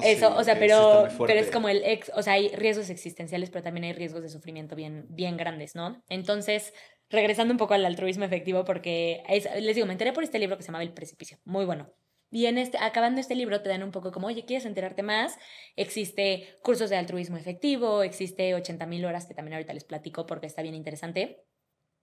eso, 0.04 0.36
o 0.36 0.44
sea, 0.44 0.58
pero, 0.60 1.08
pero 1.26 1.40
es 1.40 1.52
como 1.52 1.70
el 1.70 1.84
ex, 1.84 2.12
o 2.16 2.22
sea, 2.22 2.34
hay 2.34 2.50
riesgos 2.50 2.90
existenciales, 2.90 3.50
pero 3.50 3.64
también 3.64 3.86
hay 3.86 3.94
riesgos 3.94 4.22
de 4.22 4.30
sufrimiento 4.30 4.76
bien, 4.76 5.06
bien 5.10 5.38
grandes, 5.38 5.76
¿no? 5.76 6.04
Entonces, 6.10 6.74
regresando 7.10 7.54
un 7.54 7.58
poco 7.58 7.74
al 7.74 7.86
altruismo 7.86 8.26
efectivo, 8.26 8.66
porque 8.66 9.24
les 9.60 9.76
digo, 9.76 9.88
me 9.88 9.94
enteré 9.94 10.14
por 10.14 10.24
este 10.24 10.40
libro 10.40 10.58
que 10.58 10.64
se 10.64 10.68
llamaba 10.68 10.84
El 10.84 10.94
Precipicio, 10.94 11.40
muy 11.46 11.66
bueno. 11.66 11.92
Y 12.32 12.46
en 12.46 12.60
este, 12.60 12.78
acabando 12.78 13.20
este 13.20 13.34
libro 13.34 13.62
te 13.62 13.70
dan 13.70 13.82
un 13.82 13.92
poco 13.92 14.12
como, 14.12 14.28
oye, 14.28 14.46
¿quieres 14.46 14.66
enterarte 14.66 15.02
más? 15.02 15.38
Existe 15.76 16.60
cursos 16.62 16.90
de 16.90 16.98
altruismo 16.98 17.38
efectivo, 17.38 18.04
existe 18.04 18.54
80 18.54 18.86
mil 18.86 19.06
horas 19.06 19.26
que 19.26 19.34
también 19.34 19.56
ahorita 19.56 19.74
les 19.74 19.84
platico 19.84 20.28
porque 20.28 20.46
está 20.46 20.62
bien 20.62 20.76
interesante. 20.76 21.44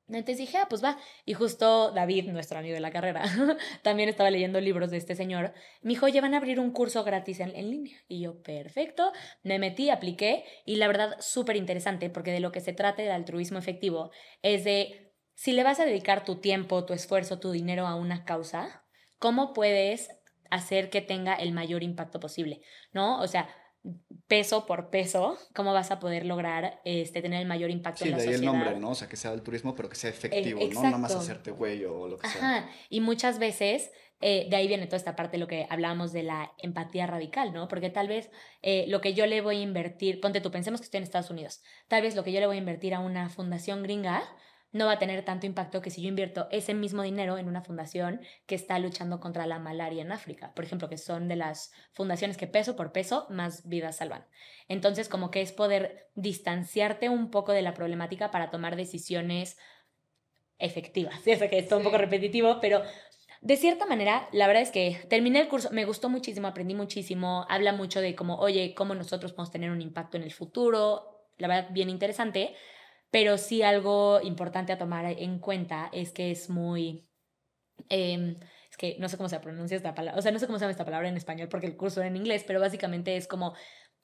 Entonces 0.09 0.39
dije, 0.39 0.59
ah, 0.59 0.67
pues 0.69 0.85
va. 0.85 0.99
Y 1.25 1.35
justo 1.35 1.91
David, 1.91 2.31
nuestro 2.31 2.59
amigo 2.59 2.75
de 2.75 2.81
la 2.81 2.93
carrera, 2.93 3.25
también 3.83 4.09
estaba 4.09 4.31
leyendo 4.31 4.61
libros 4.61 4.91
de 4.91 4.99
este 4.99 5.17
señor. 5.17 5.53
Me 5.83 5.91
dijo, 5.91 6.07
oye, 6.07 6.21
van 6.21 6.35
a 6.35 6.37
abrir 6.37 6.61
un 6.61 6.71
curso 6.71 7.03
gratis 7.03 7.41
en, 7.41 7.55
en 7.57 7.71
línea. 7.71 7.97
Y 8.09 8.21
yo, 8.21 8.43
perfecto. 8.43 9.13
Me 9.43 9.59
metí, 9.59 9.91
apliqué. 9.91 10.45
Y 10.65 10.77
la 10.77 10.87
verdad, 10.87 11.17
súper 11.21 11.57
interesante, 11.57 12.09
porque 12.11 12.33
de 12.33 12.41
lo 12.41 12.53
que 12.53 12.61
se 12.61 12.73
trata 12.73 13.03
del 13.03 13.11
altruismo 13.11 13.59
efectivo 13.59 14.11
es 14.43 14.65
de 14.65 15.13
si 15.35 15.53
le 15.53 15.65
vas 15.65 15.81
a 15.81 15.85
dedicar 15.85 16.25
tu 16.25 16.37
tiempo, 16.37 16.85
tu 16.85 16.95
esfuerzo, 16.95 17.39
tu 17.39 17.51
dinero 17.51 17.87
a 17.87 17.95
una 17.95 18.25
causa, 18.25 18.85
¿cómo 19.19 19.53
puedes 19.53 20.11
hacer 20.51 20.89
que 20.89 21.03
tenga 21.03 21.35
el 21.35 21.53
mayor 21.53 21.83
impacto 21.83 22.21
posible? 22.21 22.63
¿No? 22.93 23.21
O 23.21 23.27
sea, 23.27 23.49
peso 24.29 24.67
por 24.67 24.91
peso, 24.91 25.39
cómo 25.55 25.73
vas 25.73 25.91
a 25.91 26.01
poder 26.01 26.27
lograr 26.27 26.81
este, 26.85 27.23
tener 27.23 27.41
el 27.41 27.49
mayor 27.49 27.71
impacto 27.71 28.05
en 28.05 28.13
la. 28.13 28.19
Sí, 28.19 28.25
de 28.25 28.31
ahí 28.31 28.35
el 28.37 28.45
nombre, 28.45 28.79
¿no? 28.79 28.91
O 28.91 28.95
sea, 28.95 29.09
que 29.09 29.17
sea 29.17 29.33
el 29.33 29.43
turismo, 29.43 29.75
pero 29.75 29.89
que 29.89 29.97
sea 29.97 30.11
efectivo, 30.11 30.61
¿no? 30.73 30.83
Nada 30.83 30.99
más 30.99 31.15
hacerte 31.15 31.53
huello 31.53 32.01
o 32.01 32.09
lo 32.09 32.19
que 32.19 32.29
sea. 32.29 32.59
Ajá, 32.59 32.71
y 32.89 33.01
muchas 33.01 33.39
veces 33.39 33.91
eh, 34.21 34.47
de 34.49 34.57
ahí 34.57 34.67
viene 34.67 34.87
toda 34.87 34.97
esta 34.97 35.15
parte 35.15 35.33
de 35.33 35.39
lo 35.39 35.47
que 35.47 35.67
hablábamos 35.69 36.13
de 36.13 36.23
la 36.23 36.53
empatía 36.59 37.07
radical, 37.07 37.53
¿no? 37.53 37.69
Porque 37.69 37.91
tal 37.91 38.09
vez 38.09 38.31
eh, 38.63 38.87
lo 38.89 39.01
que 39.01 39.13
yo 39.13 39.27
le 39.27 39.43
voy 39.43 39.59
a 39.59 39.61
invertir, 39.61 40.21
ponte 40.21 40.41
tú, 40.41 40.51
pensemos 40.51 40.81
que 40.81 40.87
estoy 40.87 40.99
en 40.99 41.05
Estados 41.05 41.31
Unidos, 41.31 41.63
tal 41.89 42.03
vez 42.03 42.17
lo 42.17 42.25
que 42.25 42.33
yo 42.33 42.41
le 42.41 42.47
voy 42.47 42.57
a 42.57 42.61
invertir 42.61 42.95
a 42.95 43.01
una 43.01 43.29
fundación 43.29 43.83
gringa 43.83 44.23
no 44.73 44.87
va 44.87 44.93
a 44.93 44.99
tener 44.99 45.25
tanto 45.25 45.47
impacto 45.47 45.81
que 45.81 45.91
si 45.91 46.03
yo 46.03 46.09
invierto 46.09 46.49
ese 46.51 46.75
mismo 46.75 47.03
dinero 47.03 47.39
en 47.39 47.49
una 47.49 47.63
fundación 47.63 48.21
que 48.47 48.55
está 48.55 48.79
luchando 48.79 49.21
contra 49.21 49.47
la 49.47 49.59
malaria 49.59 50.03
en 50.03 50.13
África, 50.13 50.53
por 50.55 50.65
ejemplo, 50.65 50.89
que 50.89 50.99
son 50.99 51.29
de 51.29 51.37
las 51.37 51.73
fundaciones 51.93 52.37
que 52.37 52.47
peso 52.47 52.77
por 52.77 52.93
peso 52.93 53.27
más 53.31 53.67
vidas 53.69 53.97
salvan. 53.97 54.27
Entonces, 54.69 55.09
como 55.09 55.31
que 55.31 55.41
es 55.41 55.53
poder 55.53 56.09
distanciarte 56.15 57.09
un 57.09 57.31
poco 57.31 57.53
de 57.53 57.63
la 57.63 57.75
problemática 57.75 58.31
para 58.31 58.51
tomar 58.51 58.77
decisiones 58.77 59.57
efectivas. 60.59 61.21
Ya 61.27 61.39
sé 61.39 61.49
que 61.49 61.59
es 61.59 61.73
un 61.73 61.83
poco 61.83 61.99
repetitivo, 61.99 62.61
pero 62.61 62.83
de 63.41 63.57
cierta 63.57 63.87
manera, 63.87 64.29
la 64.33 64.47
verdad 64.47 64.63
es 64.63 64.71
que 64.71 64.99
terminé 65.09 65.41
el 65.41 65.49
curso, 65.49 65.71
me 65.71 65.85
gustó 65.85 66.09
muchísimo, 66.09 66.49
aprendí 66.49 66.75
muchísimo, 66.75 67.47
habla 67.49 67.73
mucho 67.73 68.01
de 68.01 68.15
cómo, 68.15 68.37
oye, 68.39 68.75
cómo 68.75 68.95
nosotros 68.95 69.33
podemos 69.33 69.53
tener 69.53 69.71
un 69.71 69.83
impacto 69.83 70.17
en 70.17 70.23
el 70.23 70.33
futuro, 70.33 71.29
la 71.39 71.49
verdad, 71.49 71.69
bien 71.71 71.91
interesante, 71.91 72.55
pero 73.17 73.39
sí 73.39 73.63
algo 73.63 74.21
importante 74.23 74.75
a 74.75 74.79
tomar 74.79 75.07
en 75.07 75.39
cuenta 75.39 75.89
es 75.91 76.13
que 76.13 76.31
es 76.31 76.51
muy... 76.51 77.09
Em, 77.89 78.39
es 78.71 78.77
que 78.77 78.97
no 78.99 79.09
sé 79.09 79.17
cómo 79.17 79.31
se 79.31 79.41
pronuncia 79.41 79.75
esta 79.75 79.95
palabra, 79.95 80.19
o 80.19 80.23
sea, 80.23 80.33
no 80.33 80.39
sé 80.39 80.47
cómo 80.47 80.59
se 80.59 80.65
llama 80.65 80.73
esta 80.73 80.85
palabra 80.85 81.09
en 81.09 81.17
español 81.17 81.49
porque 81.49 81.67
el 81.67 81.79
curso 81.79 82.01
era 82.01 82.09
en 82.09 82.17
inglés, 82.17 82.45
pero 82.47 82.61
básicamente 82.61 83.17
es 83.17 83.27
como 83.27 83.55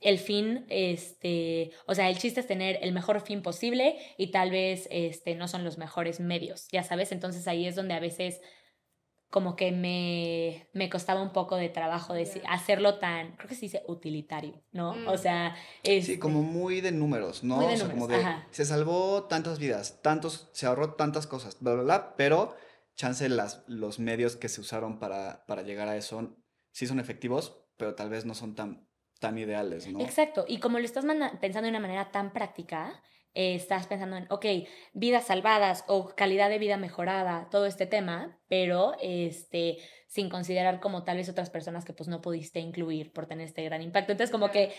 el 0.01 0.19
fin, 0.19 0.65
este, 0.71 1.73
o 1.87 1.95
sea, 1.95 2.09
el 2.09 2.17
chiste 2.17 2.41
es 2.41 2.47
tener 2.47 2.79
el 2.81 2.93
mejor 2.93 3.21
fin 3.21 3.43
posible 3.43 3.99
y 4.17 4.31
tal 4.31 4.51
vez, 4.51 4.89
este, 4.91 5.35
no 5.35 5.47
son 5.47 5.63
los 5.63 5.77
mejores 5.77 6.19
medios, 6.19 6.69
ya 6.73 6.83
sabes, 6.83 7.13
entonces 7.13 7.47
ahí 7.47 7.67
es 7.67 7.77
donde 7.77 7.93
a 7.93 8.01
veces 8.01 8.41
como 9.33 9.57
que 9.57 9.73
me, 9.73 10.69
me 10.75 10.91
costaba 10.91 11.23
un 11.23 11.33
poco 11.33 11.57
de 11.57 11.71
trabajo 11.71 12.13
de 12.13 12.29
hacerlo 12.51 12.99
tan, 12.99 13.35
creo 13.37 13.49
que 13.49 13.55
se 13.55 13.63
dice 13.63 13.83
utilitario, 13.89 14.63
¿no? 14.73 14.91
O 14.91 15.15
mm. 15.15 15.19
sea, 15.19 15.57
es... 15.83 16.05
Sí, 16.05 16.19
como 16.19 16.43
muy 16.43 16.83
de 16.83 16.93
números, 16.93 17.43
¿no? 17.43 17.57
o 17.57 17.77
sea, 17.77 17.89
como 17.89 18.09
de, 18.09 18.23
se 18.51 18.67
salvó 18.67 19.25
tantas 19.25 19.59
vidas, 19.59 20.03
tantos, 20.03 20.51
se 20.53 20.67
ahorró 20.67 20.97
tantas 20.97 21.27
cosas, 21.27 21.57
bla, 21.61 21.73
bla, 21.73 21.83
bla, 21.83 22.15
pero 22.15 22.55
chance 22.95 23.27
las, 23.31 23.65
los 23.69 23.99
medios 23.99 24.37
que 24.37 24.51
se 24.51 24.61
usaron 24.61 24.99
para, 24.99 25.47
para 25.47 25.63
llegar 25.63 25.89
a 25.89 25.97
eso 25.97 26.37
sí 26.71 26.87
son 26.87 27.01
efectivos, 27.01 27.57
pero 27.79 27.95
tal 27.95 28.11
vez 28.11 28.27
no 28.27 28.35
son 28.35 28.55
tan, 28.55 28.87
tan 29.19 29.39
ideales, 29.39 29.89
¿no? 29.89 30.01
Exacto, 30.01 30.45
y 30.47 30.59
como 30.59 30.79
lo 30.79 30.85
estás 30.85 31.07
pensando 31.41 31.63
de 31.63 31.71
una 31.71 31.81
manera 31.81 32.11
tan 32.11 32.35
práctica, 32.35 33.03
eh, 33.35 33.55
estás 33.55 33.87
pensando 33.87 34.17
en, 34.17 34.27
ok, 34.31 34.45
vidas 34.93 35.27
salvadas 35.27 35.85
o 35.89 36.09
calidad 36.15 36.51
de 36.51 36.59
vida 36.59 36.77
mejorada, 36.77 37.49
todo 37.51 37.67
este 37.67 37.87
tema, 37.87 38.39
pero 38.49 38.95
este, 39.01 39.79
sin 40.07 40.29
considerar 40.29 40.81
como 40.81 41.05
tal 41.05 41.17
vez 41.17 41.29
otras 41.29 41.51
personas 41.51 41.85
que 41.85 41.95
pues 41.95 42.09
no 42.09 42.21
pudiste 42.21 42.61
incluir 42.61 43.13
por 43.13 43.27
tener 43.27 43.47
este 43.47 43.65
gran 43.65 43.81
impacto. 43.83 44.13
Entonces 44.13 44.31
como 44.31 44.51
que 44.51 44.73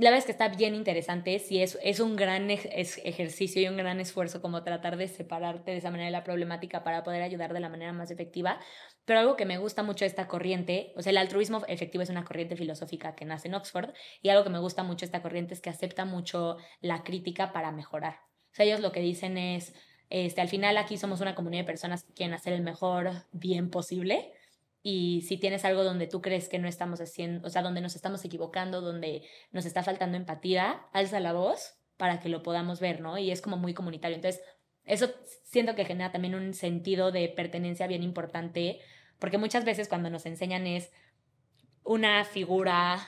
la 0.00 0.10
verdad 0.10 0.20
es 0.20 0.24
que 0.24 0.32
está 0.32 0.48
bien 0.48 0.74
interesante, 0.74 1.38
sí 1.38 1.62
es, 1.62 1.78
es 1.82 2.00
un 2.00 2.16
gran 2.16 2.50
ejercicio 2.50 3.60
y 3.60 3.68
un 3.68 3.76
gran 3.76 4.00
esfuerzo 4.00 4.40
como 4.40 4.62
tratar 4.62 4.96
de 4.96 5.08
separarte 5.08 5.72
de 5.72 5.76
esa 5.76 5.90
manera 5.90 6.06
de 6.06 6.12
la 6.12 6.24
problemática 6.24 6.82
para 6.82 7.02
poder 7.02 7.22
ayudar 7.22 7.52
de 7.52 7.60
la 7.60 7.68
manera 7.68 7.92
más 7.92 8.10
efectiva, 8.10 8.58
pero 9.04 9.20
algo 9.20 9.36
que 9.36 9.44
me 9.44 9.58
gusta 9.58 9.82
mucho 9.82 10.04
de 10.04 10.08
esta 10.08 10.26
corriente, 10.26 10.94
o 10.96 11.02
sea, 11.02 11.10
el 11.10 11.18
altruismo 11.18 11.62
efectivo 11.68 12.02
es 12.02 12.08
una 12.08 12.24
corriente 12.24 12.56
filosófica 12.56 13.14
que 13.14 13.26
nace 13.26 13.48
en 13.48 13.54
Oxford 13.54 13.90
y 14.22 14.30
algo 14.30 14.42
que 14.42 14.50
me 14.50 14.58
gusta 14.58 14.82
mucho 14.82 15.00
de 15.00 15.06
esta 15.06 15.20
corriente 15.20 15.52
es 15.52 15.60
que 15.60 15.68
acepta 15.68 16.06
mucho 16.06 16.56
la 16.80 17.02
crítica 17.02 17.52
para 17.52 17.70
mejorar. 17.70 18.20
O 18.52 18.54
sea, 18.54 18.64
ellos 18.64 18.80
lo 18.80 18.92
que 18.92 19.00
dicen 19.00 19.36
es, 19.36 19.74
este, 20.08 20.40
al 20.40 20.48
final 20.48 20.78
aquí 20.78 20.96
somos 20.96 21.20
una 21.20 21.34
comunidad 21.34 21.62
de 21.62 21.66
personas 21.66 22.04
que 22.04 22.14
quieren 22.14 22.34
hacer 22.34 22.54
el 22.54 22.62
mejor 22.62 23.26
bien 23.32 23.68
posible 23.68 24.32
y 24.82 25.22
si 25.22 25.36
tienes 25.36 25.64
algo 25.64 25.84
donde 25.84 26.06
tú 26.06 26.22
crees 26.22 26.48
que 26.48 26.58
no 26.58 26.66
estamos 26.66 27.00
haciendo, 27.00 27.46
o 27.46 27.50
sea, 27.50 27.62
donde 27.62 27.80
nos 27.80 27.96
estamos 27.96 28.24
equivocando, 28.24 28.80
donde 28.80 29.22
nos 29.52 29.66
está 29.66 29.82
faltando 29.82 30.16
empatía, 30.16 30.86
alza 30.92 31.20
la 31.20 31.32
voz 31.32 31.76
para 31.96 32.20
que 32.20 32.30
lo 32.30 32.42
podamos 32.42 32.80
ver, 32.80 33.00
¿no? 33.00 33.18
Y 33.18 33.30
es 33.30 33.42
como 33.42 33.58
muy 33.58 33.74
comunitario. 33.74 34.16
Entonces, 34.16 34.42
eso 34.84 35.10
siento 35.44 35.74
que 35.74 35.84
genera 35.84 36.12
también 36.12 36.34
un 36.34 36.54
sentido 36.54 37.12
de 37.12 37.28
pertenencia 37.28 37.86
bien 37.86 38.02
importante, 38.02 38.80
porque 39.18 39.36
muchas 39.36 39.66
veces 39.66 39.86
cuando 39.86 40.08
nos 40.08 40.24
enseñan 40.24 40.66
es 40.66 40.90
una 41.84 42.24
figura 42.24 43.06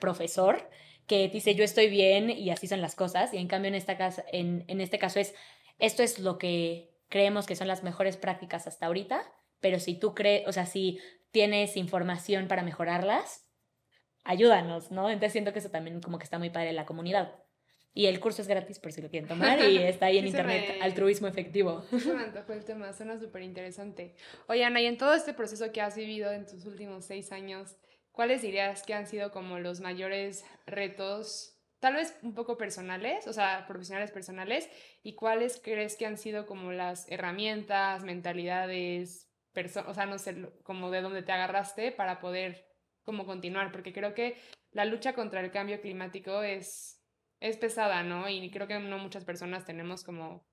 profesor 0.00 0.70
que 1.06 1.28
dice 1.28 1.54
yo 1.54 1.64
estoy 1.64 1.88
bien 1.88 2.30
y 2.30 2.50
así 2.50 2.66
son 2.66 2.80
las 2.80 2.94
cosas, 2.94 3.34
y 3.34 3.38
en 3.38 3.48
cambio 3.48 3.68
en, 3.68 3.74
esta 3.74 3.98
casa, 3.98 4.24
en, 4.32 4.64
en 4.68 4.80
este 4.80 4.98
caso 4.98 5.20
es 5.20 5.34
esto 5.78 6.02
es 6.02 6.18
lo 6.18 6.38
que 6.38 6.90
creemos 7.08 7.46
que 7.46 7.54
son 7.54 7.68
las 7.68 7.82
mejores 7.82 8.16
prácticas 8.16 8.66
hasta 8.66 8.86
ahorita 8.86 9.22
pero 9.66 9.80
si 9.80 9.98
tú 9.98 10.14
crees, 10.14 10.46
o 10.46 10.52
sea, 10.52 10.64
si 10.64 11.00
tienes 11.32 11.76
información 11.76 12.46
para 12.46 12.62
mejorarlas, 12.62 13.50
ayúdanos, 14.22 14.92
¿no? 14.92 15.10
Entonces 15.10 15.32
siento 15.32 15.52
que 15.52 15.58
eso 15.58 15.70
también 15.70 16.00
como 16.00 16.18
que 16.18 16.24
está 16.24 16.38
muy 16.38 16.50
padre 16.50 16.68
en 16.70 16.76
la 16.76 16.86
comunidad. 16.86 17.34
Y 17.92 18.06
el 18.06 18.20
curso 18.20 18.42
es 18.42 18.46
gratis 18.46 18.78
por 18.78 18.92
si 18.92 19.02
lo 19.02 19.10
quieren 19.10 19.28
tomar 19.28 19.58
y 19.58 19.78
está 19.82 20.06
ahí 20.06 20.18
en 20.18 20.28
internet, 20.28 20.76
me- 20.76 20.84
altruismo 20.84 21.26
efectivo. 21.26 21.82
Se 21.98 22.14
me 22.14 22.22
antojó 22.22 22.52
el 22.52 22.64
tema, 22.64 22.92
suena 22.92 23.18
súper 23.18 23.42
interesante. 23.42 24.14
Oye, 24.46 24.64
Ana, 24.64 24.80
y 24.80 24.86
en 24.86 24.98
todo 24.98 25.14
este 25.14 25.34
proceso 25.34 25.72
que 25.72 25.80
has 25.80 25.96
vivido 25.96 26.30
en 26.30 26.46
tus 26.46 26.64
últimos 26.64 27.06
seis 27.06 27.32
años, 27.32 27.74
¿cuáles 28.12 28.40
dirías 28.42 28.84
que 28.84 28.94
han 28.94 29.08
sido 29.08 29.32
como 29.32 29.58
los 29.58 29.80
mayores 29.80 30.44
retos, 30.64 31.58
tal 31.80 31.94
vez 31.94 32.16
un 32.22 32.34
poco 32.34 32.56
personales, 32.56 33.26
o 33.26 33.32
sea, 33.32 33.64
profesionales 33.66 34.12
personales, 34.12 34.70
y 35.02 35.16
cuáles 35.16 35.60
crees 35.60 35.96
que 35.96 36.06
han 36.06 36.18
sido 36.18 36.46
como 36.46 36.70
las 36.70 37.10
herramientas, 37.10 38.04
mentalidades, 38.04 39.25
perso- 39.56 39.84
o 39.88 39.94
sea, 39.94 40.04
no 40.06 40.18
sé, 40.18 40.36
como 40.62 40.90
de 40.90 41.00
dónde 41.00 41.22
te 41.22 41.32
agarraste 41.32 41.90
para 41.90 42.20
poder 42.20 42.66
como 43.02 43.24
continuar? 43.24 43.72
Porque 43.72 43.92
creo 43.92 44.12
que 44.14 44.36
la 44.70 44.84
lucha 44.84 45.14
contra 45.14 45.40
el 45.40 45.50
cambio 45.50 45.80
climático 45.80 46.42
es, 46.42 47.02
es 47.40 47.56
pesada, 47.56 48.02
¿no? 48.02 48.28
Y 48.28 48.50
creo 48.50 48.66
que 48.68 48.78
no 48.78 48.98
muchas 48.98 49.24
personas 49.24 49.64
tenemos 49.64 50.04
como 50.04 50.46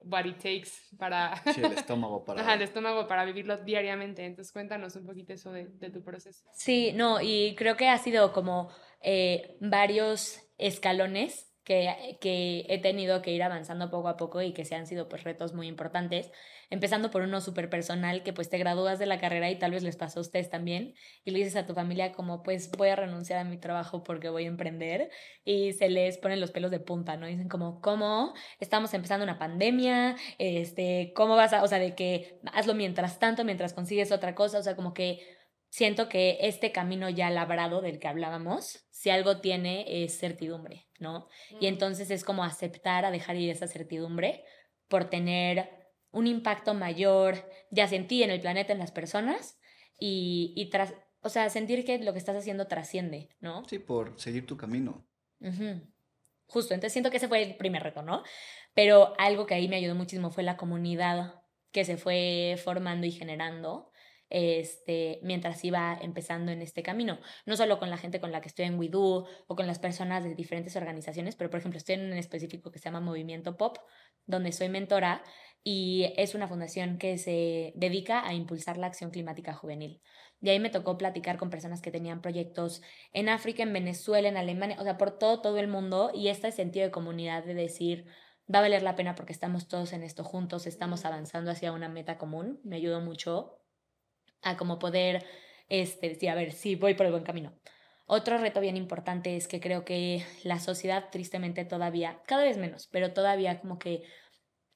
what 0.00 0.26
it 0.26 0.36
takes 0.36 0.70
para 0.98 1.34
Sí, 1.54 1.62
el 1.62 1.72
estómago 1.78 2.24
para... 2.24 2.42
Ajá, 2.42 2.54
el 2.54 2.62
estómago 2.62 3.06
para 3.08 3.24
vivirlo 3.24 3.56
diariamente. 3.56 4.24
Entonces 4.24 4.52
cuéntanos 4.52 4.94
un 4.96 5.06
poquito 5.06 5.32
eso 5.32 5.50
de, 5.52 5.66
de 5.68 5.90
tu 5.90 6.04
proceso. 6.04 6.44
Sí, 6.52 6.92
no, 6.92 7.20
y 7.20 7.54
creo 7.56 7.76
que 7.76 7.88
ha 7.88 7.98
sido 7.98 8.32
como 8.32 8.70
eh, 9.00 9.56
varios 9.60 10.40
escalones 10.58 11.47
que, 11.68 12.64
he 12.68 12.78
tenido 12.80 13.20
que 13.20 13.32
ir 13.32 13.42
avanzando 13.42 13.90
poco 13.90 14.08
a 14.08 14.16
poco 14.16 14.40
y 14.40 14.52
que 14.52 14.64
se 14.64 14.74
han 14.74 14.86
sido 14.86 15.08
pues 15.08 15.24
retos 15.24 15.52
muy 15.52 15.66
importantes, 15.66 16.30
empezando 16.70 17.10
por 17.10 17.22
uno 17.22 17.40
súper 17.40 17.68
personal 17.68 18.22
que 18.22 18.32
pues 18.32 18.48
te 18.48 18.56
gradúas 18.56 18.98
de 18.98 19.06
la 19.06 19.18
carrera 19.18 19.50
y 19.50 19.58
tal 19.58 19.72
vez 19.72 19.82
les 19.82 19.96
pasó 19.96 20.20
a 20.20 20.22
ustedes 20.22 20.48
también 20.48 20.94
y 21.24 21.30
le 21.30 21.38
dices 21.38 21.56
a 21.56 21.66
tu 21.66 21.74
familia 21.74 22.12
como 22.12 22.42
pues 22.42 22.70
voy 22.70 22.88
a 22.88 22.96
renunciar 22.96 23.38
a 23.38 23.44
mi 23.44 23.58
trabajo 23.58 24.02
porque 24.02 24.30
voy 24.30 24.44
a 24.44 24.48
emprender 24.48 25.10
y 25.44 25.74
se 25.74 25.90
les 25.90 26.16
ponen 26.18 26.40
los 26.40 26.50
pelos 26.52 26.70
de 26.70 26.80
punta, 26.80 27.16
¿no? 27.16 27.26
Dicen 27.26 27.48
como, 27.48 27.80
¿cómo? 27.80 28.32
Estamos 28.60 28.94
empezando 28.94 29.24
una 29.24 29.38
pandemia, 29.38 30.16
este, 30.38 31.12
¿cómo 31.14 31.36
vas 31.36 31.52
a, 31.52 31.62
o 31.62 31.68
sea, 31.68 31.78
de 31.78 31.94
que 31.94 32.40
hazlo 32.52 32.74
mientras 32.74 33.18
tanto, 33.18 33.44
mientras 33.44 33.74
consigues 33.74 34.10
otra 34.10 34.34
cosa, 34.34 34.58
o 34.58 34.62
sea, 34.62 34.74
como 34.74 34.94
que 34.94 35.20
siento 35.68 36.08
que 36.08 36.38
este 36.40 36.72
camino 36.72 37.10
ya 37.10 37.30
labrado 37.30 37.82
del 37.82 37.98
que 37.98 38.08
hablábamos, 38.08 38.86
si 38.90 39.10
algo 39.10 39.40
tiene 39.40 40.04
es 40.04 40.18
certidumbre, 40.18 40.87
¿no? 40.98 41.28
Y 41.60 41.66
entonces 41.66 42.10
es 42.10 42.24
como 42.24 42.44
aceptar 42.44 43.04
a 43.04 43.10
dejar 43.10 43.36
ir 43.36 43.50
esa 43.50 43.66
certidumbre 43.68 44.44
por 44.88 45.10
tener 45.10 45.70
un 46.10 46.26
impacto 46.26 46.74
mayor, 46.74 47.50
ya 47.70 47.86
sea 47.86 47.98
en 47.98 48.30
el 48.30 48.40
planeta, 48.40 48.72
en 48.72 48.78
las 48.78 48.92
personas, 48.92 49.58
y, 49.98 50.52
y 50.56 50.70
tras, 50.70 50.94
o 51.20 51.28
sea, 51.28 51.50
sentir 51.50 51.84
que 51.84 51.98
lo 51.98 52.12
que 52.12 52.18
estás 52.18 52.36
haciendo 52.36 52.66
trasciende, 52.66 53.28
¿no? 53.40 53.64
Sí, 53.68 53.78
por 53.78 54.18
seguir 54.18 54.46
tu 54.46 54.56
camino. 54.56 55.06
Ujú. 55.40 55.82
Justo, 56.46 56.72
entonces 56.72 56.92
siento 56.92 57.10
que 57.10 57.18
ese 57.18 57.28
fue 57.28 57.42
el 57.42 57.56
primer 57.56 57.82
reto, 57.82 58.02
¿no? 58.02 58.22
Pero 58.74 59.12
algo 59.18 59.46
que 59.46 59.54
ahí 59.54 59.68
me 59.68 59.76
ayudó 59.76 59.94
muchísimo 59.94 60.30
fue 60.30 60.42
la 60.42 60.56
comunidad 60.56 61.42
que 61.72 61.84
se 61.84 61.98
fue 61.98 62.58
formando 62.62 63.06
y 63.06 63.12
generando 63.12 63.92
este, 64.30 65.20
mientras 65.22 65.64
iba 65.64 65.98
empezando 66.00 66.52
en 66.52 66.62
este 66.62 66.82
camino. 66.82 67.18
No 67.46 67.56
solo 67.56 67.78
con 67.78 67.90
la 67.90 67.98
gente 67.98 68.20
con 68.20 68.32
la 68.32 68.40
que 68.40 68.48
estoy 68.48 68.66
en 68.66 68.78
WeDo 68.78 69.26
o 69.46 69.56
con 69.56 69.66
las 69.66 69.78
personas 69.78 70.24
de 70.24 70.34
diferentes 70.34 70.76
organizaciones, 70.76 71.36
pero 71.36 71.50
por 71.50 71.60
ejemplo 71.60 71.78
estoy 71.78 71.96
en 71.96 72.06
un 72.06 72.18
específico 72.18 72.70
que 72.70 72.78
se 72.78 72.86
llama 72.86 73.00
Movimiento 73.00 73.56
Pop, 73.56 73.78
donde 74.26 74.52
soy 74.52 74.68
mentora 74.68 75.22
y 75.64 76.12
es 76.16 76.34
una 76.34 76.48
fundación 76.48 76.98
que 76.98 77.18
se 77.18 77.72
dedica 77.76 78.26
a 78.26 78.34
impulsar 78.34 78.78
la 78.78 78.86
acción 78.86 79.10
climática 79.10 79.54
juvenil. 79.54 80.00
De 80.40 80.52
ahí 80.52 80.60
me 80.60 80.70
tocó 80.70 80.96
platicar 80.96 81.36
con 81.36 81.50
personas 81.50 81.82
que 81.82 81.90
tenían 81.90 82.22
proyectos 82.22 82.80
en 83.12 83.28
África, 83.28 83.64
en 83.64 83.72
Venezuela, 83.72 84.28
en 84.28 84.36
Alemania, 84.36 84.76
o 84.78 84.84
sea, 84.84 84.96
por 84.96 85.18
todo, 85.18 85.40
todo 85.40 85.58
el 85.58 85.66
mundo 85.66 86.12
y 86.14 86.28
este 86.28 86.52
sentido 86.52 86.86
de 86.86 86.92
comunidad 86.92 87.44
de 87.44 87.54
decir, 87.54 88.06
va 88.52 88.60
a 88.60 88.62
valer 88.62 88.82
la 88.82 88.94
pena 88.94 89.14
porque 89.14 89.32
estamos 89.32 89.68
todos 89.68 89.92
en 89.92 90.04
esto 90.04 90.22
juntos, 90.24 90.66
estamos 90.66 91.04
avanzando 91.04 91.50
hacia 91.50 91.72
una 91.72 91.88
meta 91.88 92.18
común, 92.18 92.60
me 92.62 92.76
ayudó 92.76 93.00
mucho 93.00 93.57
a 94.42 94.56
como 94.56 94.78
poder 94.78 95.24
este, 95.68 96.08
decir, 96.10 96.30
a 96.30 96.34
ver, 96.34 96.52
sí, 96.52 96.76
voy 96.76 96.94
por 96.94 97.06
el 97.06 97.12
buen 97.12 97.24
camino. 97.24 97.52
Otro 98.06 98.38
reto 98.38 98.60
bien 98.60 98.76
importante 98.76 99.36
es 99.36 99.48
que 99.48 99.60
creo 99.60 99.84
que 99.84 100.24
la 100.42 100.60
sociedad 100.60 101.10
tristemente 101.12 101.66
todavía, 101.66 102.22
cada 102.26 102.44
vez 102.44 102.56
menos, 102.56 102.88
pero 102.90 103.12
todavía 103.12 103.60
como 103.60 103.78
que 103.78 104.02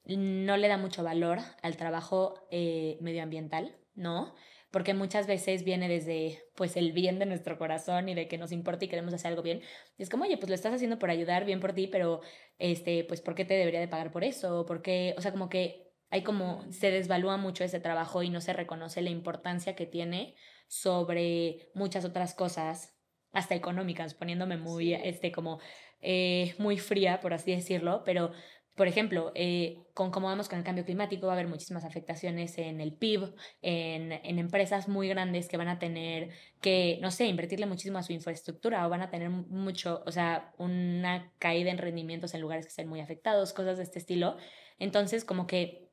no 0.05 0.57
le 0.57 0.67
da 0.67 0.77
mucho 0.77 1.03
valor 1.03 1.39
al 1.61 1.77
trabajo 1.77 2.35
eh, 2.51 2.97
medioambiental, 3.01 3.75
¿no? 3.95 4.35
Porque 4.69 4.93
muchas 4.93 5.27
veces 5.27 5.63
viene 5.63 5.87
desde 5.87 6.43
pues 6.55 6.77
el 6.77 6.91
bien 6.93 7.19
de 7.19 7.25
nuestro 7.25 7.57
corazón 7.57 8.09
y 8.09 8.15
de 8.15 8.27
que 8.27 8.37
nos 8.37 8.51
importa 8.51 8.85
y 8.85 8.87
queremos 8.87 9.13
hacer 9.13 9.29
algo 9.29 9.41
bien. 9.41 9.61
Y 9.97 10.03
es 10.03 10.09
como, 10.09 10.25
oye, 10.25 10.37
pues 10.37 10.49
lo 10.49 10.55
estás 10.55 10.73
haciendo 10.73 10.99
por 10.99 11.09
ayudar, 11.09 11.45
bien 11.45 11.59
por 11.59 11.73
ti, 11.73 11.87
pero 11.87 12.21
este, 12.59 13.03
pues 13.03 13.21
¿por 13.21 13.35
qué 13.35 13.45
te 13.45 13.53
debería 13.55 13.79
de 13.79 13.87
pagar 13.87 14.11
por 14.11 14.23
eso? 14.23 14.65
¿Por 14.65 14.81
qué? 14.81 15.15
O 15.17 15.21
sea, 15.21 15.31
como 15.31 15.49
que 15.49 15.92
hay 16.13 16.21
como, 16.23 16.63
se 16.71 16.91
desvalúa 16.91 17.37
mucho 17.37 17.63
ese 17.63 17.79
trabajo 17.79 18.21
y 18.21 18.29
no 18.29 18.39
se 18.39 18.53
reconoce 18.53 19.01
la 19.01 19.09
importancia 19.09 19.75
que 19.75 19.87
tiene 19.87 20.35
sobre 20.67 21.71
muchas 21.73 22.05
otras 22.05 22.35
cosas, 22.35 22.95
hasta 23.31 23.55
económicas, 23.55 24.13
poniéndome 24.13 24.57
muy, 24.57 24.93
Sí. 24.93 25.01
este, 25.03 25.31
como, 25.31 25.59
eh, 26.01 26.53
muy 26.59 26.77
fría, 26.77 27.19
por 27.19 27.33
así 27.33 27.51
decirlo, 27.51 28.03
pero 28.05 28.31
por 28.75 28.87
ejemplo, 28.87 29.31
eh, 29.35 29.85
con 29.93 30.09
cómo 30.11 30.27
vamos 30.27 30.49
con 30.49 30.57
el 30.59 30.63
cambio 30.65 30.83
climático, 30.85 31.27
va 31.27 31.33
a 31.33 31.35
haber 31.35 31.47
muchísimas 31.47 31.83
afectaciones 31.85 32.57
en 32.57 32.81
el 32.81 32.93
PIB, 32.93 33.35
en, 33.61 34.11
en 34.11 34.39
empresas 34.39 34.87
muy 34.87 35.07
grandes 35.09 35.47
que 35.47 35.57
van 35.57 35.67
a 35.67 35.77
tener 35.79 36.29
que, 36.61 36.97
no 37.01 37.11
sé, 37.11 37.25
invertirle 37.27 37.67
muchísimo 37.67 37.99
a 37.99 38.03
su 38.03 38.13
infraestructura 38.13 38.85
o 38.85 38.89
van 38.89 39.01
a 39.03 39.09
tener 39.11 39.29
mucho, 39.29 40.03
o 40.07 40.11
sea, 40.11 40.53
una 40.57 41.31
caída 41.39 41.69
en 41.71 41.77
rendimientos 41.77 42.33
en 42.33 42.41
lugares 42.41 42.65
que 42.65 42.69
estén 42.69 42.87
muy 42.89 42.99
afectados, 42.99 43.53
cosas 43.53 43.77
de 43.77 43.83
este 43.83 43.99
estilo. 43.99 44.37
Entonces, 44.79 45.23
como 45.25 45.45
que 45.47 45.92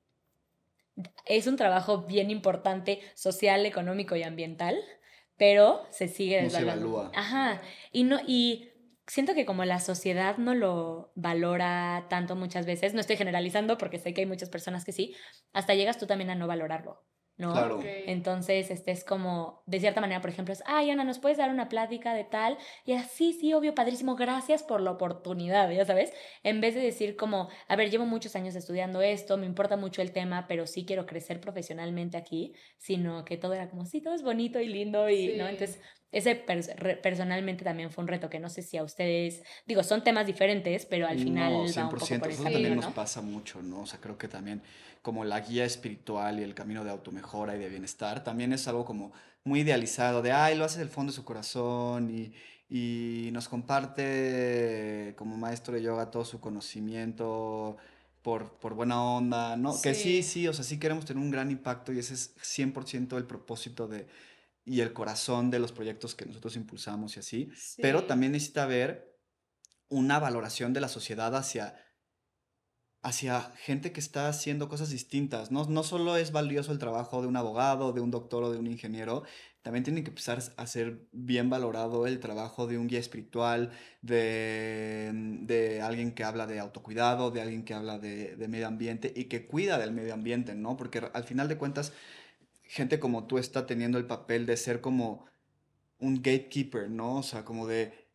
es 1.26 1.46
un 1.46 1.57
trabajo 1.57 2.03
bien 2.03 2.30
importante 2.30 3.01
social, 3.14 3.66
económico 3.66 4.16
y 4.16 4.22
ambiental, 4.22 4.78
pero 5.36 5.86
se 5.90 6.09
sigue 6.09 6.42
No 6.42 6.51
se 6.51 6.61
evalúa. 6.61 7.11
Ajá. 7.14 7.62
Y 7.92 8.05
no, 8.05 8.18
y 8.26 8.70
siento 9.07 9.34
que 9.34 9.44
como 9.44 9.64
la 9.64 9.80
sociedad 9.80 10.36
no 10.36 10.55
lo 10.55 11.12
valora 11.16 12.07
tanto 12.09 12.36
muchas 12.36 12.64
veces, 12.66 12.94
no 12.94 13.01
estoy 13.01 13.16
generalizando 13.16 13.76
porque 13.76 13.98
sé 13.98 14.14
que 14.14 14.20
hay 14.20 14.26
muchas 14.26 14.51
personas 14.51 14.84
que 14.84 14.92
sí, 14.92 15.16
hasta 15.53 15.74
llegas 15.74 15.98
tú 15.98 16.07
también 16.07 16.30
a 16.30 16.36
no 16.36 16.46
valorarlo, 16.46 17.03
¿no? 17.37 17.53
Claro. 17.53 17.81
Entonces, 17.85 18.70
este 18.70 18.91
es 18.91 19.05
como, 19.05 19.62
de 19.66 19.81
cierta 19.81 20.01
manera, 20.01 20.20
por 20.20 20.31
ejemplo, 20.31 20.53
es, 20.53 20.62
ay, 20.66 20.91
Ana, 20.91 21.05
¿nos 21.05 21.18
puedes 21.18 21.39
dar 21.39 21.51
una 21.51 21.68
plática 21.68 22.12
de 22.14 22.24
tal? 22.24 22.59
Y 22.85 22.93
así, 22.93 23.33
sí, 23.33 23.53
obvio, 23.55 23.74
padrísimo, 23.74 24.16
gracias 24.16 24.62
por 24.62 24.81
la 24.81 24.91
oportunidad, 24.91 25.70
ya 25.70 25.85
sabes, 25.85 26.12
en 26.43 26.61
vez 26.61 26.74
de 26.74 26.81
decir 26.81 27.16
como, 27.16 27.49
a 27.68 27.76
ver, 27.76 27.91
llevo 27.91 28.07
muchos 28.07 28.37
años 28.37 28.55
estudiando 28.55 29.01
esto, 29.01 29.39
me 29.39 29.47
importa 29.47 29.76
mucho 29.76 30.03
el 30.03 30.12
tema, 30.12 30.47
pero 30.49 30.66
sí 30.66 30.85
quiero 30.85 31.07
crecer 31.07 31.41
profesionalmente 31.41 32.16
aquí, 32.16 32.55
sino 32.76 33.24
que 33.24 33.37
todo 33.37 33.55
era 33.55 33.70
como, 33.70 33.87
sí, 33.87 34.01
todo 34.01 34.14
es 34.14 34.22
bonito 34.22 34.61
y 34.61 34.68
lindo 34.68 35.09
y, 35.09 35.37
¿no? 35.37 35.49
Entonces, 35.49 35.81
ese 36.12 36.44
re- 36.76 36.96
personalmente 36.96 37.64
también 37.64 37.90
fue 37.90 38.02
un 38.02 38.08
reto 38.08 38.28
que 38.30 38.40
no 38.40 38.48
sé 38.48 38.62
si 38.62 38.76
a 38.76 38.84
ustedes, 38.84 39.42
digo, 39.66 39.82
son 39.82 40.02
temas 40.04 40.26
diferentes, 40.26 40.86
pero 40.86 41.06
al 41.06 41.18
final 41.18 41.52
No, 41.52 41.61
va 41.62 41.64
un 41.64 41.68
100%, 41.68 41.98
poco 41.98 42.18
por 42.18 42.30
ese 42.30 42.42
eso 42.42 42.52
también 42.52 42.76
nos 42.76 42.86
¿no? 42.86 42.94
pasa 42.94 43.20
mucho, 43.20 43.62
¿no? 43.62 43.80
O 43.80 43.86
sea, 43.86 44.00
creo 44.00 44.16
que 44.16 44.28
también 44.28 44.62
como 45.02 45.24
la 45.24 45.40
guía 45.40 45.64
espiritual 45.64 46.38
y 46.38 46.42
el 46.44 46.54
camino 46.54 46.84
de 46.84 46.90
automejora 46.90 47.56
y 47.56 47.58
de 47.58 47.68
bienestar, 47.68 48.22
también 48.22 48.52
es 48.52 48.68
algo 48.68 48.84
como 48.84 49.12
muy 49.42 49.61
idealizado, 49.61 50.22
de, 50.22 50.30
ay, 50.32 50.56
lo 50.56 50.64
hace 50.64 50.78
del 50.78 50.88
fondo 50.88 51.11
de 51.12 51.16
su 51.16 51.24
corazón 51.24 52.11
y, 52.11 52.32
y 52.68 53.30
nos 53.32 53.48
comparte 53.48 55.14
como 55.16 55.36
maestro 55.36 55.74
de 55.74 55.82
yoga 55.82 56.11
todo 56.11 56.24
su 56.24 56.40
conocimiento 56.40 57.76
por, 58.22 58.52
por 58.58 58.74
buena 58.74 59.02
onda, 59.02 59.56
¿no? 59.56 59.80
Que 59.80 59.94
sí, 59.94 60.22
Sí. 60.22 60.22
sí, 60.22 60.48
o 60.48 60.52
sea, 60.52 60.64
sí 60.64 60.78
queremos 60.78 61.06
tener 61.06 61.22
un 61.22 61.30
gran 61.30 61.50
impacto 61.50 61.92
y 61.92 61.98
ese 61.98 62.14
es 62.14 62.34
100% 62.42 63.16
el 63.18 63.24
propósito 63.24 63.88
de, 63.88 64.06
y 64.64 64.80
el 64.80 64.92
corazón 64.92 65.50
de 65.50 65.58
los 65.58 65.72
proyectos 65.72 66.14
que 66.14 66.26
nosotros 66.26 66.56
impulsamos 66.56 67.16
y 67.16 67.20
así 67.20 67.50
pero 67.80 68.04
también 68.04 68.32
necesita 68.32 68.64
haber 68.64 69.11
una 69.90 70.18
valoración 70.18 70.72
de 70.72 70.80
la 70.80 70.88
sociedad 70.88 71.34
hacia, 71.36 71.74
hacia 73.02 73.40
gente 73.58 73.92
que 73.92 74.00
está 74.00 74.28
haciendo 74.28 74.68
cosas 74.68 74.90
distintas. 74.90 75.50
No, 75.50 75.64
no 75.64 75.82
solo 75.82 76.16
es 76.16 76.32
valioso 76.32 76.72
el 76.72 76.78
trabajo 76.78 77.20
de 77.20 77.26
un 77.26 77.36
abogado, 77.36 77.92
de 77.92 78.00
un 78.00 78.11
doctor 78.11 78.44
o 78.44 78.52
de 78.52 78.58
un 78.58 78.68
ingeniero, 78.68 79.24
también 79.62 79.84
tiene 79.84 80.02
que 80.02 80.11
empezar 80.11 80.42
a 80.56 80.66
ser 80.66 81.06
bien 81.12 81.50
valorado 81.50 82.06
el 82.06 82.18
trabajo 82.18 82.66
de 82.66 82.78
un 82.78 82.86
guía 82.86 83.00
espiritual, 83.00 83.72
de, 84.00 85.11
de 85.12 85.82
alguien 85.82 86.12
que 86.14 86.24
habla 86.24 86.46
de 86.46 86.61
autocuidado, 86.61 87.30
de 87.30 87.42
alguien 87.42 87.64
que 87.64 87.74
habla 87.74 87.98
de, 87.98 88.36
de 88.36 88.48
medio 88.48 88.68
ambiente 88.68 89.12
y 89.14 89.24
que 89.24 89.46
cuida 89.46 89.76
del 89.76 89.92
medio 89.92 90.14
ambiente, 90.14 90.54
¿no? 90.54 90.76
Porque 90.78 91.02
al 91.12 91.24
final 91.24 91.48
de 91.48 91.58
cuentas, 91.58 91.92
gente 92.70 93.00
como 93.00 93.26
tú 93.26 93.38
está 93.38 93.66
teniendo 93.66 93.98
el 93.98 94.06
papel 94.06 94.46
de 94.46 94.56
ser 94.56 94.80
como 94.80 95.26
un 95.98 96.22
gatekeeper, 96.22 96.88
¿no? 96.88 97.16
O 97.16 97.22
sea, 97.24 97.44
como 97.44 97.66
de 97.66 98.08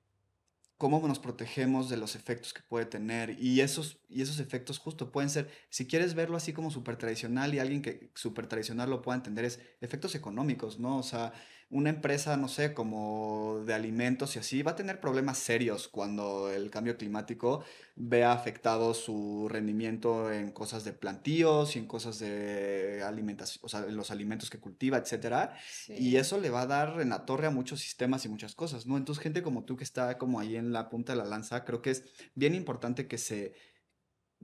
cómo 0.78 1.06
nos 1.06 1.20
protegemos 1.20 1.90
de 1.90 1.98
los 1.98 2.16
efectos 2.16 2.54
que 2.54 2.62
puede 2.62 2.86
tener. 2.86 3.38
Y 3.38 3.60
esos, 3.60 4.00
y 4.08 4.22
esos 4.22 4.40
efectos 4.40 4.80
justo 4.80 5.12
pueden 5.12 5.30
ser, 5.30 5.50
si 5.70 5.88
quieres 5.88 6.16
verlo 6.16 6.38
así 6.38 6.54
como 6.54 6.72
súper 6.72 6.96
tradicional 6.96 7.54
y 7.54 7.60
alguien 7.60 7.82
que 7.82 8.12
súper 8.16 8.48
tradicional 8.48 8.90
lo 8.90 9.02
pueda 9.02 9.18
entender, 9.18 9.44
es 9.44 9.60
efectos 9.82 10.16
económicos, 10.16 10.80
¿no? 10.80 11.00
O 11.00 11.04
sea, 11.04 11.34
una 11.70 11.90
empresa, 11.90 12.38
no 12.38 12.48
sé, 12.48 12.74
como 12.74 13.64
de 13.66 13.74
alimentos 13.74 14.36
y 14.36 14.40
así, 14.40 14.62
va 14.62 14.72
a 14.72 14.76
tener 14.76 15.00
problemas 15.00 15.38
serios 15.40 15.88
cuando 15.88 16.52
el 16.52 16.70
cambio 16.70 16.96
climático 16.96 17.64
vea 17.96 18.32
afectado 18.34 18.94
su 18.94 19.48
rendimiento 19.50 20.32
en 20.32 20.52
cosas 20.52 20.84
de 20.84 20.94
plantíos 20.94 21.76
y 21.76 21.80
en 21.80 21.88
cosas 21.88 22.20
de 22.20 23.02
alimentación, 23.04 23.62
o 23.66 23.70
sea, 23.70 23.82
en 23.88 23.96
los 23.98 24.12
alimentos 24.12 24.50
que 24.50 24.60
cultiva, 24.60 24.98
etcétera. 24.98 25.56
Y 25.90 26.12
Sí. 26.12 26.18
eso 26.18 26.40
le 26.40 26.50
va 26.52 26.62
a 26.62 26.68
dar 26.68 27.02
en 27.02 27.10
la 27.10 27.26
torre 27.26 27.48
a 27.48 27.52
muchos 27.52 27.80
sistemas 27.82 28.24
y 28.26 28.30
muchas 28.30 28.54
cosas, 28.56 28.86
¿no? 28.86 28.96
Entonces, 28.98 29.24
gente 29.24 29.42
como 29.42 29.66
tú 29.66 29.76
que 29.76 29.84
está 29.84 30.18
como 30.20 30.40
ahí 30.40 30.56
en 30.56 30.72
la 30.72 30.90
punta 30.90 31.14
de 31.14 31.18
la 31.18 31.26
lanza, 31.26 31.66
creo 31.66 31.82
que 31.82 31.92
es 31.92 32.04
bien 32.36 32.54
importante 32.54 33.08
que 33.08 33.18
se, 33.18 33.54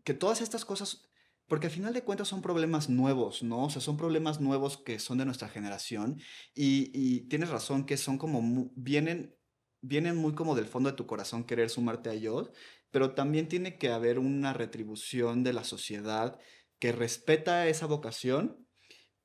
que 0.04 0.14
todas 0.16 0.42
estas 0.42 0.66
cosas, 0.66 1.11
porque 1.52 1.68
al 1.68 1.74
final 1.74 1.94
de 1.94 2.06
cuentas 2.06 2.30
son 2.30 2.42
problemas 2.42 2.88
nuevos, 2.88 3.44
¿no? 3.44 3.66
O 3.66 3.70
sea, 3.70 3.82
son 3.82 3.98
problemas 3.98 4.40
nuevos 4.40 4.78
que 4.78 5.00
son 5.00 5.18
de 5.18 5.26
nuestra 5.26 5.50
generación 5.50 6.22
y, 6.56 6.92
y 6.94 7.28
tienes 7.28 7.50
razón 7.50 7.86
que 7.86 7.98
son 7.98 8.18
como, 8.18 8.72
vienen, 8.74 9.36
vienen 9.82 10.16
muy 10.16 10.34
como 10.34 10.56
del 10.56 10.68
fondo 10.68 10.90
de 10.90 10.96
tu 10.96 11.08
corazón 11.08 11.44
querer 11.44 11.70
sumarte 11.70 12.10
a 12.10 12.14
ellos, 12.14 12.52
pero 12.90 13.16
también 13.16 13.50
tiene 13.50 13.78
que 13.78 13.90
haber 13.90 14.18
una 14.18 14.54
retribución 14.54 15.44
de 15.44 15.52
la 15.52 15.66
sociedad 15.66 16.40
que 16.80 16.94
respeta 16.94 17.68
esa 17.68 17.86
vocación, 17.86 18.66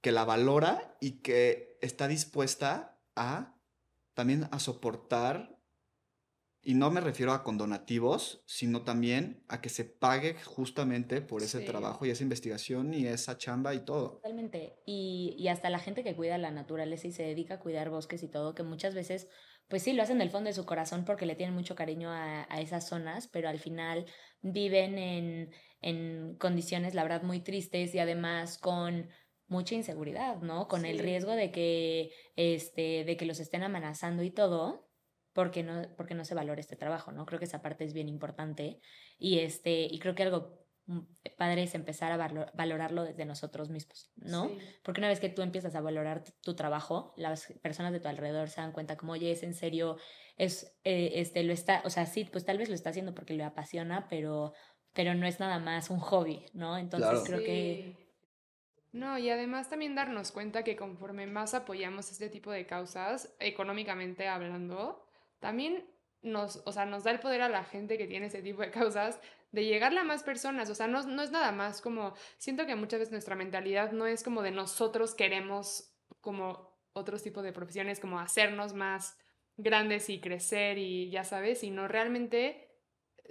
que 0.01 0.11
la 0.11 0.25
valora 0.25 0.97
y 1.01 1.21
que 1.21 1.79
está 1.81 2.09
dispuesta 2.09 2.99
a 3.15 3.57
también 4.15 4.49
a 4.51 4.59
soportar 4.59 5.56
y 6.67 6.75
no 6.75 6.91
me 6.91 7.01
refiero 7.01 7.33
a 7.33 7.43
con 7.45 7.59
donativos, 7.59 8.43
sino 8.47 8.85
también 8.85 9.45
a 9.49 9.61
que 9.61 9.69
se 9.71 9.85
pague 9.85 10.35
justamente 10.45 11.23
por 11.23 11.43
ese 11.43 11.61
Sí. 11.61 11.65
trabajo 11.65 12.05
y 12.07 12.11
esa 12.11 12.25
investigación 12.25 12.95
y 12.95 13.07
esa 13.07 13.39
chamba 13.39 13.75
y 13.75 13.85
todo. 13.85 14.23
Totalmente. 14.23 14.81
Y, 14.87 15.35
y 15.39 15.49
hasta 15.49 15.71
la 15.71 15.79
gente 15.79 16.03
que 16.05 16.17
cuida 16.17 16.39
la 16.39 16.51
naturaleza 16.51 17.07
y 17.09 17.13
se 17.13 17.23
dedica 17.23 17.55
a 17.55 17.61
cuidar 17.61 17.91
bosques 17.91 18.23
y 18.23 18.29
todo, 18.29 18.55
que 18.55 18.63
muchas 18.63 18.95
veces, 18.95 19.29
pues 19.69 19.83
sí, 19.83 19.93
lo 19.93 20.03
hacen 20.03 20.19
del 20.19 20.31
fondo 20.31 20.49
de 20.49 20.55
su 20.55 20.65
corazón 20.65 21.05
porque 21.05 21.27
le 21.27 21.35
tienen 21.37 21.55
mucho 21.55 21.75
cariño 21.75 22.11
a, 22.11 22.47
a 22.49 22.61
esas 22.61 22.89
zonas, 22.89 23.29
pero 23.29 23.49
al 23.49 23.59
final 23.59 24.07
viven 24.43 24.99
en, 24.99 25.51
en 25.81 26.37
condiciones, 26.39 26.95
la 26.95 27.03
verdad, 27.03 27.23
muy 27.23 27.41
tristes 27.41 27.95
y 27.95 27.99
además 27.99 28.59
con 28.59 29.11
mucha 29.49 29.75
inseguridad, 29.75 30.41
¿no? 30.41 30.67
Con 30.69 30.85
el 30.85 30.99
riesgo 30.99 31.33
de 31.33 31.51
que, 31.53 32.13
este, 32.37 33.05
de 33.05 33.17
que 33.17 33.27
los 33.27 33.39
estén 33.41 33.63
amenazando 33.63 34.23
y 34.23 34.31
todo. 34.31 34.89
Porque 35.37 35.63
no, 35.63 35.83
porque 35.97 36.15
no 36.15 36.25
se 36.25 36.35
valora 36.35 36.61
este 36.61 36.77
trabajo, 36.77 37.13
¿no? 37.13 37.27
Creo 37.27 37.39
que 37.39 37.45
esa 37.45 37.61
parte 37.61 37.85
es 37.85 37.93
bien 37.93 38.09
importante. 38.09 38.81
Y 39.19 39.39
este, 39.41 39.83
y 39.83 39.99
creo 39.99 40.15
que 40.15 40.23
algo 40.23 40.67
mm, 40.87 41.01
padre 41.37 41.63
es 41.65 41.75
empezar 41.75 42.11
a 42.11 42.17
valo- 42.17 42.51
valorarlo 42.55 43.05
desde 43.05 43.27
nosotros 43.27 43.69
mismos, 43.69 44.11
¿no? 44.17 44.49
Sí. 44.49 44.59
Porque 44.83 45.01
una 45.03 45.09
vez 45.09 45.21
que 45.21 45.29
tú 45.29 45.43
empiezas 45.43 45.75
a 45.75 45.81
valorar 45.83 46.25
tu 46.43 46.55
trabajo, 46.57 47.13
las 47.19 47.53
personas 47.61 47.93
de 47.93 48.01
tu 48.01 48.09
alrededor 48.09 48.49
se 48.49 48.63
dan 48.63 48.73
cuenta 48.73 48.97
como, 48.97 49.13
oye, 49.13 49.31
es 49.31 49.43
en 49.43 49.53
serio, 49.53 49.99
es, 50.39 50.75
eh, 50.85 51.13
este, 51.17 51.43
lo 51.45 51.53
está, 51.53 51.83
o 51.85 51.91
sea, 51.91 52.07
sí, 52.07 52.25
pues 52.25 52.45
tal 52.47 52.57
vez 52.59 52.69
lo 52.71 52.75
está 52.75 52.91
haciendo 52.91 53.15
porque 53.15 53.35
le 53.35 53.45
apasiona, 53.45 54.09
pero, 54.09 54.55
pero 54.95 55.15
no 55.15 55.27
es 55.27 55.39
nada 55.39 55.59
más 55.59 55.91
un 55.91 55.99
hobby, 55.99 56.47
¿no? 56.55 56.79
Entonces 56.79 57.11
Claro. 57.11 57.25
creo 57.25 57.45
que, 57.45 57.95
Sí. 57.99 58.03
No, 58.93 59.19
y 59.19 59.29
además 59.29 59.69
también 59.69 59.95
darnos 59.95 60.33
cuenta 60.33 60.65
que 60.65 60.75
conforme 60.77 61.27
más 61.27 61.53
apoyamos 61.53 62.11
este 62.11 62.31
tipo 62.31 62.51
de 62.51 62.65
causas, 62.65 63.37
económicamente 63.41 64.27
hablando, 64.29 65.06
también 65.47 65.89
nos, 66.23 66.61
o 66.67 66.73
sea, 66.73 66.87
nos 66.87 67.05
da 67.05 67.13
el 67.13 67.21
poder 67.21 67.41
a 67.41 67.49
la 67.49 67.63
gente 67.63 67.97
que 67.97 68.09
tiene 68.09 68.27
ese 68.27 68.43
tipo 68.43 68.63
de 68.63 68.73
causas 68.73 69.21
de 69.53 69.65
llegarle 69.65 70.01
a 70.01 70.05
más 70.05 70.25
personas. 70.25 70.69
O 70.71 70.75
sea, 70.75 70.89
no, 70.89 71.01
no 71.05 71.23
es 71.23 71.31
nada 71.31 71.53
más 71.53 71.81
como, 71.81 72.15
siento 72.37 72.67
que 72.67 72.75
muchas 72.75 72.99
veces 72.99 73.13
nuestra 73.13 73.37
mentalidad 73.37 73.93
no 73.93 74.07
es 74.07 74.25
como 74.25 74.43
de 74.43 74.51
nosotros 74.51 75.15
queremos 75.15 75.95
como 76.21 76.77
otros 76.95 77.23
tipos 77.23 77.45
de 77.45 77.53
profesiones, 77.53 78.01
como 78.01 78.19
hacernos 78.19 78.75
más 78.75 79.17
grandes 79.57 80.11
y 80.11 80.21
crecer 80.21 80.79
y 80.79 81.11
ya 81.11 81.23
sabes, 81.23 81.61
sino 81.61 81.87
realmente 81.87 82.73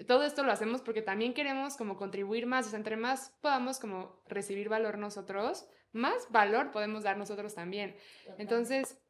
todo 0.07 0.23
esto 0.23 0.43
lo 0.43 0.53
hacemos 0.53 0.81
porque 0.81 1.01
también 1.01 1.33
queremos 1.33 1.75
como 1.75 1.97
contribuir 1.97 2.45
más, 2.45 2.67
o 2.67 2.69
sea, 2.69 2.77
entre 2.77 2.95
más 2.95 3.35
podamos 3.41 3.77
como 3.79 4.23
recibir 4.27 4.69
valor 4.69 4.97
nosotros, 4.97 5.67
más 5.91 6.31
valor 6.31 6.71
podemos 6.71 7.03
dar 7.03 7.17
nosotros 7.17 7.55
también. 7.55 7.97
Entonces, 8.37 9.04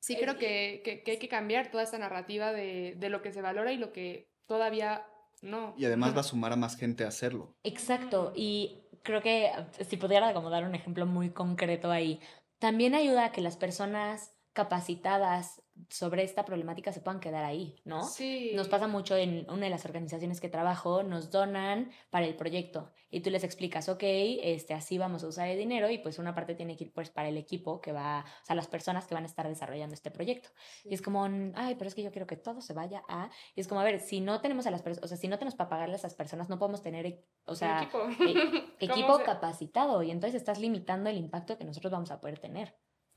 sí 0.00 0.14
Eh, 0.14 0.18
creo 0.20 0.36
que, 0.38 0.82
que- 0.84 1.02
que 1.02 1.10
hay 1.12 1.18
que 1.18 1.28
cambiar 1.28 1.70
toda 1.70 1.82
esta 1.84 1.98
narrativa 1.98 2.52
de, 2.52 2.94
de 2.96 3.08
lo 3.10 3.22
que 3.22 3.32
se 3.32 3.42
valora 3.42 3.72
y 3.72 3.76
lo 3.78 3.92
que 3.92 4.30
todavía 4.46 5.06
no. 5.42 5.74
Y 5.76 5.84
además 5.84 6.14
va 6.16 6.20
a 6.20 6.24
sumar 6.24 6.52
a 6.52 6.56
más 6.56 6.76
gente 6.76 7.04
a 7.04 7.08
hacerlo. 7.08 7.56
exacto, 7.62 8.32
y 8.34 8.82
creo 9.02 9.22
que 9.22 9.46
eh, 9.46 9.84
si 9.88 9.96
pudiera 9.96 10.32
como 10.34 10.50
dar 10.50 10.64
un 10.64 10.74
ejemplo 10.74 11.06
muy 11.06 11.30
concreto 11.30 11.90
ahí, 11.90 12.20
también 12.58 12.94
ayuda 12.94 13.26
a 13.26 13.32
que 13.32 13.40
las 13.40 13.56
personas 13.56 14.34
capacitadas 14.52 15.62
sobre 15.88 16.22
esta 16.22 16.44
problemática 16.44 16.92
se 16.92 17.00
puedan 17.00 17.20
quedar 17.20 17.44
ahí, 17.44 17.76
¿no? 17.84 18.04
Sí. 18.04 18.52
Nos 18.54 18.68
pasa 18.68 18.86
mucho 18.88 19.16
en 19.16 19.46
una 19.50 19.64
de 19.66 19.70
las 19.70 19.84
organizaciones 19.84 20.40
que 20.40 20.48
trabajo, 20.48 21.02
nos 21.02 21.30
donan 21.30 21.90
para 22.10 22.26
el 22.26 22.34
proyecto 22.36 22.92
y 23.10 23.20
tú 23.20 23.30
les 23.30 23.44
explicas, 23.44 23.88
ok, 23.88 24.02
este, 24.02 24.74
así 24.74 24.98
vamos 24.98 25.24
a 25.24 25.28
usar 25.28 25.48
el 25.48 25.58
dinero 25.58 25.88
y 25.90 25.98
pues 25.98 26.18
una 26.18 26.34
parte 26.34 26.54
tiene 26.54 26.76
que 26.76 26.84
ir 26.84 26.92
pues 26.92 27.10
para 27.10 27.28
el 27.28 27.36
equipo 27.36 27.80
que 27.80 27.92
va, 27.92 28.24
o 28.42 28.44
sea, 28.46 28.56
las 28.56 28.66
personas 28.68 29.06
que 29.06 29.14
van 29.14 29.22
a 29.24 29.26
estar 29.26 29.48
desarrollando 29.48 29.94
este 29.94 30.10
proyecto. 30.10 30.48
Y 30.84 30.94
es 30.94 31.00
como, 31.02 31.24
ay, 31.54 31.74
pero 31.76 31.88
es 31.88 31.94
que 31.94 32.02
yo 32.02 32.10
quiero 32.12 32.26
que 32.26 32.36
todo 32.36 32.60
se 32.60 32.74
vaya 32.74 33.02
a... 33.08 33.30
Y 33.54 33.60
es 33.60 33.68
como, 33.68 33.80
a 33.80 33.84
ver, 33.84 34.00
si 34.00 34.20
no 34.20 34.40
tenemos 34.40 34.66
a 34.66 34.70
las 34.70 34.82
personas, 34.82 35.04
o 35.04 35.08
sea, 35.08 35.16
si 35.16 35.28
no 35.28 35.38
tenemos 35.38 35.54
para 35.54 35.70
pagarle 35.70 35.94
a 35.94 35.98
esas 35.98 36.14
personas, 36.14 36.48
no 36.48 36.58
podemos 36.58 36.82
tener, 36.82 37.06
e- 37.06 37.24
o 37.46 37.54
sea, 37.54 37.82
equipo. 37.82 38.02
e- 38.08 38.34
¿Cómo 38.80 38.92
equipo 38.92 39.18
se- 39.18 39.24
capacitado 39.24 40.02
y 40.02 40.10
entonces 40.10 40.38
estás 40.40 40.58
limitando 40.58 41.08
el 41.08 41.16
impacto 41.16 41.56
que 41.56 41.64
nosotros 41.64 41.90
vamos 41.92 42.10
a 42.10 42.20
poder 42.20 42.38
tener. 42.38 42.74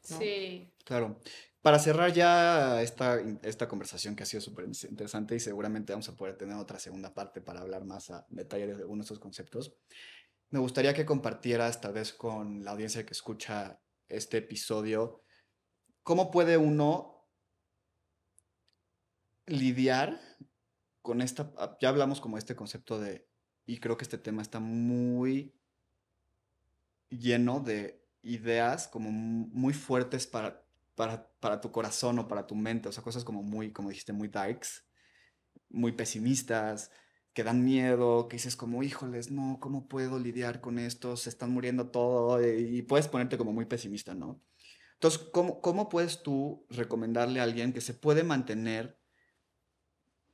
¿no? 0.10 0.18
Sí. 0.18 0.74
Claro. 0.84 1.18
Para 1.62 1.78
cerrar 1.78 2.12
ya 2.12 2.82
esta, 2.82 3.20
esta 3.44 3.68
conversación 3.68 4.16
que 4.16 4.24
ha 4.24 4.26
sido 4.26 4.42
súper 4.42 4.66
interesante 4.66 5.36
y 5.36 5.40
seguramente 5.40 5.94
vamos 5.94 6.10
a 6.10 6.16
poder 6.16 6.36
tener 6.36 6.56
otra 6.56 6.80
segunda 6.80 7.14
parte 7.14 7.40
para 7.40 7.62
hablar 7.62 7.86
más 7.86 8.10
a 8.10 8.26
detalle 8.30 8.66
de 8.66 8.74
algunos 8.74 9.06
de 9.06 9.14
estos 9.14 9.20
conceptos, 9.20 9.76
me 10.50 10.60
gustaría 10.60 10.94
que 10.96 11.06
compartieras 11.06 11.80
tal 11.80 11.94
vez 11.94 12.14
con 12.14 12.64
la 12.64 12.72
audiencia 12.72 13.06
que 13.06 13.14
escucha 13.14 13.80
este 14.10 14.38
episodio, 14.38 15.22
cómo 16.04 16.32
puede 16.32 16.58
uno 16.58 17.28
lidiar 19.46 20.20
con 21.02 21.22
esta, 21.22 21.54
ah, 21.58 21.78
ya 21.82 21.90
hablamos 21.90 22.22
como 22.22 22.38
este 22.38 22.56
concepto 22.56 23.00
de, 23.00 23.28
y 23.66 23.80
creo 23.80 23.98
que 23.98 24.04
este 24.04 24.18
tema 24.18 24.42
está 24.42 24.60
muy 24.60 25.56
lleno 27.10 27.60
de 27.60 28.04
ideas 28.22 28.88
como 28.88 29.12
mu- 29.12 29.48
muy 29.52 29.74
fuertes 29.74 30.28
para, 30.28 30.66
para, 30.96 31.30
para 31.40 31.62
tu 31.62 31.72
corazón 31.72 32.20
o 32.20 32.28
para 32.28 32.48
tu 32.48 32.56
mente, 32.56 32.90
o 32.90 32.92
sea, 32.92 33.04
cosas 33.04 33.24
como 33.24 33.44
muy, 33.44 33.72
como 33.72 33.90
dijiste, 33.90 34.14
muy 34.14 34.28
darks, 34.28 34.86
muy 35.70 35.92
pesimistas, 35.94 36.92
que 37.34 37.44
dan 37.44 37.64
miedo, 37.64 38.28
que 38.28 38.38
dices 38.38 38.56
como, 38.56 38.84
híjoles, 38.84 39.32
no, 39.32 39.60
¿cómo 39.62 39.88
puedo 39.88 40.20
lidiar 40.20 40.62
con 40.62 40.80
esto? 40.80 41.16
Se 41.18 41.30
están 41.30 41.52
muriendo 41.52 41.90
todo 41.90 42.46
y, 42.46 42.82
puedes 42.84 43.08
ponerte 43.08 43.38
como 43.38 43.54
muy 43.54 43.66
pesimista, 43.66 44.14
¿no? 44.14 44.42
Entonces, 44.96 45.22
¿cómo, 45.32 45.62
¿cómo 45.62 45.90
puedes 45.90 46.24
tú 46.24 46.66
recomendarle 46.70 47.40
a 47.40 47.44
alguien 47.44 47.74
que 47.74 47.82
se 47.82 47.94
puede 47.94 48.24
mantener 48.24 49.00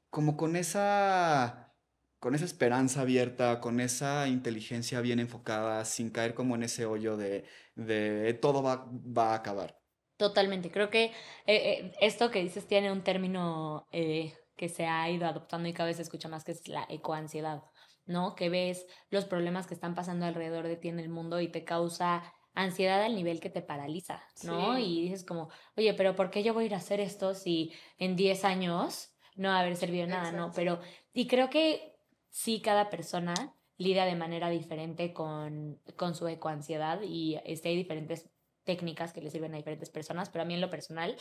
como 0.09 0.37
con 0.37 0.55
esa, 0.55 1.75
con 2.19 2.35
esa 2.35 2.45
esperanza 2.45 3.01
abierta, 3.01 3.59
con 3.61 3.79
esa 3.79 4.27
inteligencia 4.27 5.01
bien 5.01 5.19
enfocada, 5.19 5.85
sin 5.85 6.09
caer 6.09 6.33
como 6.33 6.55
en 6.55 6.63
ese 6.63 6.85
hoyo 6.85 7.17
de, 7.17 7.45
de 7.75 8.33
todo 8.41 8.63
va, 8.63 8.89
va 8.91 9.33
a 9.33 9.35
acabar? 9.35 9.79
Totalmente. 10.17 10.71
Creo 10.71 10.89
que 10.89 11.05
eh, 11.05 11.11
eh, 11.45 11.91
esto 12.01 12.31
que 12.31 12.41
dices 12.41 12.67
tiene 12.67 12.91
un 12.91 13.03
término 13.03 13.87
eh, 13.91 14.33
que 14.55 14.67
se 14.67 14.87
ha 14.87 15.09
ido 15.09 15.27
adoptando 15.27 15.69
y 15.69 15.73
cada 15.73 15.87
vez 15.87 15.97
se 15.97 16.03
escucha 16.03 16.27
más, 16.27 16.43
que 16.43 16.51
es 16.51 16.67
la 16.67 16.85
ecoansiedad, 16.89 17.63
¿no? 18.07 18.35
Que 18.35 18.49
ves 18.49 18.87
los 19.11 19.25
problemas 19.25 19.67
que 19.67 19.75
están 19.75 19.93
pasando 19.93 20.25
alrededor 20.25 20.67
de 20.67 20.75
ti 20.75 20.89
en 20.89 20.99
el 20.99 21.09
mundo 21.09 21.39
y 21.39 21.47
te 21.49 21.63
causa 21.63 22.33
ansiedad 22.55 23.03
al 23.03 23.15
nivel 23.15 23.39
que 23.39 23.51
te 23.51 23.61
paraliza, 23.61 24.23
¿no? 24.43 24.75
Sí. 24.75 24.81
Y 24.81 25.01
dices 25.03 25.23
como, 25.23 25.49
oye, 25.77 25.93
pero 25.93 26.15
¿por 26.15 26.31
qué 26.31 26.41
yo 26.41 26.55
voy 26.55 26.63
a 26.63 26.67
ir 26.67 26.73
a 26.73 26.77
hacer 26.77 26.99
esto 26.99 27.35
si 27.35 27.71
en 27.99 28.15
10 28.15 28.43
años 28.43 29.13
no 29.35 29.49
va 29.49 29.57
a 29.57 29.59
haber 29.59 29.75
servido 29.75 30.07
nada, 30.07 30.31
¿no? 30.31 30.51
Pero, 30.55 30.79
y 31.13 31.27
creo 31.27 31.51
que 31.51 31.95
sí 32.31 32.59
cada 32.59 32.89
persona 32.89 33.35
lidia 33.77 34.05
de 34.05 34.15
manera 34.15 34.49
diferente 34.49 35.13
con, 35.13 35.79
con 35.95 36.15
su 36.15 36.27
ecoansiedad 36.27 37.01
y 37.03 37.39
este, 37.45 37.69
hay 37.69 37.75
diferentes 37.75 38.27
técnicas 38.67 39.13
que 39.13 39.21
le 39.21 39.31
sirven 39.31 39.53
a 39.55 39.57
diferentes 39.57 39.89
personas, 39.89 40.29
pero 40.29 40.43
a 40.43 40.45
mí 40.45 40.53
en 40.53 40.61
lo 40.61 40.69
personal, 40.69 41.15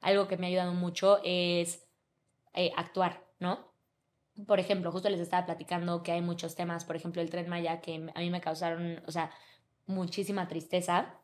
algo 0.00 0.28
que 0.28 0.38
me 0.38 0.46
ha 0.46 0.48
ayudado 0.48 0.72
mucho 0.72 1.20
es 1.24 1.86
eh, 2.54 2.72
actuar, 2.76 3.26
¿no? 3.40 3.70
Por 4.46 4.60
ejemplo, 4.60 4.90
justo 4.90 5.10
les 5.10 5.20
estaba 5.20 5.44
platicando 5.44 6.02
que 6.02 6.12
hay 6.12 6.22
muchos 6.22 6.54
temas, 6.54 6.86
por 6.86 6.96
ejemplo, 6.96 7.20
el 7.20 7.28
tren 7.28 7.50
Maya, 7.50 7.82
que 7.82 8.10
a 8.14 8.20
mí 8.20 8.30
me 8.30 8.40
causaron, 8.40 9.02
o 9.06 9.12
sea, 9.12 9.30
muchísima 9.86 10.48
tristeza. 10.48 11.18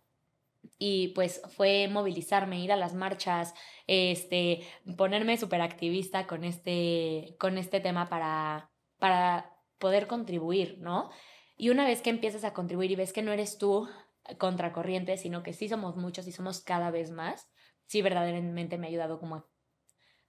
Y 0.78 1.08
pues 1.14 1.40
fue 1.56 1.88
movilizarme, 1.88 2.60
ir 2.60 2.72
a 2.72 2.76
las 2.76 2.92
marchas, 2.92 3.54
este, 3.86 4.66
ponerme 4.96 5.38
súper 5.38 5.62
activista 5.62 6.26
con 6.26 6.44
este, 6.44 7.36
con 7.38 7.56
este 7.56 7.80
tema 7.80 8.08
para, 8.08 8.70
para 8.98 9.56
poder 9.78 10.08
contribuir, 10.08 10.78
¿no? 10.80 11.10
Y 11.56 11.70
una 11.70 11.86
vez 11.86 12.02
que 12.02 12.10
empiezas 12.10 12.44
a 12.44 12.52
contribuir 12.52 12.90
y 12.90 12.96
ves 12.96 13.12
que 13.12 13.22
no 13.22 13.32
eres 13.32 13.58
tú 13.58 13.88
contracorriente, 14.36 15.16
sino 15.16 15.42
que 15.42 15.52
sí 15.52 15.68
somos 15.68 15.96
muchos 15.96 16.26
y 16.26 16.32
somos 16.32 16.60
cada 16.60 16.90
vez 16.90 17.10
más, 17.10 17.50
sí 17.86 18.02
verdaderamente 18.02 18.78
me 18.78 18.86
ha 18.86 18.90
ayudado 18.90 19.18
como 19.18 19.36
a, 19.36 19.46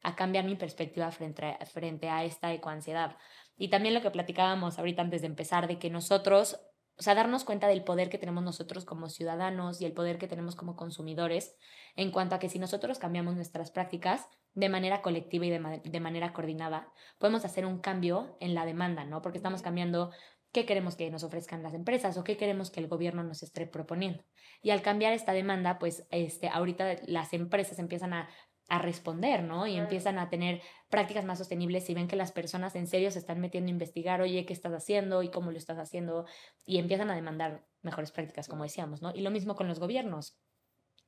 a 0.01 0.15
cambiar 0.15 0.45
mi 0.45 0.55
perspectiva 0.55 1.11
frente 1.11 1.45
a, 1.45 1.65
frente 1.65 2.09
a 2.09 2.23
esta 2.23 2.53
ecoansiedad. 2.53 3.17
Y 3.57 3.69
también 3.69 3.93
lo 3.93 4.01
que 4.01 4.11
platicábamos 4.11 4.79
ahorita 4.79 5.01
antes 5.01 5.21
de 5.21 5.27
empezar, 5.27 5.67
de 5.67 5.77
que 5.79 5.89
nosotros, 5.89 6.61
o 6.97 7.01
sea, 7.01 7.15
darnos 7.15 7.43
cuenta 7.43 7.67
del 7.67 7.83
poder 7.83 8.09
que 8.09 8.17
tenemos 8.17 8.43
nosotros 8.43 8.85
como 8.85 9.09
ciudadanos 9.09 9.81
y 9.81 9.85
el 9.85 9.93
poder 9.93 10.17
que 10.17 10.27
tenemos 10.27 10.55
como 10.55 10.77
consumidores, 10.77 11.55
en 11.95 12.11
cuanto 12.11 12.35
a 12.35 12.39
que 12.39 12.49
si 12.49 12.59
nosotros 12.59 12.99
cambiamos 12.99 13.35
nuestras 13.35 13.71
prácticas 13.71 14.27
de 14.53 14.69
manera 14.69 15.01
colectiva 15.01 15.45
y 15.45 15.49
de, 15.49 15.81
de 15.83 15.99
manera 15.99 16.31
coordinada, 16.31 16.91
podemos 17.17 17.43
hacer 17.43 17.65
un 17.65 17.79
cambio 17.79 18.37
en 18.39 18.55
la 18.55 18.65
demanda, 18.65 19.03
¿no? 19.03 19.21
Porque 19.21 19.37
estamos 19.37 19.61
cambiando 19.61 20.11
qué 20.51 20.65
queremos 20.65 20.95
que 20.95 21.09
nos 21.11 21.23
ofrezcan 21.23 21.63
las 21.63 21.73
empresas 21.73 22.17
o 22.17 22.23
qué 22.23 22.37
queremos 22.37 22.71
que 22.71 22.79
el 22.79 22.87
gobierno 22.87 23.23
nos 23.23 23.43
esté 23.43 23.67
proponiendo. 23.67 24.23
Y 24.61 24.71
al 24.71 24.81
cambiar 24.81 25.13
esta 25.13 25.33
demanda, 25.33 25.79
pues 25.79 26.07
este, 26.11 26.49
ahorita 26.49 26.97
las 27.05 27.33
empresas 27.33 27.79
empiezan 27.79 28.13
a, 28.13 28.29
a 28.69 28.79
responder, 28.79 29.43
¿no? 29.43 29.67
Y 29.67 29.77
empiezan 29.77 30.19
a 30.19 30.29
tener 30.29 30.61
prácticas 30.89 31.25
más 31.25 31.39
sostenibles 31.39 31.89
y 31.89 31.95
ven 31.95 32.07
que 32.07 32.15
las 32.15 32.31
personas 32.31 32.75
en 32.75 32.87
serio 32.87 33.11
se 33.11 33.19
están 33.19 33.39
metiendo 33.39 33.69
a 33.69 33.71
investigar, 33.71 34.21
oye, 34.21 34.45
¿qué 34.45 34.53
estás 34.53 34.73
haciendo 34.73 35.23
y 35.23 35.29
cómo 35.29 35.51
lo 35.51 35.57
estás 35.57 35.79
haciendo? 35.79 36.25
Y 36.65 36.77
empiezan 36.77 37.09
a 37.09 37.15
demandar 37.15 37.65
mejores 37.81 38.11
prácticas, 38.11 38.47
como 38.47 38.63
decíamos, 38.63 39.01
¿no? 39.01 39.11
Y 39.13 39.21
lo 39.21 39.31
mismo 39.31 39.55
con 39.55 39.67
los 39.67 39.79
gobiernos. 39.79 40.37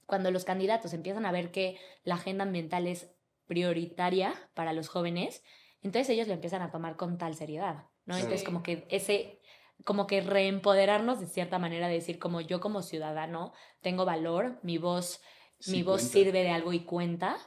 Cuando 0.07 0.31
los 0.31 0.43
candidatos 0.43 0.93
empiezan 0.93 1.25
a 1.25 1.31
ver 1.31 1.51
que 1.51 1.77
la 2.03 2.15
agenda 2.15 2.43
ambiental 2.43 2.87
es 2.87 3.11
prioritaria 3.45 4.33
para 4.55 4.73
los 4.73 4.89
jóvenes, 4.89 5.43
entonces 5.81 6.09
ellos 6.09 6.27
lo 6.27 6.33
empiezan 6.33 6.61
a 6.63 6.71
tomar 6.71 6.95
con 6.95 7.17
tal 7.17 7.35
seriedad, 7.35 7.85
¿no? 8.05 8.15
Entonces 8.15 8.41
Sí. 8.41 8.45
como 8.45 8.63
que 8.63 8.85
ese, 8.89 9.39
como 9.85 10.07
que 10.07 10.21
reempoderarnos 10.21 11.19
de 11.19 11.27
cierta 11.27 11.59
manera, 11.59 11.87
de 11.87 11.95
decir 11.95 12.19
como 12.19 12.41
yo 12.41 12.59
como 12.59 12.81
ciudadano 12.81 13.53
tengo 13.81 14.05
valor, 14.05 14.59
mi 14.63 14.77
voz, 14.77 15.21
Sí 15.59 15.71
mi 15.71 15.83
voz 15.83 16.01
cuenta. 16.01 16.13
sirve 16.13 16.43
de 16.43 16.49
algo 16.51 16.73
y 16.73 16.81
cuenta, 16.85 17.37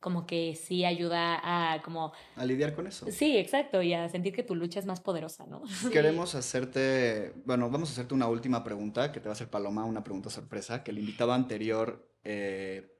como 0.00 0.26
que 0.26 0.56
sí 0.56 0.84
ayuda 0.84 1.40
a 1.74 1.80
como, 1.82 2.12
A 2.34 2.44
lidiar 2.44 2.74
con 2.74 2.88
eso. 2.88 3.08
sí, 3.10 3.36
exacto, 3.38 3.82
y 3.82 3.94
a 3.94 4.08
sentir 4.08 4.34
que 4.34 4.42
tu 4.42 4.56
lucha 4.56 4.80
es 4.80 4.86
más 4.86 5.00
poderosa, 5.00 5.46
¿no? 5.46 5.62
Queremos 5.92 6.34
hacerte, 6.34 7.32
bueno, 7.44 7.70
vamos 7.70 7.88
a 7.90 7.92
hacerte 7.92 8.12
una 8.14 8.26
última 8.26 8.64
pregunta 8.64 9.12
que 9.12 9.20
te 9.20 9.28
va 9.28 9.32
a 9.32 9.34
hacer 9.34 9.48
Paloma, 9.48 9.84
una 9.84 10.02
pregunta 10.02 10.28
sorpresa 10.30 10.82
que 10.82 10.90
el 10.90 10.98
invitado 10.98 11.32
anterior 11.32 12.12
eh, 12.24 12.98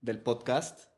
del 0.00 0.22
podcast 0.22 0.90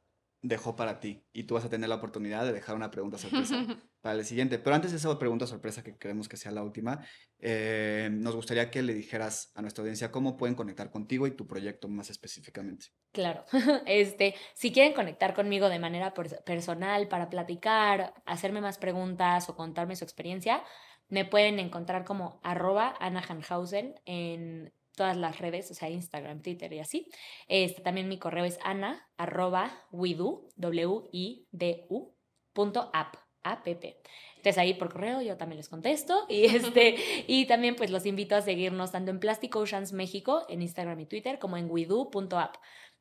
dejó 0.43 0.77
para 0.77 1.01
ti 1.01 1.25
y 1.33 1.45
tú 1.45 1.55
vas 1.55 1.65
a 1.65 1.71
tener 1.71 1.89
la 1.89 1.95
oportunidad 1.97 2.45
de 2.45 2.53
dejar 2.53 2.77
una 2.77 2.91
pregunta 2.91 3.17
sorpresa 3.19 3.57
para 4.03 4.19
el 4.19 4.25
siguiente. 4.27 4.59
Pero 4.59 4.77
antes 4.77 4.91
de 4.91 4.99
esa 4.99 5.19
pregunta 5.19 5.47
sorpresa 5.47 5.83
que 5.83 5.97
queremos 5.97 6.29
que 6.29 6.37
sea 6.37 6.53
la 6.53 6.63
última, 6.63 7.07
eh, 7.39 8.11
nos 8.13 8.37
gustaría 8.37 8.71
que 8.71 8.83
le 8.83 8.93
dijeras 8.93 9.51
a 9.55 9.63
nuestra 9.63 9.83
audiencia 9.83 10.11
cómo 10.13 10.37
pueden 10.37 10.55
conectar 10.55 10.91
contigo 10.91 11.27
y 11.27 11.31
tu 11.31 11.47
proyecto 11.47 11.89
más 11.89 12.11
específicamente. 12.11 12.89
Claro, 13.13 13.45
este, 13.87 14.35
si 14.55 14.73
quieren 14.73 14.93
conectar 14.93 15.35
conmigo 15.35 15.69
de 15.71 15.79
manera 15.79 16.13
pers- 16.13 16.43
personal 16.45 17.09
para 17.09 17.31
platicar, 17.31 18.13
hacerme 18.27 18.61
más 18.61 18.77
preguntas 18.79 19.49
o 19.49 19.57
contarme 19.57 19.97
su 19.97 20.05
experiencia, 20.05 20.63
me 21.09 21.25
pueden 21.25 21.59
encontrar 21.59 22.05
como 22.05 22.41
arroba 22.43 22.95
Ana 22.99 23.23
Hanhausen 23.23 23.95
en 24.05 24.73
todas 24.97 25.17
las 25.17 25.39
redes, 25.39 25.71
o 25.71 25.75
sea, 25.75 25.89
Instagram, 25.91 26.43
Twitter 26.43 26.73
y 26.73 26.81
así. 26.81 27.09
Este, 27.49 27.83
también 27.83 28.09
mi 28.09 28.19
correo 28.19 28.45
es 28.45 28.59
ana 28.63 29.09
arroba 29.17 29.87
widu, 29.91 30.49
W-I-D-U, 30.57 32.15
punto 32.53 32.91
app, 32.93 33.17
app. 33.45 33.67
Entonces 33.67 34.59
ahí 34.59 34.75
por 34.75 34.93
correo 34.93 35.23
yo 35.23 35.37
también 35.37 35.59
les 35.59 35.69
contesto 35.69 36.27
y 36.29 36.45
este 36.57 36.97
y 37.27 37.47
también 37.47 37.77
pues 37.77 37.91
los 37.91 38.07
invito 38.07 38.37
a 38.37 38.41
seguirnos 38.41 38.93
tanto 38.93 39.11
en 39.11 39.21
Plastic 39.21 39.55
Oceans 39.55 39.93
México 39.93 40.45
en 40.49 40.63
Instagram 40.63 40.99
y 41.01 41.07
Twitter 41.07 41.39
como 41.39 41.57
en 41.57 41.71
widu.app 41.71 42.57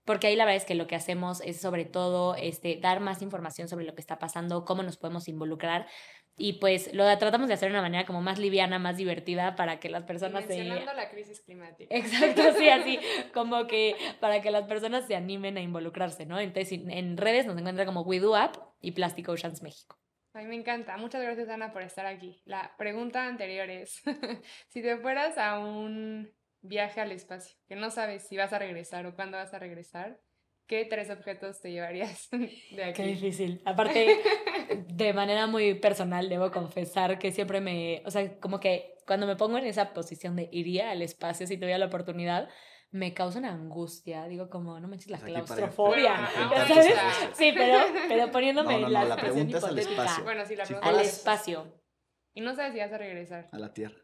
porque 0.06 0.28
ahí 0.28 0.36
la 0.36 0.46
verdad 0.46 0.58
es 0.58 0.66
que 0.66 0.76
lo 0.76 0.88
que 0.88 0.96
hacemos 0.96 1.42
es 1.42 1.62
sobre 1.62 1.86
todo 1.86 2.36
este, 2.36 2.78
dar 2.78 3.00
más 3.02 3.22
información 3.22 3.68
sobre 3.68 3.86
lo 3.86 3.94
que 3.94 4.02
está 4.02 4.18
pasando, 4.18 4.66
cómo 4.66 4.82
nos 4.84 4.98
podemos 4.98 5.28
involucrar 5.28 5.88
y 6.38 6.54
pues 6.54 6.94
lo 6.94 7.06
tratamos 7.18 7.48
de 7.48 7.54
hacer 7.54 7.70
de 7.70 7.74
una 7.74 7.84
manera 7.84 8.06
como 8.06 8.22
más 8.22 8.40
liviana, 8.40 8.80
más 8.80 8.98
divertida 8.98 9.56
para 9.56 9.80
que 9.80 9.90
las 9.90 10.04
personas 10.04 10.46
se... 10.46 10.58
Mencionando 10.58 10.94
la 10.94 11.10
crisis 11.10 11.42
climática. 11.42 11.96
Exacto, 11.96 12.42
sí, 12.58 12.68
así, 12.70 13.00
como 13.34 13.68
que 13.68 13.96
para 14.20 14.42
que 14.42 14.50
las 14.50 14.64
personas 14.64 15.06
se 15.06 15.16
animen 15.16 15.58
a 15.58 15.62
involucrarse, 15.62 16.26
¿no? 16.26 16.40
Entonces 16.40 16.80
en- 16.88 17.18
redes 17.18 17.46
nos 17.46 17.58
encuentra 17.58 17.86
como 17.86 18.02
We 18.02 18.20
Do 18.20 18.36
App 18.36 18.56
y 18.82 18.92
Plastic 18.94 19.30
Oceans 19.30 19.62
México. 19.62 20.00
Ay, 20.34 20.46
me 20.46 20.56
encanta. 20.56 20.96
Muchas 20.98 21.22
gracias, 21.22 21.50
Ana, 21.50 21.74
por 21.74 21.82
estar 21.82 22.06
aquí. 22.06 22.42
La 22.46 22.74
pregunta 22.78 23.28
anterior 23.28 23.70
es, 23.70 24.02
si 24.70 24.82
te 24.82 24.98
fueras 24.98 25.38
a 25.38 25.60
un 25.60 26.32
viaje 26.62 27.02
al 27.02 27.12
espacio, 27.12 27.58
que 27.68 27.76
no 27.76 27.90
sabes 27.92 28.28
si 28.28 28.38
vas 28.38 28.54
a 28.54 28.60
regresar 28.60 29.06
o 29.06 29.16
cuándo 29.16 29.38
vas 29.38 29.54
a 29.54 29.60
regresar, 29.60 30.22
¿qué 30.68 30.86
tres 30.86 31.10
objetos 31.10 31.60
te 31.60 31.72
llevarías 31.72 32.30
de 32.32 32.50
Qué 32.76 32.84
aquí? 32.84 33.04
difícil. 33.04 33.62
Aparte, 33.66 34.22
de 34.88 35.14
manera 35.14 35.48
muy 35.48 35.74
personal, 35.76 36.30
debo 36.30 36.50
confesar 36.52 37.20
que 37.20 37.32
siempre 37.32 37.60
me, 37.60 38.02
o 38.06 38.12
sea, 38.12 38.40
como 38.40 38.60
que 38.62 38.96
cuando 39.06 39.28
me 39.28 39.36
pongo 39.36 39.58
en 39.58 39.66
esa 39.66 39.94
posición 39.94 40.38
de 40.38 40.48
iría 40.52 40.92
al 40.92 41.02
espacio 41.02 41.46
si 41.46 41.58
tuviera 41.58 41.78
la 41.78 41.88
oportunidad, 41.88 42.48
me 42.92 43.14
causa 43.14 43.40
una 43.40 43.52
angustia. 43.54 44.26
Digo, 44.28 44.50
como, 44.50 44.80
no 44.80 44.88
manches, 44.88 45.10
la 45.10 45.18
Pues 45.20 45.32
claustrofobia. 45.32 46.14
Bueno, 46.16 46.30
¿ya 46.36 46.44
ahora 46.44 46.68
¿sabes? 46.68 46.86
está. 46.88 47.34
Sí, 47.36 47.52
pero, 47.56 47.80
pero 48.08 48.32
poniéndome 48.32 48.74
No, 48.74 48.80
no, 48.82 48.88
en 48.88 48.94
la, 48.94 49.02
no, 49.04 49.08
la 49.10 49.16
situación 49.16 49.34
pregunta 49.48 49.58
es 49.58 49.64
al 49.64 49.72
hipotética. 49.72 50.02
espacio. 50.04 50.24
Bueno, 50.24 50.46
sí, 50.46 50.56
la 50.56 50.66
Si 50.66 50.74
pregunta 50.74 50.88
Al 50.90 50.96
fueras- 50.96 51.12
es- 51.12 51.18
espacio. 51.20 51.82
Y 52.34 52.42
no 52.42 52.56
sabes 52.56 52.74
si 52.74 52.80
vas 52.80 52.92
a 52.94 52.98
regresar. 52.98 53.50
A 53.52 53.60
la 53.60 53.74
Tierra. 53.74 53.98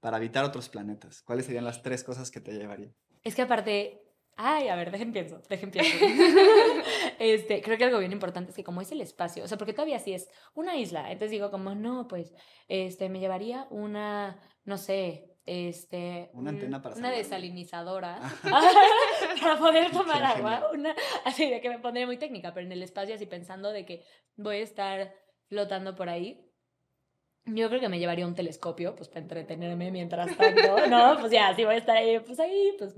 Para 0.00 0.16
habitar 0.18 0.44
otros 0.44 0.68
planetas. 0.68 1.22
¿Cuáles 1.22 1.46
serían 1.46 1.64
las 1.64 1.82
tres 1.82 2.04
cosas 2.04 2.30
que 2.30 2.40
te 2.40 2.52
llevaría? 2.52 2.92
Es 3.24 3.34
que 3.34 3.42
aparte, 3.42 4.02
ay, 4.36 4.68
a 4.68 4.76
ver, 4.76 4.90
dejen 4.92 5.12
pienso, 5.12 5.40
dejen 5.48 5.70
pienso. 5.70 5.90
este, 7.18 7.62
creo 7.62 7.78
que 7.78 7.84
algo 7.84 7.98
bien 7.98 8.12
importante 8.12 8.50
es 8.50 8.56
que 8.56 8.64
como 8.64 8.80
es 8.80 8.92
el 8.92 9.00
espacio, 9.00 9.44
o 9.44 9.48
sea, 9.48 9.58
porque 9.58 9.72
todavía 9.72 9.98
sí 9.98 10.12
es 10.12 10.28
una 10.54 10.76
isla, 10.76 11.06
entonces 11.10 11.30
digo 11.32 11.50
como, 11.50 11.74
no, 11.74 12.06
pues, 12.08 12.34
este, 12.68 13.08
me 13.08 13.20
llevaría 13.20 13.66
una, 13.70 14.38
no 14.64 14.78
sé, 14.78 15.35
este, 15.46 16.30
Una 16.32 16.50
un- 16.50 16.56
antena 16.56 16.82
para 16.82 16.96
una 16.96 17.10
desalinizadora 17.10 18.20
para 19.40 19.58
poder 19.58 19.90
tomar 19.92 20.18
Qué 20.18 20.24
agua, 20.24 20.50
genial. 20.56 20.64
una, 20.74 20.96
así 21.24 21.48
de 21.48 21.60
que 21.60 21.68
me 21.68 21.78
pondré 21.78 22.04
muy 22.04 22.16
técnica, 22.18 22.52
pero 22.52 22.66
en 22.66 22.72
el 22.72 22.82
espacio 22.82 23.14
así 23.14 23.26
pensando 23.26 23.70
de 23.70 23.86
que 23.86 24.04
voy 24.36 24.56
a 24.56 24.62
estar 24.62 25.14
flotando 25.48 25.94
por 25.94 26.08
ahí. 26.08 26.42
Yo 27.48 27.68
creo 27.68 27.80
que 27.80 27.88
me 27.88 28.00
llevaría 28.00 28.26
un 28.26 28.34
telescopio, 28.34 28.96
pues 28.96 29.08
para 29.08 29.20
entretenerme 29.20 29.92
mientras 29.92 30.36
tanto, 30.36 30.86
¿no? 30.88 31.16
Pues 31.20 31.30
ya, 31.30 31.54
si 31.54 31.64
voy 31.64 31.76
a 31.76 31.78
estar 31.78 31.96
ahí, 31.96 32.18
pues 32.18 32.40
ahí, 32.40 32.74
pues 32.76 32.96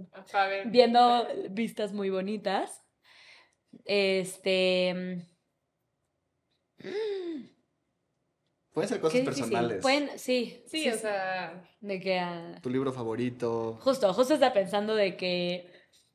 viendo 0.66 1.28
vistas 1.50 1.92
muy 1.92 2.08
bonitas. 2.08 2.82
Este. 3.84 5.26
Pueden 8.78 8.88
ser 8.88 9.00
cosas 9.00 9.20
personales. 9.20 9.82
Pueden, 9.82 10.18
sí. 10.18 10.62
Sí, 10.66 10.88
o 10.90 10.96
sea, 10.96 11.62
De 11.80 12.00
que. 12.00 12.18
ah, 12.18 12.58
Tu 12.62 12.70
libro 12.70 12.92
favorito. 12.92 13.78
justo, 13.80 14.12
justo 14.14 14.34
estaba 14.34 14.52
pensando 14.52 14.94
de 14.94 15.16
que 15.16 15.70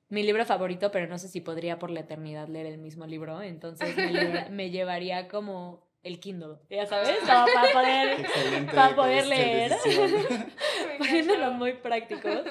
mi 0.10 0.24
libro 0.24 0.46
favorito, 0.46 0.92
pero 0.92 1.08
no 1.08 1.18
sé 1.18 1.28
si 1.28 1.42
podría 1.42 1.80
por 1.80 1.90
la 1.90 2.02
eternidad 2.02 2.48
leer 2.48 2.68
el 2.68 2.78
mismo 2.78 3.06
libro. 3.08 3.42
Entonces 3.42 3.96
me, 3.98 4.12
lleva- 4.14 4.50
me 4.50 4.70
llevaría 4.70 5.28
como 5.28 5.88
el 6.04 6.20
Kindle, 6.20 6.58
ya 6.70 6.86
sabes, 6.86 7.16
para 7.26 7.46
Qué 7.46 7.74
poder. 7.74 8.20
excelente. 8.20 8.74
Para 8.76 8.96
poder 8.96 9.26
leer. 9.28 9.72
encantó. 11.00 11.52
muy 11.54 11.74
prácticos. 11.74 12.42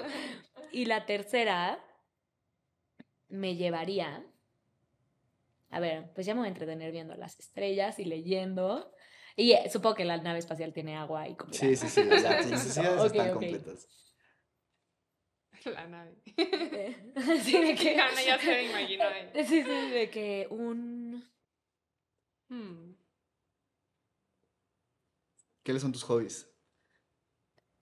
Y 0.73 0.87
la 0.87 1.05
tercera 1.07 1.79
me 3.29 3.57
llevaría. 3.57 4.25
A 5.71 5.81
ver, 5.81 6.11
pues 6.15 6.27
ya 6.27 6.35
me 6.35 6.41
voy 6.41 6.47
a 6.47 6.51
entretener 6.51 6.93
viendo 6.93 7.15
las 7.15 7.39
estrellas 7.39 7.99
y 7.99 8.05
leyendo. 8.05 8.91
Y 9.37 9.53
eh, 9.53 9.71
supongo 9.71 9.95
que 9.97 10.05
la 10.05 10.19
nave 10.19 10.39
espacial 10.39 10.73
tiene 10.73 10.97
agua 10.97 11.29
y 11.29 11.35
comida. 11.37 11.59
Sí, 11.59 11.77
sí, 11.77 11.89
sí. 11.89 12.05
Las 12.05 12.47
necesidades 12.47 13.05
están 13.05 13.29
ok. 13.29 13.33
completas. 13.35 13.89
La 15.65 15.87
nave. 15.87 16.17
Sí, 17.43 17.61
de 17.61 17.75
que. 17.75 18.01
Ana 18.01 18.23
ya 18.23 18.39
se 18.39 18.51
me 18.51 18.65
imaginó 18.65 19.05
ahí. 19.05 19.45
Sí, 19.45 19.63
sí, 19.63 19.91
de 19.91 20.11
que 20.11 20.47
un. 20.51 21.25
Hmm. 22.49 22.95
¿Qué 25.63 25.79
son 25.79 25.93
tus 25.93 26.03
hobbies? 26.03 26.49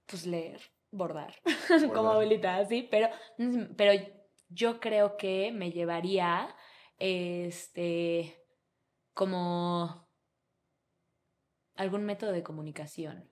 Pues 0.06 0.26
leer, 0.26 0.60
bordar. 0.90 1.40
Bordar. 1.68 1.92
Como 1.92 2.10
abuelita, 2.10 2.56
así. 2.56 2.86
Pero, 2.90 3.08
mm, 3.38 3.74
pero 3.76 3.92
yo 4.48 4.80
creo 4.80 5.16
que 5.16 5.50
me 5.52 5.72
llevaría. 5.72 6.54
Este. 6.98 8.36
Como. 9.14 9.99
Algún 11.80 12.04
método 12.04 12.32
de 12.32 12.42
comunicación. 12.42 13.24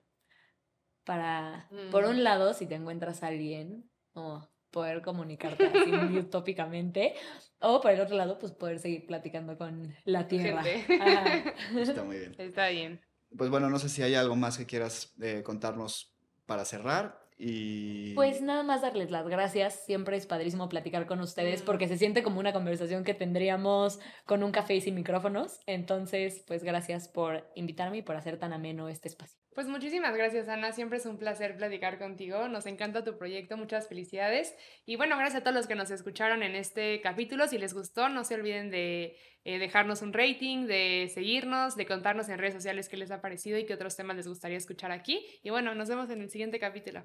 Para. 1.03 1.67
Por 1.91 2.05
Mm. 2.05 2.09
un 2.09 2.23
lado, 2.23 2.53
si 2.53 2.65
te 2.65 2.75
encuentras 2.75 3.21
a 3.23 3.27
alguien. 3.27 3.89
O 4.13 4.41
poder 4.71 5.01
comunicarte 5.03 5.65
así 5.67 5.91
muy 5.91 6.17
utópicamente. 6.29 7.13
O 7.59 7.79
por 7.79 7.91
el 7.91 8.01
otro 8.01 8.15
lado, 8.17 8.39
pues 8.39 8.51
poder 8.51 8.79
seguir 8.79 9.05
platicando 9.05 9.55
con 9.57 9.95
la 10.05 10.27
tierra. 10.27 10.63
Está 11.77 12.03
muy 12.03 12.17
bien. 12.17 12.35
Está 12.39 12.69
bien. 12.69 13.01
Pues 13.37 13.51
bueno, 13.51 13.69
no 13.69 13.77
sé 13.77 13.89
si 13.89 14.01
hay 14.01 14.15
algo 14.15 14.35
más 14.35 14.57
que 14.57 14.65
quieras 14.65 15.13
eh, 15.21 15.43
contarnos 15.43 16.15
para 16.47 16.65
cerrar. 16.65 17.19
Y... 17.39 18.13
Pues 18.15 18.41
nada 18.41 18.63
más 18.63 18.81
darles 18.81 19.11
las 19.11 19.27
gracias. 19.27 19.85
Siempre 19.85 20.17
es 20.17 20.27
padrísimo 20.27 20.67
platicar 20.67 21.07
con 21.07 21.21
ustedes 21.21 21.61
Mm. 21.61 21.65
porque 21.65 21.87
se 21.87 21.97
siente 21.97 22.21
como 22.21 22.39
una 22.39 22.51
conversación 22.53 23.05
que 23.05 23.13
tendríamos 23.13 23.99
con 24.25 24.43
un 24.43 24.51
café 24.51 24.75
y 24.75 24.81
sin 24.81 24.93
micrófonos. 24.95 25.59
Entonces, 25.65 26.43
pues 26.45 26.63
gracias 26.63 27.07
por 27.07 27.49
invitarme 27.55 27.99
y 27.99 28.01
por 28.01 28.17
hacer 28.17 28.37
tan 28.37 28.51
ameno 28.53 28.89
este 28.89 29.07
espacio. 29.07 29.39
Pues 29.53 29.67
muchísimas 29.67 30.15
gracias, 30.15 30.47
Ana. 30.47 30.71
Siempre 30.71 30.99
es 30.99 31.05
un 31.05 31.17
placer 31.17 31.57
platicar 31.57 31.97
contigo. 31.97 32.47
Nos 32.47 32.65
encanta 32.65 33.03
tu 33.03 33.17
proyecto. 33.17 33.57
Muchas 33.57 33.87
felicidades. 33.87 34.55
Y 34.85 34.95
bueno, 34.95 35.17
gracias 35.17 35.41
a 35.41 35.43
todos 35.43 35.55
los 35.55 35.67
que 35.67 35.75
nos 35.75 35.91
escucharon 35.91 36.43
en 36.43 36.55
este 36.55 37.01
capítulo. 37.01 37.47
Si 37.47 37.57
les 37.57 37.73
gustó, 37.73 38.09
no 38.09 38.23
se 38.23 38.35
olviden 38.35 38.69
de 38.69 39.17
eh, 39.43 39.57
dejarnos 39.57 40.01
un 40.01 40.13
rating, 40.13 40.67
de 40.67 41.09
seguirnos, 41.13 41.75
de 41.75 41.85
contarnos 41.85 42.29
en 42.29 42.37
redes 42.37 42.53
sociales 42.53 42.89
qué 42.89 42.97
les 42.97 43.11
ha 43.11 43.21
parecido 43.21 43.57
y 43.57 43.65
qué 43.65 43.73
otros 43.73 43.95
temas 43.95 44.15
les 44.15 44.27
gustaría 44.27 44.57
escuchar 44.57 44.91
aquí. 44.91 45.25
Y 45.43 45.49
bueno, 45.49 45.73
nos 45.73 45.89
vemos 45.89 46.09
en 46.09 46.21
el 46.21 46.29
siguiente 46.29 46.59
capítulo. 46.59 47.03